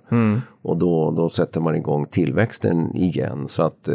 Och 0.62 0.76
då, 0.76 1.10
då 1.10 1.28
sätter 1.28 1.60
man 1.60 1.76
igång 1.76 2.06
tillväxten 2.06 2.96
igen. 2.96 3.48
Så 3.48 3.62
att 3.62 3.88
eh, 3.88 3.94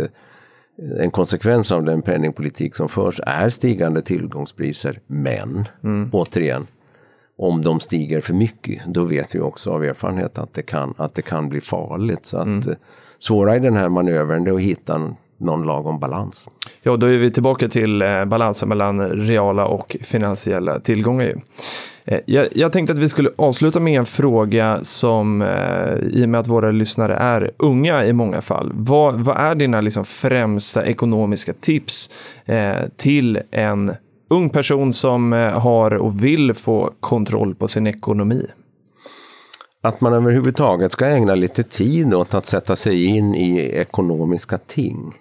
en 0.99 1.11
konsekvens 1.11 1.71
av 1.71 1.83
den 1.83 2.01
penningpolitik 2.01 2.75
som 2.75 2.89
förs 2.89 3.19
är 3.25 3.49
stigande 3.49 4.01
tillgångspriser. 4.01 4.99
Men 5.07 5.65
återigen, 6.11 6.67
om 7.37 7.61
de 7.61 7.79
stiger 7.79 8.21
för 8.21 8.33
mycket, 8.33 8.81
då 8.87 9.03
vet 9.03 9.35
vi 9.35 9.39
också 9.39 9.71
av 9.71 9.83
erfarenhet 9.83 10.37
att 10.37 10.53
det 10.53 10.61
kan, 10.61 10.93
att 10.97 11.15
det 11.15 11.21
kan 11.21 11.49
bli 11.49 11.61
farligt. 11.61 12.25
Så 12.25 12.37
att 12.37 12.67
eh, 12.67 12.73
svåra 13.19 13.55
i 13.55 13.59
den 13.59 13.75
här 13.75 13.89
manövern 13.89 14.47
är 14.47 14.53
att 14.53 14.61
hitta 14.61 15.15
någon 15.41 15.63
lagom 15.63 15.99
balans. 15.99 16.49
Ja, 16.83 16.97
då 16.97 17.07
är 17.07 17.17
vi 17.17 17.31
tillbaka 17.31 17.69
till 17.69 18.01
eh, 18.01 18.25
balansen 18.25 18.69
mellan 18.69 19.09
reala 19.09 19.65
och 19.65 19.97
finansiella 20.01 20.79
tillgångar. 20.79 21.25
ju. 21.25 21.35
Eh, 22.05 22.19
jag, 22.25 22.47
jag 22.51 22.73
tänkte 22.73 22.93
att 22.93 22.99
vi 22.99 23.09
skulle 23.09 23.29
avsluta 23.35 23.79
med 23.79 23.99
en 23.99 24.05
fråga 24.05 24.79
som, 24.81 25.41
eh, 25.41 26.19
i 26.19 26.25
och 26.25 26.29
med 26.29 26.39
att 26.39 26.47
våra 26.47 26.71
lyssnare 26.71 27.15
är 27.15 27.51
unga 27.57 28.05
i 28.05 28.13
många 28.13 28.41
fall, 28.41 28.71
vad, 28.73 29.19
vad 29.19 29.37
är 29.37 29.55
dina 29.55 29.81
liksom, 29.81 30.05
främsta 30.05 30.85
ekonomiska 30.85 31.53
tips 31.53 32.09
eh, 32.45 32.75
till 32.97 33.39
en 33.51 33.93
ung 34.29 34.49
person 34.49 34.93
som 34.93 35.33
eh, 35.33 35.59
har 35.59 35.93
och 35.93 36.23
vill 36.23 36.53
få 36.53 36.91
kontroll 36.99 37.55
på 37.55 37.67
sin 37.67 37.87
ekonomi? 37.87 38.45
Att 39.83 40.01
man 40.01 40.13
överhuvudtaget 40.13 40.91
ska 40.91 41.05
ägna 41.05 41.35
lite 41.35 41.63
tid 41.63 42.13
åt 42.13 42.33
att 42.33 42.45
sätta 42.45 42.75
sig 42.75 43.05
in 43.05 43.35
i 43.35 43.59
ekonomiska 43.59 44.57
ting. 44.57 45.13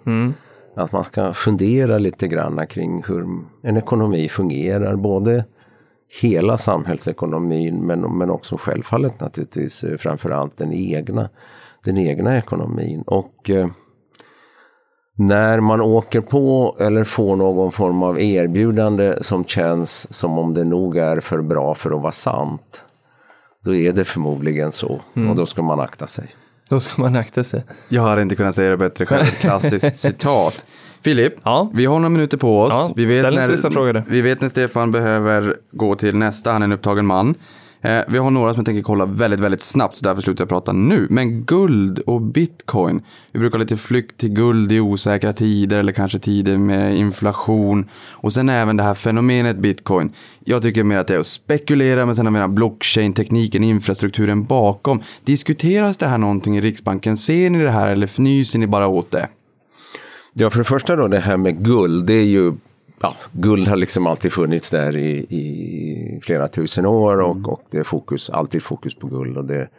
att 0.75 0.91
man 0.91 1.03
ska 1.03 1.33
fundera 1.33 1.97
lite 1.97 2.27
grann 2.27 2.67
kring 2.67 3.03
hur 3.07 3.25
en 3.63 3.77
ekonomi 3.77 4.29
fungerar. 4.29 4.95
Både 4.95 5.45
hela 6.21 6.57
samhällsekonomin 6.57 7.85
men, 7.85 8.17
men 8.17 8.29
också 8.29 8.57
självfallet 8.57 9.19
naturligtvis 9.19 9.83
eh, 9.83 9.97
framförallt 9.97 10.57
den 10.57 10.73
egna, 10.73 11.29
den 11.83 11.97
egna 11.97 12.37
ekonomin. 12.37 13.03
Och 13.07 13.49
eh, 13.49 13.67
när 15.17 15.59
man 15.59 15.81
åker 15.81 16.21
på 16.21 16.75
eller 16.79 17.03
får 17.03 17.35
någon 17.35 17.71
form 17.71 18.03
av 18.03 18.19
erbjudande 18.19 19.23
som 19.23 19.45
känns 19.45 20.13
som 20.13 20.37
om 20.37 20.53
det 20.53 20.63
nog 20.63 20.97
är 20.97 21.19
för 21.19 21.41
bra 21.41 21.75
för 21.75 21.91
att 21.91 22.01
vara 22.01 22.11
sant. 22.11 22.83
Då 23.63 23.75
är 23.75 23.93
det 23.93 24.05
förmodligen 24.05 24.71
så 24.71 25.01
och 25.29 25.35
då 25.35 25.45
ska 25.45 25.61
man 25.61 25.79
akta 25.79 26.07
sig. 26.07 26.27
Då 26.69 26.79
ska 26.79 27.01
man 27.01 27.15
akta 27.15 27.43
sig. 27.43 27.63
Jag 27.89 28.01
hade 28.01 28.21
inte 28.21 28.35
kunnat 28.35 28.55
säga 28.55 28.69
det 28.69 28.77
bättre 28.77 29.05
själv. 29.05 29.25
Klassiskt 29.41 29.97
citat. 29.97 30.65
Filip, 31.03 31.33
Ja. 31.43 31.71
vi 31.73 31.85
har 31.85 31.95
några 31.95 32.09
minuter 32.09 32.37
på 32.37 32.61
oss. 32.61 32.73
Ja, 32.73 32.93
vi, 32.95 33.05
vet 33.05 33.23
när, 33.23 34.09
vi 34.09 34.21
vet 34.21 34.41
när 34.41 34.49
Stefan 34.49 34.91
behöver 34.91 35.57
gå 35.71 35.95
till 35.95 36.15
nästa, 36.15 36.51
han 36.51 36.61
är 36.61 36.63
en 36.65 36.71
upptagen 36.71 37.05
man. 37.05 37.35
Eh, 37.81 38.01
vi 38.07 38.17
har 38.17 38.31
några 38.31 38.53
som 38.53 38.59
jag 38.59 38.65
tänker 38.65 38.81
kolla 38.81 39.05
väldigt, 39.05 39.39
väldigt 39.39 39.61
snabbt, 39.61 39.95
så 39.95 40.05
därför 40.05 40.21
slutar 40.21 40.41
jag 40.41 40.49
prata 40.49 40.71
nu. 40.71 41.07
Men 41.09 41.43
guld 41.45 41.99
och 41.99 42.21
bitcoin. 42.21 43.01
Vi 43.31 43.39
brukar 43.39 43.57
ha 43.57 43.61
lite 43.61 43.77
flykt 43.77 44.17
till 44.17 44.29
guld 44.29 44.71
i 44.71 44.79
osäkra 44.79 45.33
tider 45.33 45.77
eller 45.77 45.91
kanske 45.91 46.19
tider 46.19 46.57
med 46.57 46.97
inflation. 46.97 47.89
Och 48.11 48.33
sen 48.33 48.49
även 48.49 48.77
det 48.77 48.83
här 48.83 48.93
fenomenet 48.93 49.57
bitcoin. 49.57 50.13
Jag 50.39 50.61
tycker 50.61 50.83
mer 50.83 50.97
att 50.97 51.07
det 51.07 51.15
är 51.15 51.19
att 51.19 51.27
spekulera, 51.27 52.05
men 52.05 52.15
sen 52.15 52.25
har 52.25 52.31
vi 52.33 52.39
den 52.39 52.49
här 52.49 52.55
blockchain-tekniken, 52.55 53.63
infrastrukturen 53.63 54.43
bakom. 54.43 55.01
Diskuteras 55.23 55.97
det 55.97 56.07
här 56.07 56.17
någonting 56.17 56.57
i 56.57 56.61
Riksbanken? 56.61 57.17
Ser 57.17 57.49
ni 57.49 57.63
det 57.63 57.71
här 57.71 57.89
eller 57.89 58.07
fnyser 58.07 58.59
ni 58.59 58.67
bara 58.67 58.87
åt 58.87 59.11
det? 59.11 59.27
Ja, 60.33 60.49
för 60.49 60.57
det 60.57 60.63
första 60.63 60.95
då 60.95 61.07
det 61.07 61.19
här 61.19 61.37
med 61.37 61.65
guld. 61.65 62.05
Det 62.05 62.13
är 62.13 62.25
ju, 62.25 62.53
ja, 63.01 63.15
guld 63.31 63.67
har 63.67 63.75
liksom 63.75 64.07
alltid 64.07 64.33
funnits 64.33 64.69
där 64.71 64.97
i, 64.97 65.09
i 65.29 66.19
flera 66.23 66.47
tusen 66.47 66.85
år 66.85 67.21
och, 67.21 67.53
och 67.53 67.61
det 67.71 67.77
är 67.77 67.83
fokus, 67.83 68.29
alltid 68.29 68.63
fokus 68.63 68.95
på 68.95 69.07
guld. 69.07 69.37
Och 69.37 69.45
det 69.45 69.55
är 69.55 69.69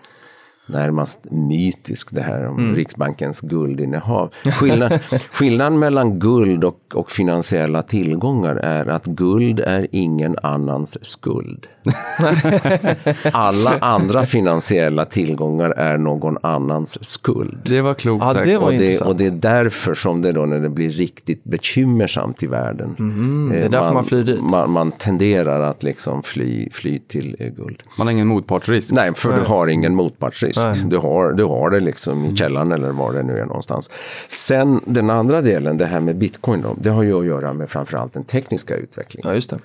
närmast 0.67 1.27
mytiskt 1.31 2.15
det 2.15 2.23
här 2.23 2.49
om 2.49 2.75
Riksbankens 2.75 3.41
guldinnehav. 3.41 4.33
Skillnad, 4.45 4.93
skillnaden 5.33 5.79
mellan 5.79 6.19
guld 6.19 6.65
och, 6.65 6.81
och 6.95 7.11
finansiella 7.11 7.83
tillgångar 7.83 8.57
är 8.57 8.87
att 8.87 9.05
guld 9.05 9.61
är 9.61 9.87
ingen 9.91 10.37
annans 10.43 11.05
skuld. 11.05 11.67
Alla 13.33 13.79
andra 13.81 14.27
finansiella 14.27 15.05
tillgångar 15.05 15.71
är 15.71 15.99
någon 15.99 16.39
annans 16.43 17.05
skuld. 17.05 17.59
Det 17.65 17.81
var 17.81 17.95
klokt 17.95 18.23
Ja, 18.25 18.33
sagt. 18.35 18.47
det 18.47 18.59
var 18.59 18.67
Och 18.67 18.73
det, 18.73 19.01
och 19.01 19.17
det 19.17 19.27
är 19.27 19.31
därför 19.31 19.95
som 19.95 20.23
det 20.23 20.33
då 20.33 20.47
när 20.47 20.61
det 20.61 20.69
blir 20.69 20.91
riktigt 20.91 21.45
bekymmersamt 21.45 22.43
i 22.43 22.47
världen. 22.47 22.97
Mhm, 22.99 23.49
det 23.53 23.59
är 23.59 23.65
eh, 23.65 23.71
därför 23.71 23.93
man 23.93 24.05
flyr 24.05 24.23
dit. 24.25 24.41
Man, 24.43 24.71
man 24.71 24.93
tenderar 24.93 25.61
att 25.61 25.83
liksom 25.83 26.23
fly, 26.23 26.69
fly 26.73 26.99
till 26.99 27.37
eh, 27.39 27.49
guld. 27.49 27.83
Man 27.99 28.07
har 28.07 28.13
ingen 28.13 28.27
motpartsrisk. 28.27 28.93
Nej, 28.93 29.15
för 29.15 29.37
du 29.37 29.43
har 29.43 29.67
ingen 29.67 29.95
motpartsrisk. 29.95 30.61
Nej. 30.65 30.75
Du 30.87 30.97
har, 30.99 31.33
du 31.33 31.45
har 31.45 31.71
det 31.71 31.81
liksom 31.81 32.25
i 32.25 32.37
källaren 32.37 32.73
eller 32.73 32.91
var 32.91 33.13
det 33.13 33.23
nu 33.23 33.39
är 33.39 33.45
någonstans. 33.47 33.91
Sen 34.29 34.81
den 34.87 35.11
andra 35.11 35.41
delen, 35.41 35.77
det 35.77 35.87
här 35.87 36.01
med 36.01 36.17
bitcoin 36.17 36.61
då, 36.63 36.77
det 36.81 36.91
har 36.91 37.03
ju 37.03 37.19
att 37.19 37.27
göra 37.27 37.53
med 37.53 37.71
framförallt 37.71 38.13
den 38.13 38.25
tekniska 38.25 38.77
utvecklingen. 38.77 39.29
Ja, 39.29 39.35
just 39.35 39.51
det. 39.51 39.59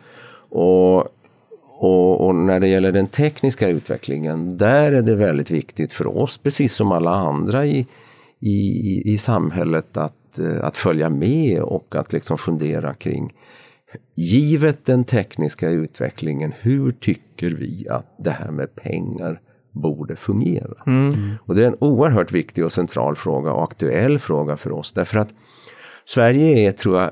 Och, 0.50 1.08
och, 1.80 2.28
och 2.28 2.36
när 2.36 2.60
det 2.60 2.68
gäller 2.68 2.92
den 2.92 3.08
tekniska 3.08 3.70
utvecklingen, 3.70 4.58
där 4.58 4.94
är 4.94 5.02
det 5.02 5.16
väldigt 5.16 5.52
viktigt 5.52 5.94
för 5.94 6.18
oss, 6.18 6.38
precis 6.38 6.74
som 6.74 6.92
alla 6.92 7.12
andra 7.12 7.66
i, 7.66 7.88
i, 8.40 9.02
i 9.06 9.18
samhället, 9.18 9.98
att, 9.98 10.40
eh, 10.40 10.66
att 10.66 10.78
följa 10.78 11.10
med 11.10 11.62
och 11.62 11.96
att 11.96 12.14
liksom 12.14 12.38
fundera 12.38 12.94
kring 12.94 13.34
Givet 14.16 14.86
den 14.86 15.04
tekniska 15.04 15.70
utvecklingen, 15.70 16.54
hur 16.60 16.92
tycker 16.92 17.50
vi 17.50 17.88
att 17.90 18.16
det 18.18 18.32
här 18.32 18.52
med 18.52 18.76
pengar 18.76 19.42
borde 19.72 20.16
fungera? 20.16 20.84
Och 21.46 21.56
det 21.56 21.64
är 21.64 21.68
en 21.68 21.78
oerhört 21.80 22.32
viktig 22.32 22.66
och 22.66 22.72
central 22.72 23.16
fråga 23.16 23.54
och 23.54 23.64
aktuell 23.64 24.20
fråga 24.20 24.58
för 24.58 24.72
oss. 24.72 24.94
Därför 24.94 25.20
att 25.20 25.34
Sverige 26.06 26.68
är, 26.68 26.72
tror 26.72 27.00
jag, 27.00 27.12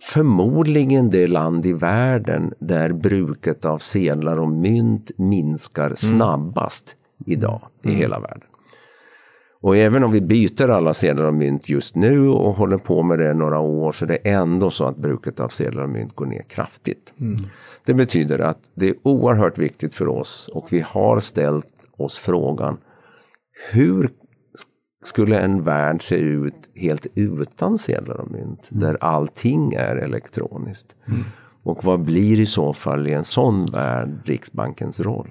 förmodligen 0.00 1.10
det 1.10 1.26
land 1.26 1.66
i 1.66 1.72
världen 1.72 2.54
där 2.58 2.92
bruket 2.92 3.64
av 3.64 3.78
sedlar 3.78 4.38
och 4.38 4.48
mynt 4.48 5.10
minskar 5.16 5.94
snabbast 5.94 6.96
idag 7.26 7.62
i 7.84 7.90
hela 7.90 8.20
världen. 8.20 8.48
Och 9.62 9.76
även 9.76 10.04
om 10.04 10.12
vi 10.12 10.20
byter 10.20 10.68
alla 10.68 10.94
sedlar 10.94 11.24
och 11.24 11.34
mynt 11.34 11.68
just 11.68 11.94
nu 11.94 12.28
och 12.28 12.54
håller 12.54 12.78
på 12.78 13.02
med 13.02 13.18
det 13.18 13.34
några 13.34 13.58
år 13.58 13.92
så 13.92 14.04
är 14.04 14.08
det 14.08 14.16
ändå 14.16 14.70
så 14.70 14.84
att 14.84 14.96
bruket 14.96 15.40
av 15.40 15.48
sedlar 15.48 15.82
och 15.82 15.90
mynt 15.90 16.14
går 16.14 16.26
ner 16.26 16.42
kraftigt. 16.42 17.14
Det 17.84 17.94
betyder 17.94 18.38
att 18.38 18.58
det 18.74 18.88
är 18.88 18.94
oerhört 19.02 19.58
viktigt 19.58 19.94
för 19.94 20.08
oss 20.08 20.50
och 20.54 20.72
vi 20.72 20.80
har 20.80 21.20
ställt 21.20 21.88
oss 21.96 22.18
frågan 22.18 22.76
hur 23.72 24.10
skulle 25.04 25.40
en 25.40 25.62
värld 25.62 26.02
se 26.02 26.16
ut 26.16 26.70
helt 26.74 27.06
utan 27.14 27.78
sedlar 27.78 28.20
och 28.20 28.30
mynt, 28.30 28.68
där 28.68 28.96
allting 29.00 29.72
är 29.72 29.96
elektroniskt? 29.96 30.96
Och 31.62 31.84
vad 31.84 32.00
blir 32.00 32.40
i 32.40 32.46
så 32.46 32.72
fall 32.72 33.06
i 33.06 33.12
en 33.12 33.24
sån 33.24 33.66
värld 33.66 34.20
Riksbankens 34.24 35.00
roll? 35.00 35.28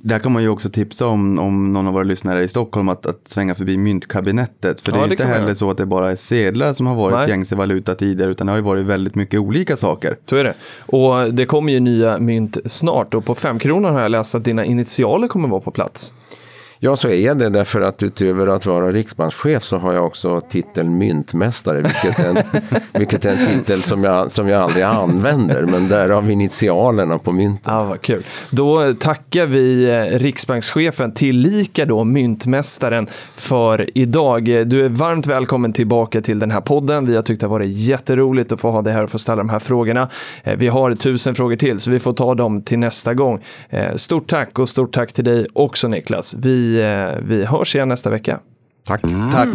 Där 0.00 0.18
kan 0.18 0.32
man 0.32 0.42
ju 0.42 0.48
också 0.48 0.68
tipsa 0.68 1.06
om, 1.06 1.38
om 1.38 1.72
någon 1.72 1.86
av 1.86 1.92
våra 1.94 2.02
lyssnare 2.02 2.42
i 2.42 2.48
Stockholm 2.48 2.88
att, 2.88 3.06
att 3.06 3.28
svänga 3.28 3.54
förbi 3.54 3.78
myntkabinettet. 3.78 4.80
För 4.80 4.92
det 4.92 4.98
Ja, 4.98 5.04
är 5.04 5.08
det 5.08 5.14
inte 5.14 5.24
heller 5.24 5.54
så 5.54 5.70
att 5.70 5.76
det 5.76 5.86
bara 5.86 6.10
är 6.10 6.16
sedlar 6.16 6.72
som 6.72 6.86
har 6.86 6.96
varit 6.96 7.16
Nej. 7.16 7.28
gängse 7.28 7.56
valuta 7.56 7.94
tidigare, 7.94 8.30
utan 8.30 8.46
det 8.46 8.52
har 8.52 8.58
ju 8.58 8.64
varit 8.64 8.86
väldigt 8.86 9.14
mycket 9.14 9.40
olika 9.40 9.76
saker. 9.76 10.16
Så 10.26 10.36
är 10.36 10.44
det. 10.44 10.54
Och 10.86 11.34
det 11.34 11.46
kommer 11.46 11.72
ju 11.72 11.80
nya 11.80 12.18
mynt 12.18 12.56
snart 12.64 13.14
och 13.14 13.24
på 13.24 13.34
femkronan 13.34 13.94
har 13.94 14.02
jag 14.02 14.10
läst 14.10 14.34
att 14.34 14.44
dina 14.44 14.64
initialer 14.64 15.28
kommer 15.28 15.48
vara 15.48 15.60
på 15.60 15.70
plats. 15.70 16.14
Ja, 16.84 16.96
så 16.96 17.08
är 17.08 17.34
det 17.34 17.48
därför 17.50 17.80
att 17.80 18.02
utöver 18.02 18.46
att 18.46 18.66
vara 18.66 18.90
riksbankschef 18.92 19.62
så 19.62 19.78
har 19.78 19.92
jag 19.92 20.06
också 20.06 20.40
titeln 20.40 20.98
myntmästare, 20.98 21.76
vilket 21.82 22.18
är 22.18 22.28
en, 22.28 22.36
vilket 22.92 23.26
är 23.26 23.30
en 23.30 23.46
titel 23.46 23.82
som 23.82 24.04
jag, 24.04 24.30
som 24.30 24.48
jag 24.48 24.62
aldrig 24.62 24.84
använder, 24.84 25.62
men 25.62 25.88
därav 25.88 26.30
initialerna 26.30 27.18
på 27.18 27.32
mynten. 27.32 27.74
Ja, 27.74 27.84
vad 27.84 28.00
kul. 28.00 28.24
Då 28.50 28.94
tackar 28.94 29.46
vi 29.46 29.90
eh, 29.90 30.18
riksbankschefen, 30.18 31.14
tillika 31.14 31.84
då 31.86 32.04
myntmästaren, 32.04 33.06
för 33.34 33.98
idag. 33.98 34.44
Du 34.44 34.84
är 34.84 34.88
varmt 34.88 35.26
välkommen 35.26 35.72
tillbaka 35.72 36.20
till 36.20 36.38
den 36.38 36.50
här 36.50 36.60
podden. 36.60 37.06
Vi 37.06 37.16
har 37.16 37.22
tyckt 37.22 37.40
det 37.40 37.46
har 37.46 37.50
varit 37.50 37.76
jätteroligt 37.76 38.52
att 38.52 38.60
få 38.60 38.70
ha 38.70 38.82
dig 38.82 38.92
här 38.92 39.02
och 39.04 39.10
få 39.10 39.18
ställa 39.18 39.36
de 39.36 39.48
här 39.48 39.58
frågorna. 39.58 40.08
Eh, 40.44 40.56
Vi 40.56 40.68
har 40.68 40.94
tusen 40.94 41.34
frågor 41.34 41.56
till, 41.56 41.78
så 41.80 41.90
vi 41.90 41.98
får 41.98 42.12
ta 42.12 42.34
dem 42.34 42.62
till 42.62 42.78
nästa 42.78 43.14
gång. 43.14 43.40
Eh, 43.70 43.94
Stort 43.94 44.30
tack 44.30 44.58
och 44.58 44.68
stort 44.68 44.94
tack 44.94 45.12
till 45.12 45.24
dig 45.24 45.46
också 45.52 45.88
Niklas. 45.88 46.34
Vi, 46.38 46.71
eh, 46.80 47.18
vi 47.22 47.44
hörs 47.44 47.74
igen 47.74 47.88
nästa 47.88 48.10
vecka. 48.10 48.40
Tack. 48.84 49.02
Tack! 49.32 49.48